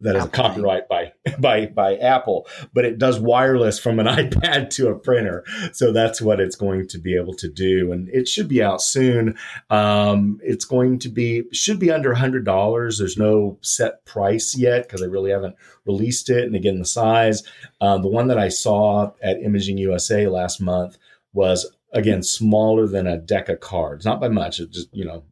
that 0.02 0.16
is 0.16 0.24
Apple. 0.24 0.44
copyright 0.44 0.90
by 0.90 1.14
by 1.40 1.68
by 1.68 1.96
Apple, 1.98 2.48
but 2.74 2.86
it 2.86 2.98
does 2.98 3.20
wireless 3.20 3.80
from 3.80 4.00
an 4.00 4.06
iPad 4.08 4.70
to 4.72 4.90
a 4.90 4.98
printer. 4.98 5.44
So 5.74 5.92
that's 5.92 6.22
what 6.22 6.40
it's 6.40 6.56
going 6.56 6.88
to 6.90 6.98
be 6.98 7.16
able 7.16 7.34
to 7.36 7.50
do, 7.50 7.92
and 7.92 8.10
it 8.10 8.28
should 8.28 8.48
be 8.48 8.62
out 8.62 8.82
soon. 8.82 9.38
Um, 9.70 10.40
it's 10.44 10.66
going 10.66 11.00
to 11.00 11.10
be 11.10 11.44
should 11.54 11.80
be 11.80 11.92
under 11.92 12.14
hundred 12.14 12.46
dollars. 12.46 12.98
There's 12.98 13.18
no 13.18 13.58
set 13.62 14.04
price 14.06 14.56
yet 14.58 14.88
because 14.88 15.02
they 15.02 15.08
really 15.08 15.32
haven't 15.32 15.56
released 15.86 16.30
it. 16.30 16.46
And 16.46 16.56
again, 16.56 16.80
the 16.80 16.86
size, 16.86 17.44
um, 17.80 18.02
the 18.02 18.10
one 18.10 18.28
that 18.28 18.40
I 18.40 18.50
saw 18.50 19.12
at 19.22 19.42
Imaging 19.42 19.78
USA 19.78 20.28
last 20.28 20.60
month 20.60 20.98
was 21.34 21.72
again 21.94 22.24
smaller 22.24 22.88
than 22.88 23.08
a 23.08 23.18
deck 23.18 23.50
of 23.50 23.60
cards, 23.60 24.06
not 24.06 24.20
by 24.20 24.30
much. 24.30 24.60
It 24.60 24.72
just 24.72 24.90
you 24.94 25.06
know 25.06 25.24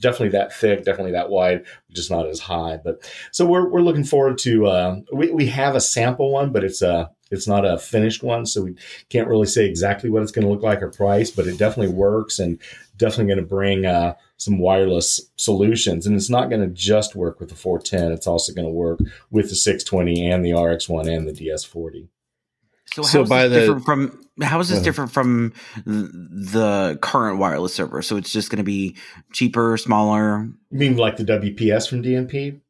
definitely 0.00 0.30
that 0.30 0.52
thick, 0.52 0.84
definitely 0.84 1.12
that 1.12 1.30
wide, 1.30 1.64
just 1.92 2.10
not 2.10 2.26
as 2.26 2.40
high. 2.40 2.78
But 2.82 3.08
so 3.30 3.46
we're 3.46 3.68
we're 3.68 3.82
looking 3.82 4.04
forward 4.04 4.38
to. 4.38 4.66
Uh, 4.66 4.96
we 5.12 5.30
we 5.30 5.46
have 5.46 5.74
a 5.74 5.80
sample 5.80 6.32
one, 6.32 6.52
but 6.52 6.64
it's 6.64 6.82
a 6.82 7.10
it's 7.30 7.46
not 7.46 7.64
a 7.64 7.78
finished 7.78 8.22
one, 8.22 8.44
so 8.44 8.62
we 8.62 8.74
can't 9.08 9.28
really 9.28 9.46
say 9.46 9.66
exactly 9.66 10.10
what 10.10 10.22
it's 10.22 10.32
going 10.32 10.44
to 10.44 10.50
look 10.50 10.62
like 10.62 10.82
or 10.82 10.90
price. 10.90 11.30
But 11.30 11.46
it 11.46 11.58
definitely 11.58 11.94
works, 11.94 12.38
and 12.38 12.60
definitely 12.96 13.26
going 13.26 13.44
to 13.44 13.54
bring 13.54 13.86
uh, 13.86 14.14
some 14.36 14.58
wireless 14.58 15.20
solutions. 15.36 16.06
And 16.06 16.16
it's 16.16 16.30
not 16.30 16.50
going 16.50 16.62
to 16.62 16.74
just 16.74 17.14
work 17.14 17.38
with 17.38 17.50
the 17.50 17.54
410; 17.54 18.12
it's 18.12 18.26
also 18.26 18.52
going 18.52 18.66
to 18.66 18.72
work 18.72 19.00
with 19.30 19.50
the 19.50 19.56
620 19.56 20.30
and 20.30 20.44
the 20.44 20.50
RX1 20.50 21.14
and 21.14 21.28
the 21.28 21.32
DS40. 21.32 22.08
So, 22.94 23.02
So 23.02 23.18
how 23.18 23.22
is 23.24 23.28
by 23.28 23.48
this 23.48 23.54
the- 23.66 23.74
different 23.74 23.84
from 23.86 24.20
how 24.42 24.58
is 24.60 24.68
this 24.70 24.78
Uh-huh. 24.78 24.84
different 24.84 25.12
from 25.12 25.52
the 25.86 26.98
current 27.00 27.38
wireless 27.38 27.74
server? 27.74 28.02
So 28.02 28.16
it's 28.16 28.32
just 28.32 28.50
going 28.50 28.58
to 28.58 28.62
be 28.64 28.96
cheaper, 29.32 29.76
smaller. 29.76 30.48
You 30.70 30.78
mean 30.78 30.96
like 30.96 31.16
the 31.16 31.24
WPS 31.24 31.88
from 31.88 32.02
DNP? 32.02 32.60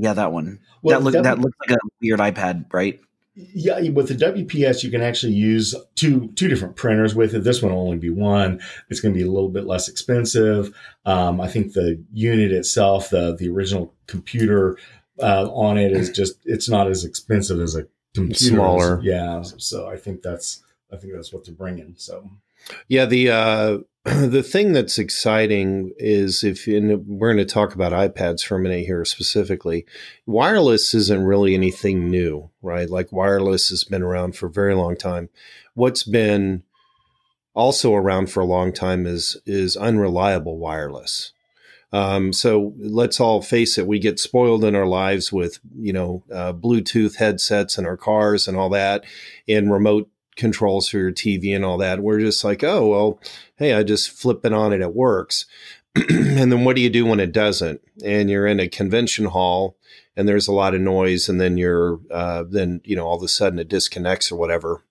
Yeah, 0.00 0.12
that 0.14 0.32
one. 0.32 0.58
Well, 0.82 0.98
that 1.00 1.04
look 1.04 1.14
W- 1.14 1.22
that 1.24 1.38
looks 1.40 1.56
like 1.68 1.76
a 1.76 1.80
weird 2.02 2.20
iPad, 2.20 2.66
right? 2.72 3.00
Yeah, 3.34 3.80
with 3.90 4.08
the 4.08 4.14
WPS, 4.14 4.82
you 4.82 4.90
can 4.90 5.02
actually 5.02 5.34
use 5.34 5.74
two 5.94 6.28
two 6.36 6.48
different 6.48 6.76
printers 6.76 7.14
with 7.14 7.34
it. 7.34 7.44
This 7.44 7.60
one 7.62 7.72
will 7.72 7.82
only 7.82 7.98
be 7.98 8.08
one. 8.10 8.60
It's 8.88 9.00
going 9.00 9.12
to 9.14 9.18
be 9.18 9.26
a 9.26 9.30
little 9.30 9.50
bit 9.50 9.66
less 9.66 9.88
expensive. 9.88 10.72
Um, 11.04 11.40
I 11.40 11.48
think 11.48 11.72
the 11.74 12.02
unit 12.14 12.50
itself, 12.52 13.10
the 13.10 13.36
the 13.38 13.48
original 13.50 13.92
computer 14.06 14.78
uh, 15.20 15.50
on 15.52 15.76
it, 15.76 15.92
is 15.92 16.10
just 16.10 16.36
it's 16.46 16.68
not 16.68 16.88
as 16.88 17.04
expensive 17.04 17.60
as 17.60 17.76
a 17.76 17.86
Smaller. 18.34 19.00
yeah. 19.02 19.42
So 19.42 19.88
I 19.88 19.96
think 19.96 20.22
that's 20.22 20.62
I 20.92 20.96
think 20.96 21.12
that's 21.14 21.32
what 21.32 21.44
they're 21.44 21.54
bringing. 21.54 21.94
So 21.96 22.30
Yeah, 22.88 23.04
the 23.04 23.30
uh, 23.30 23.78
the 24.04 24.42
thing 24.42 24.72
that's 24.72 24.98
exciting 24.98 25.92
is 25.98 26.44
if 26.44 26.66
and 26.66 27.06
we're 27.06 27.32
going 27.32 27.44
to 27.44 27.52
talk 27.52 27.74
about 27.74 27.92
iPads 27.92 28.44
for 28.44 28.56
a 28.56 28.60
minute 28.60 28.86
here 28.86 29.04
specifically. 29.04 29.84
Wireless 30.26 30.94
isn't 30.94 31.24
really 31.24 31.54
anything 31.54 32.08
new, 32.08 32.50
right? 32.62 32.88
Like 32.88 33.12
wireless 33.12 33.68
has 33.70 33.84
been 33.84 34.02
around 34.02 34.36
for 34.36 34.46
a 34.46 34.52
very 34.52 34.74
long 34.74 34.96
time. 34.96 35.28
What's 35.74 36.04
been 36.04 36.62
also 37.54 37.94
around 37.94 38.30
for 38.30 38.40
a 38.40 38.46
long 38.46 38.72
time 38.72 39.06
is 39.06 39.36
is 39.44 39.76
unreliable 39.76 40.58
wireless. 40.58 41.32
Um, 41.92 42.32
so 42.32 42.74
let's 42.78 43.20
all 43.20 43.42
face 43.42 43.78
it, 43.78 43.86
we 43.86 43.98
get 43.98 44.18
spoiled 44.18 44.64
in 44.64 44.74
our 44.74 44.86
lives 44.86 45.32
with 45.32 45.60
you 45.78 45.92
know 45.92 46.24
uh, 46.32 46.52
Bluetooth 46.52 47.16
headsets 47.16 47.78
in 47.78 47.86
our 47.86 47.96
cars 47.96 48.48
and 48.48 48.56
all 48.56 48.70
that, 48.70 49.04
and 49.48 49.72
remote 49.72 50.10
controls 50.36 50.88
for 50.88 50.98
your 50.98 51.12
TV 51.12 51.54
and 51.54 51.64
all 51.64 51.78
that. 51.78 52.00
We're 52.00 52.20
just 52.20 52.44
like, 52.44 52.62
oh 52.64 52.88
well, 52.88 53.20
hey, 53.56 53.72
I 53.72 53.82
just 53.82 54.10
flip 54.10 54.44
it 54.44 54.52
on 54.52 54.72
and 54.72 54.82
it 54.82 54.94
works. 54.94 55.46
and 56.10 56.52
then 56.52 56.64
what 56.64 56.76
do 56.76 56.82
you 56.82 56.90
do 56.90 57.06
when 57.06 57.20
it 57.20 57.32
doesn't? 57.32 57.80
And 58.04 58.28
you're 58.28 58.46
in 58.46 58.60
a 58.60 58.68
convention 58.68 59.26
hall 59.26 59.76
and 60.16 60.28
there's 60.28 60.48
a 60.48 60.52
lot 60.52 60.74
of 60.74 60.80
noise, 60.80 61.28
and 61.28 61.40
then 61.40 61.56
you're 61.56 62.00
uh, 62.10 62.44
then 62.48 62.80
you 62.84 62.96
know 62.96 63.06
all 63.06 63.16
of 63.16 63.22
a 63.22 63.28
sudden 63.28 63.58
it 63.58 63.68
disconnects 63.68 64.32
or 64.32 64.36
whatever. 64.36 64.82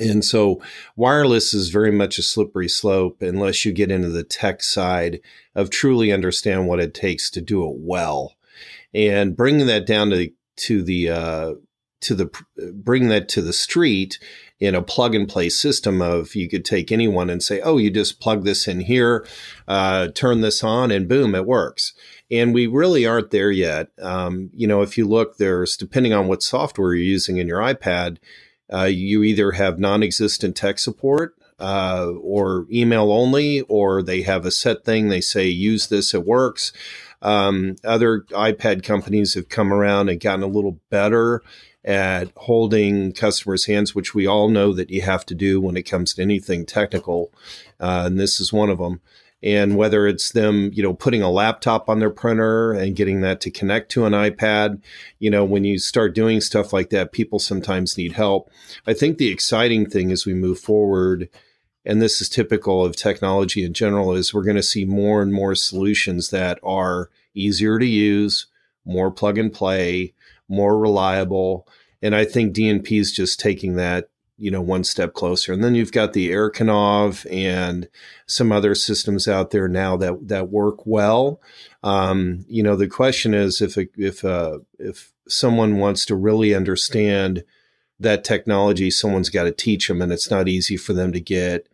And 0.00 0.24
so 0.24 0.60
wireless 0.96 1.54
is 1.54 1.68
very 1.68 1.92
much 1.92 2.18
a 2.18 2.22
slippery 2.22 2.68
slope 2.68 3.22
unless 3.22 3.64
you 3.64 3.72
get 3.72 3.90
into 3.90 4.08
the 4.08 4.24
tech 4.24 4.62
side 4.62 5.20
of 5.54 5.70
truly 5.70 6.12
understand 6.12 6.66
what 6.66 6.80
it 6.80 6.94
takes 6.94 7.30
to 7.30 7.40
do 7.40 7.68
it 7.68 7.76
well. 7.78 8.34
And 8.92 9.36
bringing 9.36 9.66
that 9.66 9.86
down 9.86 10.10
to 10.10 10.30
to 10.56 10.82
the 10.82 11.10
uh, 11.10 11.54
to 12.00 12.14
the 12.14 12.30
bring 12.72 13.08
that 13.08 13.28
to 13.30 13.42
the 13.42 13.52
street 13.52 14.18
in 14.60 14.74
a 14.74 14.82
plug 14.82 15.14
and 15.14 15.28
play 15.28 15.48
system 15.48 16.00
of 16.00 16.34
you 16.34 16.48
could 16.48 16.64
take 16.64 16.92
anyone 16.92 17.28
and 17.28 17.42
say, 17.42 17.60
oh, 17.60 17.76
you 17.76 17.90
just 17.90 18.20
plug 18.20 18.44
this 18.44 18.68
in 18.68 18.80
here, 18.80 19.26
uh, 19.66 20.08
turn 20.08 20.40
this 20.40 20.62
on, 20.62 20.90
and 20.90 21.08
boom, 21.08 21.34
it 21.34 21.46
works. 21.46 21.92
And 22.30 22.54
we 22.54 22.66
really 22.66 23.06
aren't 23.06 23.30
there 23.30 23.50
yet. 23.50 23.88
Um, 24.00 24.50
you 24.52 24.66
know, 24.66 24.82
if 24.82 24.96
you 24.96 25.06
look, 25.06 25.38
there's 25.38 25.76
depending 25.76 26.12
on 26.12 26.28
what 26.28 26.42
software 26.42 26.94
you're 26.94 27.04
using 27.04 27.38
in 27.38 27.48
your 27.48 27.60
iPad, 27.60 28.18
uh, 28.74 28.84
you 28.84 29.22
either 29.22 29.52
have 29.52 29.78
non-existent 29.78 30.56
tech 30.56 30.78
support 30.78 31.36
uh, 31.60 32.10
or 32.20 32.66
email 32.72 33.12
only, 33.12 33.60
or 33.62 34.02
they 34.02 34.22
have 34.22 34.44
a 34.44 34.50
set 34.50 34.84
thing. 34.84 35.08
They 35.08 35.20
say 35.20 35.46
use 35.46 35.86
this, 35.86 36.14
it 36.14 36.26
works. 36.26 36.72
Um, 37.22 37.76
other 37.84 38.22
iPad 38.30 38.82
companies 38.82 39.34
have 39.34 39.48
come 39.48 39.72
around 39.72 40.08
and 40.08 40.20
gotten 40.20 40.42
a 40.42 40.48
little 40.48 40.80
better 40.90 41.42
at 41.84 42.30
holding 42.36 43.12
customers' 43.12 43.66
hands, 43.66 43.94
which 43.94 44.14
we 44.14 44.26
all 44.26 44.48
know 44.48 44.72
that 44.72 44.90
you 44.90 45.02
have 45.02 45.24
to 45.26 45.34
do 45.34 45.60
when 45.60 45.76
it 45.76 45.82
comes 45.82 46.14
to 46.14 46.22
anything 46.22 46.66
technical. 46.66 47.32
Uh, 47.78 48.04
and 48.06 48.18
this 48.18 48.40
is 48.40 48.52
one 48.52 48.70
of 48.70 48.78
them. 48.78 49.00
And 49.44 49.76
whether 49.76 50.06
it's 50.06 50.32
them, 50.32 50.70
you 50.72 50.82
know, 50.82 50.94
putting 50.94 51.20
a 51.20 51.30
laptop 51.30 51.90
on 51.90 51.98
their 51.98 52.08
printer 52.08 52.72
and 52.72 52.96
getting 52.96 53.20
that 53.20 53.42
to 53.42 53.50
connect 53.50 53.90
to 53.90 54.06
an 54.06 54.14
iPad, 54.14 54.82
you 55.18 55.30
know, 55.30 55.44
when 55.44 55.64
you 55.64 55.78
start 55.78 56.14
doing 56.14 56.40
stuff 56.40 56.72
like 56.72 56.88
that, 56.90 57.12
people 57.12 57.38
sometimes 57.38 57.98
need 57.98 58.12
help. 58.12 58.50
I 58.86 58.94
think 58.94 59.18
the 59.18 59.28
exciting 59.28 59.84
thing 59.84 60.10
as 60.10 60.24
we 60.24 60.32
move 60.32 60.58
forward, 60.58 61.28
and 61.84 62.00
this 62.00 62.22
is 62.22 62.30
typical 62.30 62.82
of 62.82 62.96
technology 62.96 63.62
in 63.62 63.74
general, 63.74 64.14
is 64.14 64.32
we're 64.32 64.44
going 64.44 64.56
to 64.56 64.62
see 64.62 64.86
more 64.86 65.20
and 65.20 65.30
more 65.30 65.54
solutions 65.54 66.30
that 66.30 66.58
are 66.62 67.10
easier 67.34 67.78
to 67.78 67.86
use, 67.86 68.46
more 68.86 69.10
plug 69.10 69.36
and 69.36 69.52
play, 69.52 70.14
more 70.48 70.78
reliable. 70.78 71.68
And 72.00 72.14
I 72.16 72.24
think 72.24 72.56
DNP 72.56 72.98
is 72.98 73.12
just 73.12 73.38
taking 73.40 73.76
that, 73.76 74.08
you 74.36 74.50
know, 74.50 74.60
one 74.60 74.84
step 74.84 75.14
closer. 75.14 75.52
And 75.52 75.62
then 75.62 75.74
you've 75.74 75.92
got 75.92 76.12
the 76.12 76.30
Airkanov 76.30 77.26
and 77.32 77.88
some 78.26 78.50
other 78.50 78.74
systems 78.74 79.28
out 79.28 79.50
there 79.50 79.68
now 79.68 79.96
that 79.96 80.28
that 80.28 80.50
work 80.50 80.86
well. 80.86 81.40
Um, 81.82 82.44
you 82.48 82.62
know, 82.62 82.76
the 82.76 82.88
question 82.88 83.34
is 83.34 83.60
if 83.60 83.76
a, 83.76 83.86
if 83.96 84.24
uh, 84.24 84.58
if 84.78 85.12
someone 85.28 85.78
wants 85.78 86.04
to 86.06 86.16
really 86.16 86.54
understand 86.54 87.44
that 88.00 88.24
technology, 88.24 88.90
someone's 88.90 89.30
got 89.30 89.44
to 89.44 89.52
teach 89.52 89.88
them, 89.88 90.02
and 90.02 90.12
it's 90.12 90.30
not 90.30 90.48
easy 90.48 90.76
for 90.76 90.92
them 90.92 91.12
to 91.12 91.20
get 91.20 91.68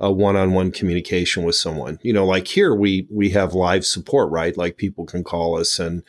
a 0.00 0.12
one-on-one 0.12 0.70
communication 0.70 1.42
with 1.42 1.56
someone. 1.56 1.98
You 2.02 2.12
know, 2.12 2.26
like 2.26 2.46
here 2.46 2.74
we 2.74 3.08
we 3.10 3.30
have 3.30 3.54
live 3.54 3.86
support, 3.86 4.30
right? 4.30 4.56
Like 4.56 4.76
people 4.76 5.06
can 5.06 5.24
call 5.24 5.58
us 5.58 5.78
and 5.78 6.02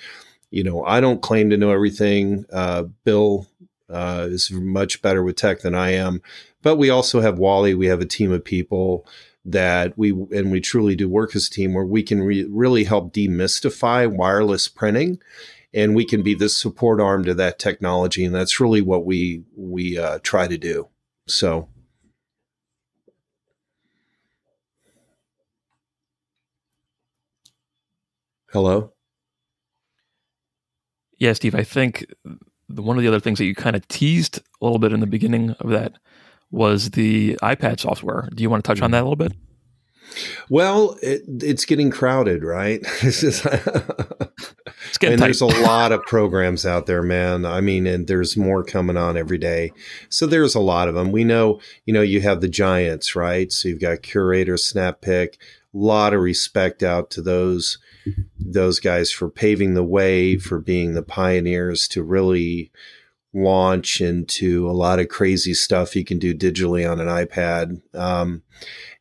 you 0.52 0.64
know, 0.64 0.84
I 0.84 1.00
don't 1.00 1.22
claim 1.22 1.50
to 1.52 1.58
know 1.58 1.72
everything. 1.72 2.46
Uh, 2.52 2.84
Bill 3.04 3.48
uh, 3.90 4.28
is 4.30 4.52
much 4.52 5.02
better 5.02 5.24
with 5.24 5.36
tech 5.36 5.62
than 5.62 5.76
I 5.76 5.92
am, 5.92 6.22
but 6.62 6.78
we 6.78 6.90
also 6.90 7.22
have 7.22 7.40
Wally. 7.40 7.74
We 7.74 7.88
have 7.88 8.02
a 8.02 8.06
team 8.06 8.32
of 8.32 8.44
people 8.44 9.08
that 9.46 9.98
we 9.98 10.12
and 10.12 10.52
we 10.52 10.60
truly 10.62 10.96
do 10.96 11.10
work 11.10 11.36
as 11.36 11.48
a 11.48 11.50
team 11.50 11.74
where 11.74 11.86
we 11.86 12.04
can 12.04 12.22
re- 12.22 12.48
really 12.50 12.84
help 12.84 13.14
demystify 13.14 14.10
wireless 14.10 14.68
printing, 14.68 15.20
and 15.74 15.96
we 15.96 16.06
can 16.06 16.24
be 16.24 16.36
the 16.36 16.50
support 16.50 17.02
arm 17.02 17.24
to 17.26 17.34
that 17.36 17.60
technology, 17.60 18.26
and 18.26 18.36
that's 18.36 18.60
really 18.60 18.82
what 18.82 19.06
we 19.06 19.44
we 19.56 19.98
uh, 19.98 20.20
try 20.24 20.48
to 20.48 20.58
do. 20.58 20.90
So. 21.28 21.70
Hello 28.52 28.94
yeah, 31.20 31.34
Steve, 31.34 31.54
I 31.54 31.64
think 31.64 32.06
the, 32.70 32.82
one 32.82 32.98
of 32.98 33.02
the 33.02 33.08
other 33.08 33.20
things 33.20 33.40
that 33.40 33.46
you 33.46 33.56
kind 33.56 33.76
of 33.76 33.88
teased 33.88 34.40
a 34.62 34.66
little 34.66 34.80
bit 34.80 34.94
in 34.94 35.00
the 35.00 35.08
beginning 35.08 35.52
of 35.60 35.70
that 35.70 35.94
was 36.52 36.92
the 36.92 37.36
iPad 37.42 37.80
software. 37.80 38.30
Do 38.34 38.42
you 38.44 38.50
want 38.50 38.64
to 38.64 38.68
touch 38.68 38.82
on 38.82 38.88
mm-hmm. 38.88 38.94
that 38.94 39.02
a 39.02 39.08
little 39.10 39.16
bit? 39.16 39.34
Well, 40.50 40.98
it, 41.02 41.22
it's 41.28 41.66
getting 41.66 41.92
crowded, 41.92 42.44
right? 42.44 42.80
it's 43.02 43.32
getting 44.98 45.14
and 45.14 45.22
there's 45.22 45.42
a 45.42 45.46
lot 45.46 45.92
of 45.92 46.02
programs 46.04 46.66
out 46.66 46.88
there, 46.88 47.04
man. 47.04 47.46
I 47.46 47.62
mean, 47.62 47.86
and 47.86 48.08
there's 48.08 48.36
more 48.36 48.64
coming 48.64 48.98
on 48.98 49.18
every 49.18 49.38
day. 49.38 49.72
So 50.10 50.26
there's 50.26 50.56
a 50.56 50.60
lot 50.60 50.88
of 50.88 50.96
them. 50.96 51.12
We 51.12 51.24
know, 51.24 51.60
you 51.86 51.94
know, 51.94 52.02
you 52.02 52.22
have 52.22 52.42
the 52.42 52.50
giants, 52.50 53.16
right? 53.16 53.52
So 53.52 53.68
you've 53.68 53.82
got 53.82 54.02
Curator, 54.02 54.58
Snappic. 54.58 55.38
A 55.38 55.59
lot 55.74 56.14
of 56.14 56.22
respect 56.22 56.84
out 56.84 57.10
to 57.12 57.22
those 57.22 57.78
those 58.40 58.80
guys 58.80 59.12
for 59.12 59.30
paving 59.30 59.74
the 59.74 59.84
way, 59.84 60.38
for 60.38 60.60
being 60.60 60.94
the 60.94 61.04
pioneers 61.04 61.88
to 61.90 62.04
really 62.04 62.72
launch 63.34 64.02
into 64.02 64.68
a 64.68 64.72
lot 64.74 65.00
of 65.00 65.08
crazy 65.08 65.54
stuff 65.54 65.96
you 65.96 66.04
can 66.04 66.18
do 66.18 66.34
digitally 66.34 66.90
on 66.90 67.00
an 67.00 67.08
iPad. 67.08 67.82
Um, 67.96 68.42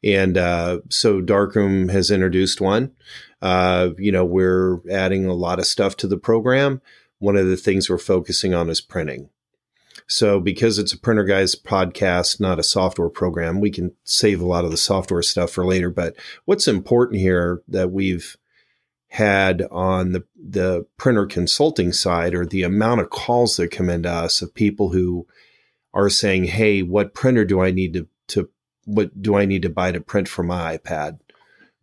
and 0.05 0.37
uh, 0.37 0.81
so 0.91 1.21
Darkroom 1.21 1.89
has 1.89 2.11
introduced 2.11 2.61
one. 2.61 2.93
Uh, 3.41 3.91
you 3.97 4.13
know, 4.13 4.25
we're 4.25 4.81
adding 4.91 5.27
a 5.27 5.33
lot 5.33 5.59
of 5.59 5.67
stuff 5.67 5.97
to 5.99 6.07
the 6.07 6.19
program. 6.19 6.83
One 7.19 7.37
of 7.37 7.47
the 7.47 7.57
things 7.57 7.89
we're 7.89 7.99
focusing 7.99 8.53
on 8.53 8.69
is 8.69 8.81
printing. 8.81 9.31
So, 10.11 10.40
because 10.40 10.79
it's 10.79 10.94
a 10.94 10.99
printer 10.99 11.25
guys 11.25 11.55
podcast, 11.55 12.40
not 12.40 12.59
a 12.59 12.62
software 12.62 13.11
program, 13.11 13.61
we 13.61 13.71
can 13.71 13.92
save 14.05 14.40
a 14.40 14.47
lot 14.47 14.64
of 14.64 14.71
the 14.71 14.79
software 14.79 15.23
stuff 15.23 15.51
for 15.51 15.66
later. 15.66 15.90
But 15.90 16.16
what's 16.47 16.66
important 16.66 17.21
here 17.21 17.62
that 17.68 17.90
we've 17.92 18.37
had 19.09 19.62
on 19.71 20.12
the 20.12 20.25
the 20.37 20.87
printer 20.97 21.27
consulting 21.27 21.92
side 21.92 22.35
or 22.35 22.47
the 22.47 22.62
amount 22.62 23.01
of 23.01 23.11
calls 23.11 23.57
that 23.57 23.71
come 23.71 23.88
into 23.88 24.11
us 24.11 24.42
of 24.42 24.55
people 24.55 24.90
who 24.90 25.27
are 25.92 26.11
saying, 26.11 26.44
"Hey, 26.44 26.83
what 26.83 27.14
printer 27.14 27.44
do 27.44 27.61
I 27.61 27.71
need 27.71 27.92
to 27.94 28.07
to 28.29 28.51
what 28.85 29.21
do 29.21 29.35
I 29.35 29.44
need 29.44 29.62
to 29.62 29.71
buy 29.71 29.92
to 29.92 30.01
print 30.01 30.29
for 30.29 30.42
my 30.42 30.79
iPad?" 30.79 31.18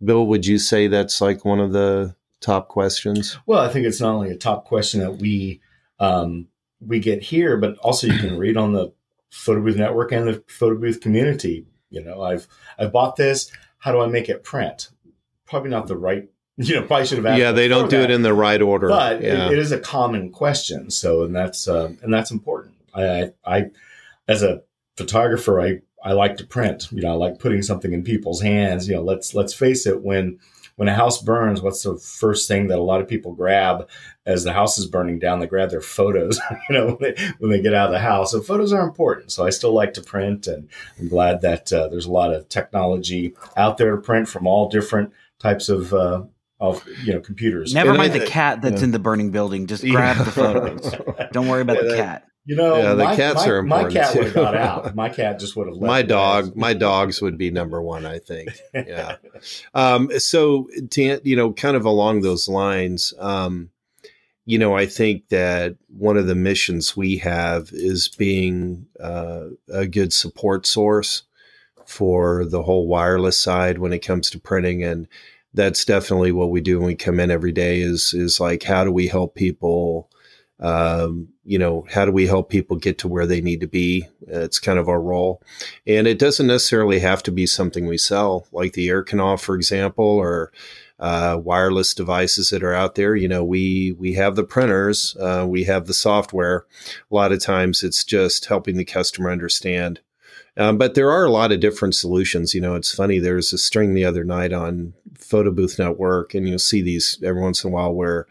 Bill, 0.03 0.25
would 0.25 0.45
you 0.45 0.57
say 0.57 0.88
that's 0.88 1.21
like 1.21 1.45
one 1.45 1.59
of 1.59 1.73
the 1.73 2.15
top 2.41 2.69
questions? 2.69 3.38
Well, 3.45 3.59
I 3.59 3.69
think 3.69 3.85
it's 3.85 4.01
not 4.01 4.15
only 4.15 4.31
a 4.31 4.38
top 4.38 4.65
question 4.65 4.99
that 4.99 5.17
we 5.17 5.61
um, 5.99 6.47
we 6.86 7.00
get 7.00 7.21
here, 7.21 7.58
but 7.58 7.78
also 7.78 8.08
you 8.08 8.17
can 8.17 8.38
read 8.38 8.58
on 8.58 8.74
the 8.74 8.93
photo 9.30 9.62
booth 9.62 9.78
network 9.78 10.12
and 10.12 10.28
the 10.28 10.43
photo 10.48 10.80
booth 10.80 11.02
community. 11.02 11.65
You 11.89 12.04
know, 12.04 12.21
I've 12.21 12.48
I've 12.78 12.91
bought 12.91 13.15
this. 13.15 13.52
How 13.80 13.91
do 13.91 14.02
I 14.02 14.08
make 14.08 14.30
it 14.30 14.43
print? 14.43 14.89
Probably 15.45 15.69
not 15.69 15.88
the 15.88 15.98
right 15.98 16.30
you 16.58 16.76
know, 16.76 16.84
probably 16.84 17.06
should 17.06 17.17
have 17.17 17.26
asked. 17.26 17.39
Yeah, 17.39 17.52
they 17.52 17.67
don't 17.67 17.89
do 17.89 17.98
that. 17.98 18.10
it 18.10 18.13
in 18.13 18.21
the 18.21 18.34
right 18.34 18.62
order. 18.62 18.88
But 18.88 19.21
yeah. 19.21 19.48
it, 19.48 19.54
it 19.54 19.60
is 19.60 19.74
a 19.74 19.80
common 19.80 20.32
question. 20.32 20.89
So, 20.89 21.24
and 21.24 21.36
that's 21.36 21.67
uh, 21.67 21.91
and 22.02 22.13
that's 22.13 22.32
important. 22.32 22.76
I, 22.93 23.04
I, 23.04 23.32
I, 23.45 23.65
as 24.30 24.41
a 24.41 24.63
photographer, 24.95 25.60
I 25.60 25.82
I 26.02 26.13
like 26.13 26.38
to 26.38 26.45
print. 26.45 26.89
You 26.93 27.02
know, 27.02 27.10
I 27.10 27.15
like 27.15 27.39
putting 27.39 27.62
something 27.62 27.91
in 27.91 28.04
people's 28.04 28.41
hands. 28.41 28.88
You 28.88 28.95
know, 28.95 29.04
let's 29.04 29.36
let's 29.36 29.54
face 29.54 29.86
it. 29.86 30.02
When 30.02 30.39
when 30.75 30.89
a 30.89 30.93
house 30.93 31.21
burns, 31.21 31.61
what's 31.61 31.83
the 31.83 31.97
first 31.97 32.47
thing 32.47 32.67
that 32.67 32.77
a 32.77 32.83
lot 32.83 33.01
of 33.01 33.07
people 33.07 33.33
grab 33.33 33.88
as 34.25 34.43
the 34.43 34.53
house 34.53 34.77
is 34.77 34.85
burning 34.85 35.19
down? 35.19 35.39
They 35.39 35.47
grab 35.47 35.69
their 35.69 35.81
photos. 35.81 36.39
you 36.69 36.75
know, 36.75 36.85
when 36.88 36.97
they, 36.99 37.23
when 37.39 37.51
they 37.51 37.61
get 37.61 37.73
out 37.73 37.88
of 37.88 37.93
the 37.93 37.99
house. 37.99 38.31
So 38.31 38.41
photos 38.41 38.73
are 38.73 38.83
important. 38.83 39.31
So 39.31 39.45
I 39.45 39.49
still 39.51 39.73
like 39.73 39.93
to 39.93 40.01
print, 40.01 40.47
and 40.47 40.67
I'm 40.99 41.07
glad 41.07 41.41
that 41.41 41.71
uh, 41.71 41.88
there's 41.88 42.05
a 42.05 42.11
lot 42.11 42.33
of 42.33 42.49
technology 42.49 43.33
out 43.55 43.77
there 43.77 43.95
to 43.95 44.01
print 44.01 44.27
from 44.27 44.47
all 44.47 44.69
different 44.69 45.13
types 45.39 45.69
of 45.69 45.93
uh, 45.93 46.23
of 46.59 46.85
you 47.03 47.13
know 47.13 47.19
computers. 47.19 47.73
Never 47.73 47.93
mind 47.93 48.13
the 48.13 48.25
cat 48.25 48.61
that's 48.61 48.81
in 48.81 48.91
the 48.91 49.00
burning 49.00 49.31
building. 49.31 49.67
Just 49.67 49.83
grab 49.83 50.17
the 50.17 50.31
photos. 50.31 50.93
Don't 51.31 51.47
worry 51.47 51.62
about 51.62 51.77
yeah, 51.77 51.89
the 51.89 51.95
cat. 51.95 52.27
You 52.46 52.56
know, 52.56 52.77
yeah, 52.77 52.93
the 52.93 53.06
my, 53.06 53.15
cats 53.15 53.46
my, 53.46 53.52
are 53.52 53.58
important. 53.58 53.93
My 53.96 54.00
cat 54.00 54.15
would 54.15 54.25
have 54.25 54.33
got 54.35 54.56
out. 54.56 54.96
My 54.96 55.10
cat 55.10 55.39
just 55.39 55.56
would 55.56 55.65
have 55.67 55.77
left. 55.77 55.87
My 55.87 56.02
dog, 56.04 56.56
my 56.56 56.73
dogs 56.73 57.19
would 57.19 57.39
be 57.39 57.50
number 57.50 57.81
one, 57.81 58.06
I 58.06 58.19
think. 58.19 58.50
Yeah. 58.73 59.15
um, 59.73 60.12
so, 60.19 60.67
to, 60.91 61.19
you 61.23 61.35
know, 61.35 61.54
kind 61.54 61.75
of 61.75 61.85
along 61.85 62.21
those 62.21 62.48
lines, 62.48 63.15
um, 63.17 63.71
you 64.46 64.60
know, 64.60 64.75
I 64.75 64.85
think 64.85 65.29
that 65.29 65.75
one 65.87 66.17
of 66.17 66.27
the 66.27 66.35
missions 66.35 66.96
we 66.96 67.17
have 67.17 67.69
is 67.71 68.10
being 68.10 68.85
uh, 69.00 69.46
a 69.73 69.87
good 69.87 70.13
support 70.13 70.67
source 70.67 71.23
for 71.87 72.46
the 72.46 72.62
whole 72.62 72.87
wireless 72.87 73.39
side 73.39 73.79
when 73.79 73.93
it 73.93 74.00
comes 74.00 74.29
to 74.29 74.39
printing 74.39 74.83
and 74.83 75.08
that's 75.54 75.85
definitely 75.85 76.31
what 76.31 76.50
we 76.50 76.60
do 76.60 76.79
when 76.79 76.87
we 76.87 76.96
come 76.96 77.19
in 77.19 77.31
every 77.31 77.52
day 77.52 77.79
is 77.79 78.13
is 78.13 78.39
like 78.39 78.63
how 78.63 78.83
do 78.83 78.91
we 78.91 79.08
help 79.08 79.35
people 79.35 80.10
um, 80.60 81.27
you 81.43 81.60
know 81.60 81.85
how 81.91 82.06
do 82.06 82.12
we 82.12 82.27
help 82.27 82.49
people 82.49 82.77
get 82.77 82.97
to 82.97 83.08
where 83.08 83.25
they 83.25 83.41
need 83.41 83.60
to 83.60 83.67
be 83.67 84.08
it's 84.27 84.60
kind 84.60 84.79
of 84.79 84.87
our 84.87 85.01
role 85.01 85.41
and 85.85 86.08
it 86.08 86.17
doesn't 86.17 86.47
necessarily 86.47 86.99
have 86.99 87.21
to 87.23 87.31
be 87.31 87.45
something 87.45 87.85
we 87.85 87.97
sell 87.97 88.47
like 88.51 88.73
the 88.73 88.87
Airkanov 88.87 89.41
for 89.41 89.56
example 89.56 90.06
or 90.06 90.51
uh, 90.97 91.37
wireless 91.43 91.93
devices 91.93 92.51
that 92.51 92.63
are 92.63 92.73
out 92.73 92.95
there 92.95 93.15
you 93.17 93.27
know 93.27 93.43
we 93.43 93.93
we 93.99 94.13
have 94.13 94.37
the 94.37 94.45
printers 94.45 95.15
uh, 95.19 95.45
we 95.47 95.65
have 95.65 95.87
the 95.87 95.93
software 95.93 96.65
a 97.12 97.15
lot 97.15 97.33
of 97.33 97.43
times 97.43 97.83
it's 97.83 98.06
just 98.06 98.45
helping 98.45 98.77
the 98.77 98.85
customer 98.85 99.29
understand 99.29 99.99
Um, 100.58 100.77
but 100.77 100.95
there 100.95 101.12
are 101.12 101.25
a 101.25 101.31
lot 101.31 101.51
of 101.51 101.60
different 101.60 101.95
solutions. 101.95 102.53
You 102.53 102.62
know, 102.62 102.75
it's 102.75 102.95
funny. 102.95 103.19
There's 103.19 103.51
a 103.51 103.58
string 103.58 103.93
the 103.93 104.06
other 104.06 104.23
night 104.23 104.53
on 104.53 104.93
Photo 105.17 105.51
Booth 105.51 105.77
Network, 105.77 106.33
and 106.33 106.47
you'll 106.47 106.60
see 106.60 106.81
these 106.81 107.19
every 107.23 107.41
once 107.41 107.63
in 107.63 107.71
a 107.71 107.73
while 107.73 107.93
where 107.93 108.25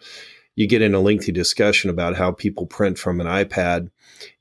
you 0.57 0.67
get 0.67 0.83
in 0.83 0.95
a 0.95 1.01
lengthy 1.01 1.33
discussion 1.33 1.91
about 1.91 2.17
how 2.17 2.31
people 2.33 2.67
print 2.67 2.99
from 2.99 3.21
an 3.21 3.27
iPad. 3.27 3.91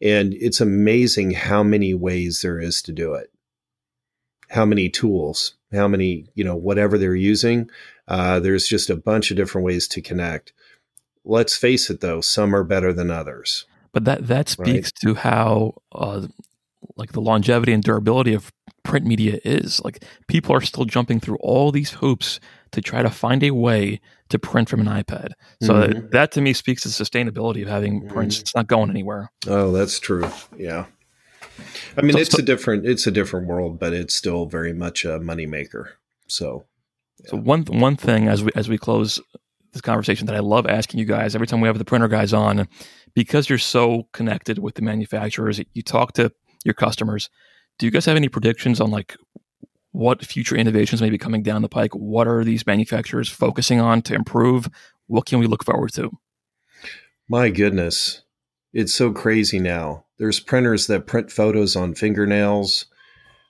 And 0.01 0.34
it's 0.36 0.61
amazing 0.61 1.32
how 1.32 1.64
many 1.64 1.93
ways 1.93 2.41
there 2.41 2.59
is 2.59 2.82
to 2.84 2.91
do 2.91 3.14
it, 3.14 3.32
how 4.49 4.66
many 4.66 4.89
tools, 4.89 5.55
how 5.72 5.88
many, 5.88 6.28
you 6.36 6.43
know, 6.43 6.55
whatever 6.55 6.97
they're 6.97 7.16
using. 7.16 7.70
Uh, 8.07 8.39
there's 8.39 8.68
just 8.68 8.89
a 8.89 8.95
bunch 8.95 9.32
of 9.32 9.38
different 9.38 9.66
ways 9.66 9.88
to 9.89 10.01
connect. 10.01 10.53
Let's 11.26 11.55
face 11.55 11.89
it, 11.89 12.01
though, 12.01 12.22
some 12.22 12.55
are 12.55 12.64
better 12.64 12.93
than 12.93 13.09
others. 13.09 13.66
But 13.93 14.05
that 14.05 14.28
that 14.28 14.49
speaks 14.49 14.88
right? 14.88 14.93
to 15.01 15.14
how 15.16 15.76
uh, 15.91 16.28
like 16.95 17.14
the 17.14 17.22
longevity 17.22 17.74
and 17.74 17.84
durability 17.84 18.34
of 18.34 18.51
print 18.84 19.05
media 19.05 19.39
is. 19.45 19.82
Like 19.84 20.03
people 20.28 20.55
are 20.55 20.61
still 20.61 20.86
jumping 20.86 21.20
through 21.20 21.38
all 21.38 21.72
these 21.72 21.91
hoops 21.91 22.39
to 22.74 22.82
try 22.82 23.01
to 23.01 23.09
find 23.09 23.43
a 23.43 23.51
way 23.51 24.01
to 24.30 24.38
print 24.38 24.69
from 24.69 24.82
an 24.82 24.88
iPad. 24.88 25.32
So 25.61 25.74
mm-hmm. 25.74 25.93
that, 25.93 26.11
that, 26.11 26.32
to 26.34 26.41
me 26.41 26.53
speaks 26.53 26.82
to 26.84 26.89
the 26.89 26.93
sustainability 26.93 27.61
of 27.61 27.69
having 27.69 28.01
mm-hmm. 28.01 28.13
prints. 28.13 28.39
It's 28.39 28.55
not 28.55 28.67
going 28.67 28.89
anywhere. 28.89 29.32
Oh, 29.47 29.71
that's 29.71 29.99
true. 29.99 30.28
Yeah. 30.57 30.86
I 31.97 32.01
mean, 32.01 32.13
so, 32.13 32.19
it's 32.19 32.32
so, 32.32 32.39
a 32.39 32.45
different 32.45 32.86
it's 32.86 33.05
a 33.05 33.11
different 33.11 33.47
world, 33.47 33.80
but 33.80 33.93
it's 33.93 34.15
still 34.15 34.47
very 34.47 34.74
much 34.74 35.05
a 35.05 35.19
moneymaker. 35.19 35.86
So, 36.28 36.65
yeah. 37.19 37.30
so 37.30 37.38
one 37.38 37.63
one 37.65 37.95
thing 37.95 38.28
as 38.28 38.43
we 38.43 38.51
as 38.55 38.67
we 38.67 38.78
close 38.78 39.21
this 39.71 39.82
conversation 39.82 40.26
that 40.28 40.36
I 40.36 40.39
love 40.39 40.65
asking 40.67 40.99
you 40.99 41.05
guys 41.05 41.36
every 41.36 41.47
time 41.47 41.61
we 41.61 41.67
have 41.67 41.78
the 41.78 41.86
printer 41.86 42.07
guys 42.07 42.34
on, 42.34 42.67
because 43.13 43.49
you're 43.49 43.59
so 43.59 44.07
connected 44.13 44.59
with 44.59 44.76
the 44.76 44.82
manufacturers, 44.82 45.61
you 45.74 45.84
talk 45.84 46.13
to 46.13 46.32
your 46.65 46.74
customers. 46.74 47.30
Do 47.78 47.86
you 47.86 47.91
guys 47.91 48.05
have 48.05 48.15
any 48.15 48.30
predictions 48.30 48.82
on 48.82 48.89
like 48.89 49.15
what 49.93 50.25
future 50.25 50.55
innovations 50.55 51.01
may 51.01 51.09
be 51.09 51.17
coming 51.17 51.43
down 51.43 51.61
the 51.61 51.69
pike? 51.69 51.93
What 51.93 52.27
are 52.27 52.43
these 52.43 52.67
manufacturers 52.67 53.29
focusing 53.29 53.79
on 53.79 54.01
to 54.03 54.15
improve? 54.15 54.69
What 55.07 55.25
can 55.25 55.39
we 55.39 55.47
look 55.47 55.63
forward 55.63 55.93
to? 55.93 56.11
My 57.29 57.49
goodness, 57.49 58.23
it's 58.73 58.93
so 58.93 59.11
crazy 59.11 59.59
now. 59.59 60.05
There's 60.17 60.39
printers 60.39 60.87
that 60.87 61.05
print 61.05 61.31
photos 61.31 61.75
on 61.75 61.93
fingernails. 61.93 62.85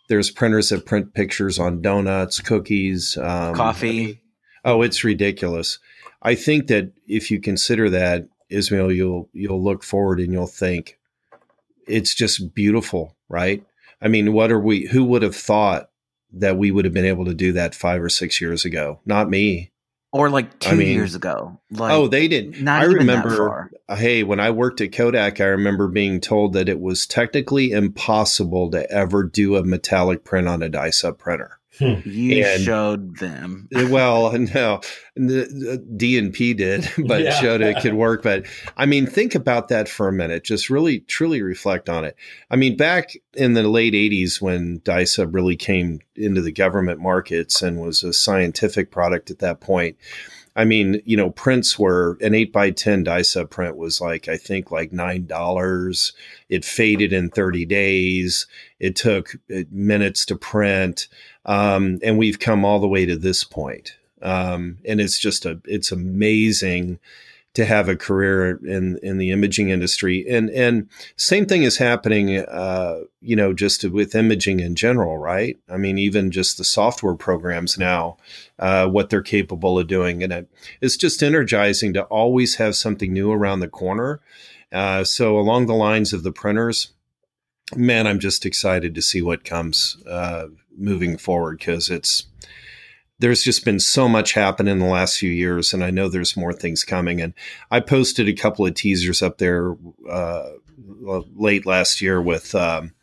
There's 0.10 0.32
printers 0.32 0.70
that 0.70 0.86
print 0.86 1.14
pictures 1.14 1.58
on 1.58 1.82
donuts, 1.82 2.40
cookies, 2.42 3.18
um, 3.18 3.56
coffee. 3.56 4.22
Oh, 4.66 4.82
it's 4.82 5.04
ridiculous. 5.04 5.80
I 6.22 6.36
think 6.36 6.68
that 6.68 6.92
if 7.08 7.32
you 7.32 7.40
consider 7.40 7.90
that, 7.90 8.28
Ismail, 8.50 8.92
you'll 8.92 9.30
you'll 9.32 9.64
look 9.64 9.82
forward 9.82 10.20
and 10.20 10.34
you'll 10.34 10.48
think 10.48 11.00
it's 11.88 12.14
just 12.14 12.54
beautiful, 12.54 13.16
right? 13.30 13.64
I 14.02 14.10
mean, 14.10 14.34
what 14.34 14.52
are 14.52 14.60
we? 14.60 14.88
Who 14.88 15.06
would 15.06 15.22
have 15.22 15.36
thought 15.36 15.90
that 16.34 16.58
we 16.58 16.72
would 16.72 16.86
have 16.86 16.94
been 16.94 17.06
able 17.06 17.26
to 17.26 17.34
do 17.34 17.54
that 17.54 17.76
five 17.76 18.02
or 18.02 18.10
six 18.10 18.42
years 18.42 18.66
ago? 18.66 19.00
Not 19.06 19.30
me. 19.30 19.72
Or 20.12 20.30
like 20.30 20.60
two 20.60 20.70
I 20.70 20.76
mean, 20.76 20.90
years 20.90 21.16
ago. 21.16 21.60
Like, 21.72 21.92
oh, 21.92 22.08
they 22.08 22.28
didn't. 22.28 22.68
I 22.68 22.84
remember. 22.84 23.72
Hey, 23.90 24.22
when 24.22 24.40
I 24.40 24.52
worked 24.52 24.80
at 24.80 24.92
Kodak, 24.92 25.42
I 25.42 25.46
remember 25.46 25.88
being 25.88 26.22
told 26.22 26.54
that 26.54 26.70
it 26.70 26.80
was 26.80 27.08
technically 27.08 27.72
impossible 27.72 28.70
to 28.72 28.90
ever 28.92 29.24
do 29.24 29.56
a 29.56 29.64
metallic 29.64 30.24
print 30.24 30.48
on 30.48 30.62
a 30.62 30.70
dye 30.70 30.92
sub 30.92 31.18
printer. 31.18 31.60
Hmm. 31.80 31.96
You 32.06 32.46
and, 32.46 32.64
showed 32.64 33.18
them. 33.18 33.68
well, 33.72 34.32
no, 34.38 34.82
the, 35.16 35.84
DNP 35.96 36.56
did, 36.56 36.88
but 37.08 37.24
yeah. 37.24 37.32
showed 37.32 37.62
it 37.62 37.82
could 37.82 37.96
work. 37.96 38.22
But 38.22 38.46
I 38.78 38.86
mean, 38.86 39.08
think 39.08 39.34
about 39.34 39.70
that 39.70 39.90
for 39.90 40.08
a 40.08 40.14
minute. 40.14 40.44
Just 40.44 40.70
really, 40.70 41.00
truly 41.00 41.42
reflect 41.42 41.90
on 41.90 42.06
it. 42.06 42.16
I 42.52 42.58
mean, 42.58 42.78
back 42.78 43.14
in 43.34 43.54
the 43.54 43.64
late 43.64 43.94
'80s, 43.94 44.40
when 44.40 44.82
dye-sub 44.84 45.34
really 45.34 45.56
came 45.56 46.00
into 46.16 46.42
the 46.42 46.52
government 46.52 47.00
markets 47.00 47.62
and 47.64 47.82
was 47.82 48.04
a 48.04 48.14
scientific 48.14 48.92
product 48.92 49.32
at 49.32 49.40
that 49.40 49.60
point, 49.60 49.98
I 50.56 50.66
mean, 50.66 51.02
you 51.06 51.18
know, 51.18 51.32
prints 51.32 51.80
were 51.80 52.18
an 52.22 52.36
eight 52.36 52.54
by 52.54 52.70
ten 52.70 53.04
dye-sub 53.04 53.50
print 53.50 53.76
was 53.76 54.00
like 54.00 54.28
I 54.28 54.38
think 54.38 54.70
like 54.70 54.94
nine 54.94 55.26
dollars. 55.26 56.14
It 56.50 56.64
faded 56.64 57.12
in 57.12 57.30
thirty 57.30 57.66
days. 57.66 58.46
It 58.80 58.96
took 58.96 59.36
uh, 59.54 59.62
minutes 59.72 60.26
to 60.28 60.36
print, 60.36 61.08
um, 61.46 62.00
and 62.04 62.18
we've 62.18 62.40
come 62.40 62.66
all 62.66 62.80
the 62.80 62.88
way 62.88 63.06
to 63.06 63.16
this 63.16 63.44
point. 63.44 63.98
Um, 64.22 64.78
and 64.86 65.02
it's 65.02 65.20
just 65.20 65.46
a 65.46 65.60
it's 65.66 65.92
amazing 65.92 67.00
to 67.54 67.66
have 67.66 67.88
a 67.88 67.96
career 67.96 68.58
in 68.66 68.98
in 69.04 69.18
the 69.18 69.32
imaging 69.32 69.70
industry. 69.70 70.26
And 70.28 70.50
and 70.50 70.90
same 71.18 71.46
thing 71.46 71.64
is 71.64 71.78
happening, 71.78 72.40
uh, 72.40 73.02
you 73.22 73.36
know, 73.36 73.54
just 73.54 73.84
with 73.84 74.16
imaging 74.16 74.60
in 74.60 74.76
general, 74.76 75.18
right? 75.18 75.58
I 75.70 75.78
mean, 75.78 75.98
even 75.98 76.32
just 76.32 76.58
the 76.58 76.64
software 76.64 77.16
programs 77.16 77.78
now, 77.78 78.18
uh, 78.60 78.88
what 78.88 79.10
they're 79.10 79.22
capable 79.22 79.78
of 79.78 79.88
doing, 79.88 80.24
and 80.24 80.34
it, 80.34 80.50
it's 80.82 80.98
just 80.98 81.22
energizing 81.22 81.94
to 81.94 82.04
always 82.04 82.56
have 82.56 82.76
something 82.76 83.14
new 83.14 83.32
around 83.32 83.60
the 83.60 83.68
corner. 83.68 84.22
Uh, 84.72 85.04
so 85.04 85.38
along 85.38 85.68
the 85.68 85.76
lines 85.76 86.14
of 86.14 86.24
the 86.24 86.32
printers, 86.32 86.94
man, 87.76 88.08
I'm 88.08 88.20
just 88.20 88.46
excited 88.46 88.96
to 88.96 89.02
see 89.02 89.22
what 89.22 89.44
comes 89.44 89.98
uh, 90.08 90.48
moving 90.78 91.18
forward 91.18 91.60
because 91.60 91.90
it's 91.90 92.26
there's 93.20 93.44
just 93.44 93.64
been 93.64 93.80
so 93.80 94.10
much 94.10 94.34
happen 94.34 94.68
in 94.68 94.80
the 94.80 94.86
last 94.86 95.18
few 95.18 95.30
years, 95.30 95.74
and 95.74 95.84
I 95.84 95.92
know 95.92 96.10
there's 96.10 96.36
more 96.36 96.52
things 96.52 96.84
coming. 96.84 97.22
And 97.22 97.34
I 97.72 97.80
posted 97.80 98.28
a 98.28 98.34
couple 98.34 98.66
of 98.66 98.74
teasers 98.74 99.22
up 99.22 99.38
there 99.38 99.78
uh, 100.10 100.50
late 101.36 101.66
last 101.66 102.02
year 102.02 102.22
with 102.22 102.54
um, 102.54 102.94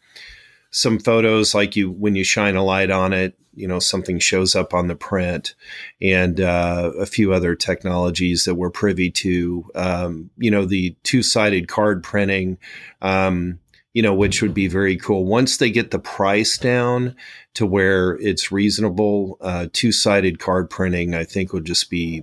some 0.70 0.98
photos, 0.98 1.54
like 1.54 1.76
you 1.76 1.90
when 1.90 2.16
you 2.16 2.24
shine 2.24 2.56
a 2.56 2.64
light 2.64 2.90
on 2.90 3.12
it, 3.12 3.38
you 3.54 3.66
know 3.66 3.78
something 3.78 4.18
shows 4.18 4.54
up 4.54 4.74
on 4.74 4.88
the 4.88 4.94
print, 4.94 5.54
and 6.00 6.40
uh, 6.40 6.92
a 6.98 7.06
few 7.06 7.32
other 7.32 7.54
technologies 7.54 8.44
that 8.44 8.56
we're 8.56 8.70
privy 8.70 9.10
to. 9.10 9.64
Um, 9.74 10.30
you 10.36 10.50
know, 10.50 10.64
the 10.64 10.96
two 11.02 11.22
sided 11.22 11.68
card 11.68 12.02
printing. 12.02 12.58
Um, 13.00 13.58
you 13.92 14.02
know, 14.02 14.14
which 14.14 14.40
would 14.40 14.54
be 14.54 14.68
very 14.68 14.96
cool. 14.96 15.24
Once 15.24 15.56
they 15.56 15.70
get 15.70 15.90
the 15.90 15.98
price 15.98 16.56
down 16.56 17.16
to 17.54 17.66
where 17.66 18.12
it's 18.18 18.52
reasonable, 18.52 19.36
uh, 19.40 19.66
two 19.72 19.90
sided 19.90 20.38
card 20.38 20.70
printing, 20.70 21.14
I 21.14 21.24
think 21.24 21.52
would 21.52 21.64
just 21.64 21.90
be 21.90 22.22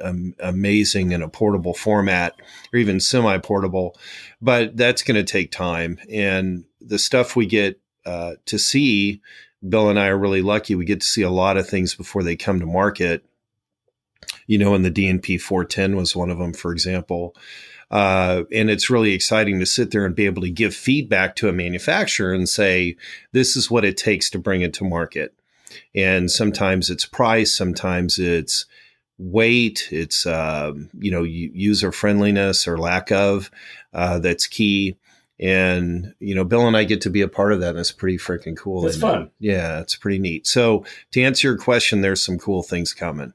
um, 0.00 0.34
amazing 0.40 1.12
in 1.12 1.22
a 1.22 1.28
portable 1.28 1.74
format 1.74 2.34
or 2.72 2.78
even 2.78 2.98
semi 2.98 3.38
portable. 3.38 3.96
But 4.42 4.76
that's 4.76 5.02
going 5.02 5.14
to 5.14 5.32
take 5.32 5.52
time. 5.52 5.98
And 6.10 6.64
the 6.80 6.98
stuff 6.98 7.36
we 7.36 7.46
get 7.46 7.80
uh, 8.04 8.32
to 8.46 8.58
see, 8.58 9.22
Bill 9.66 9.88
and 9.88 10.00
I 10.00 10.08
are 10.08 10.18
really 10.18 10.42
lucky. 10.42 10.74
We 10.74 10.84
get 10.84 11.00
to 11.00 11.06
see 11.06 11.22
a 11.22 11.30
lot 11.30 11.56
of 11.56 11.68
things 11.68 11.94
before 11.94 12.24
they 12.24 12.34
come 12.34 12.58
to 12.58 12.66
market. 12.66 13.24
You 14.46 14.58
know, 14.58 14.74
and 14.74 14.84
the 14.84 14.90
DNP 14.90 15.40
410 15.40 15.96
was 15.96 16.16
one 16.16 16.30
of 16.30 16.38
them, 16.38 16.52
for 16.52 16.72
example. 16.72 17.34
Uh, 17.90 18.44
and 18.52 18.70
it's 18.70 18.90
really 18.90 19.12
exciting 19.12 19.60
to 19.60 19.66
sit 19.66 19.90
there 19.90 20.04
and 20.04 20.16
be 20.16 20.26
able 20.26 20.42
to 20.42 20.50
give 20.50 20.74
feedback 20.74 21.36
to 21.36 21.48
a 21.48 21.52
manufacturer 21.52 22.32
and 22.32 22.48
say, 22.48 22.96
this 23.32 23.56
is 23.56 23.70
what 23.70 23.84
it 23.84 23.96
takes 23.96 24.30
to 24.30 24.38
bring 24.38 24.62
it 24.62 24.74
to 24.74 24.84
market. 24.84 25.34
And 25.94 26.30
sometimes 26.30 26.90
it's 26.90 27.06
price, 27.06 27.54
sometimes 27.54 28.18
it's 28.18 28.66
weight, 29.18 29.88
it's, 29.90 30.26
uh, 30.26 30.72
you 30.98 31.10
know, 31.10 31.22
user 31.22 31.92
friendliness 31.92 32.66
or 32.66 32.78
lack 32.78 33.12
of 33.12 33.50
uh, 33.92 34.18
that's 34.18 34.46
key. 34.46 34.96
And, 35.40 36.14
you 36.20 36.34
know, 36.34 36.44
Bill 36.44 36.66
and 36.66 36.76
I 36.76 36.84
get 36.84 37.00
to 37.02 37.10
be 37.10 37.20
a 37.20 37.28
part 37.28 37.52
of 37.52 37.60
that. 37.60 37.70
And 37.70 37.78
it's 37.80 37.92
pretty 37.92 38.18
freaking 38.18 38.56
cool. 38.56 38.86
It's 38.86 38.96
fun. 38.96 39.30
Yeah, 39.40 39.80
it's 39.80 39.96
pretty 39.96 40.18
neat. 40.18 40.46
So 40.46 40.84
to 41.10 41.22
answer 41.22 41.48
your 41.48 41.58
question, 41.58 42.00
there's 42.00 42.22
some 42.22 42.38
cool 42.38 42.62
things 42.62 42.92
coming 42.92 43.32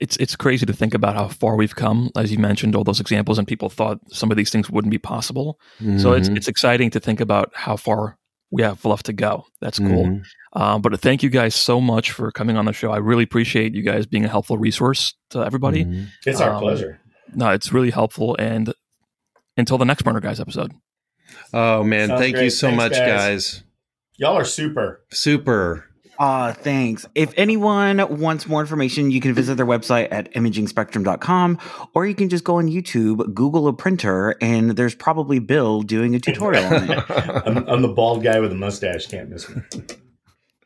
it's 0.00 0.16
it's 0.16 0.36
crazy 0.36 0.66
to 0.66 0.72
think 0.72 0.94
about 0.94 1.14
how 1.14 1.28
far 1.28 1.56
we've 1.56 1.76
come. 1.76 2.10
As 2.16 2.32
you 2.32 2.38
mentioned, 2.38 2.74
all 2.74 2.84
those 2.84 3.00
examples, 3.00 3.38
and 3.38 3.46
people 3.46 3.68
thought 3.68 3.98
some 4.10 4.30
of 4.30 4.36
these 4.36 4.50
things 4.50 4.70
wouldn't 4.70 4.90
be 4.90 4.98
possible. 4.98 5.58
Mm-hmm. 5.80 5.98
So 5.98 6.12
it's 6.12 6.28
mm-hmm. 6.28 6.36
it's 6.36 6.48
exciting 6.48 6.90
to 6.90 7.00
think 7.00 7.20
about 7.20 7.52
how 7.54 7.76
far 7.76 8.18
we 8.50 8.62
have 8.62 8.84
left 8.84 9.06
to 9.06 9.12
go. 9.12 9.46
That's 9.60 9.78
cool. 9.78 10.04
Mm-hmm. 10.04 10.62
Um, 10.62 10.82
but 10.82 10.98
thank 11.00 11.22
you 11.22 11.30
guys 11.30 11.54
so 11.54 11.80
much 11.80 12.12
for 12.12 12.30
coming 12.30 12.56
on 12.56 12.66
the 12.66 12.72
show. 12.72 12.90
I 12.90 12.98
really 12.98 13.24
appreciate 13.24 13.74
you 13.74 13.82
guys 13.82 14.06
being 14.06 14.24
a 14.24 14.28
helpful 14.28 14.58
resource 14.58 15.14
to 15.30 15.40
everybody. 15.40 15.84
Mm-hmm. 15.84 16.04
It's 16.26 16.40
our 16.40 16.54
um, 16.54 16.60
pleasure. 16.60 17.00
No, 17.34 17.50
it's 17.50 17.72
really 17.72 17.90
helpful. 17.90 18.36
And 18.38 18.72
until 19.56 19.78
the 19.78 19.84
next 19.86 20.02
Burner 20.02 20.20
Guys 20.20 20.40
episode. 20.40 20.72
Oh 21.54 21.82
man, 21.82 22.08
Sounds 22.08 22.20
thank 22.20 22.34
great. 22.34 22.44
you 22.44 22.50
so 22.50 22.68
Thanks, 22.68 22.82
much, 22.82 22.92
guys. 22.92 23.06
guys. 23.06 23.64
Y'all 24.18 24.36
are 24.36 24.44
super. 24.44 25.04
Super. 25.10 25.86
Uh, 26.18 26.52
thanks. 26.52 27.06
If 27.14 27.32
anyone 27.36 28.18
wants 28.20 28.46
more 28.46 28.60
information, 28.60 29.10
you 29.10 29.20
can 29.20 29.34
visit 29.34 29.56
their 29.56 29.66
website 29.66 30.08
at 30.10 30.32
imagingspectrum.com 30.34 31.58
or 31.94 32.06
you 32.06 32.14
can 32.14 32.28
just 32.28 32.44
go 32.44 32.56
on 32.56 32.68
YouTube, 32.68 33.34
Google 33.34 33.66
a 33.68 33.72
printer, 33.72 34.36
and 34.40 34.72
there's 34.72 34.94
probably 34.94 35.38
Bill 35.38 35.82
doing 35.82 36.14
a 36.14 36.20
tutorial 36.20 36.64
on 36.64 36.90
it. 36.90 37.04
I'm, 37.46 37.68
I'm, 37.68 37.82
the 37.82 37.88
bald 37.88 38.22
guy 38.22 38.40
with 38.40 38.52
a 38.52 38.56
mustache. 38.56 39.06
Can't 39.06 39.30
miss 39.30 39.48
me. 39.48 39.62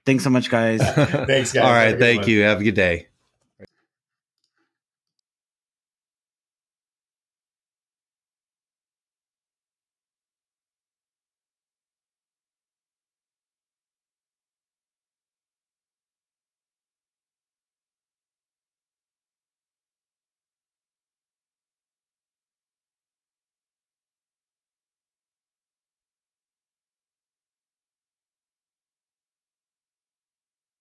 Thanks 0.05 0.25
so 0.25 0.31
much, 0.31 0.51
guys. 0.51 0.81
Thanks, 0.95 1.53
guys. 1.53 1.65
All 1.65 1.73
right. 1.73 1.99
Thank 1.99 2.27
you. 2.29 2.43
Have 2.43 2.61
a 2.61 2.65
good 2.65 2.75
day. 2.75 3.09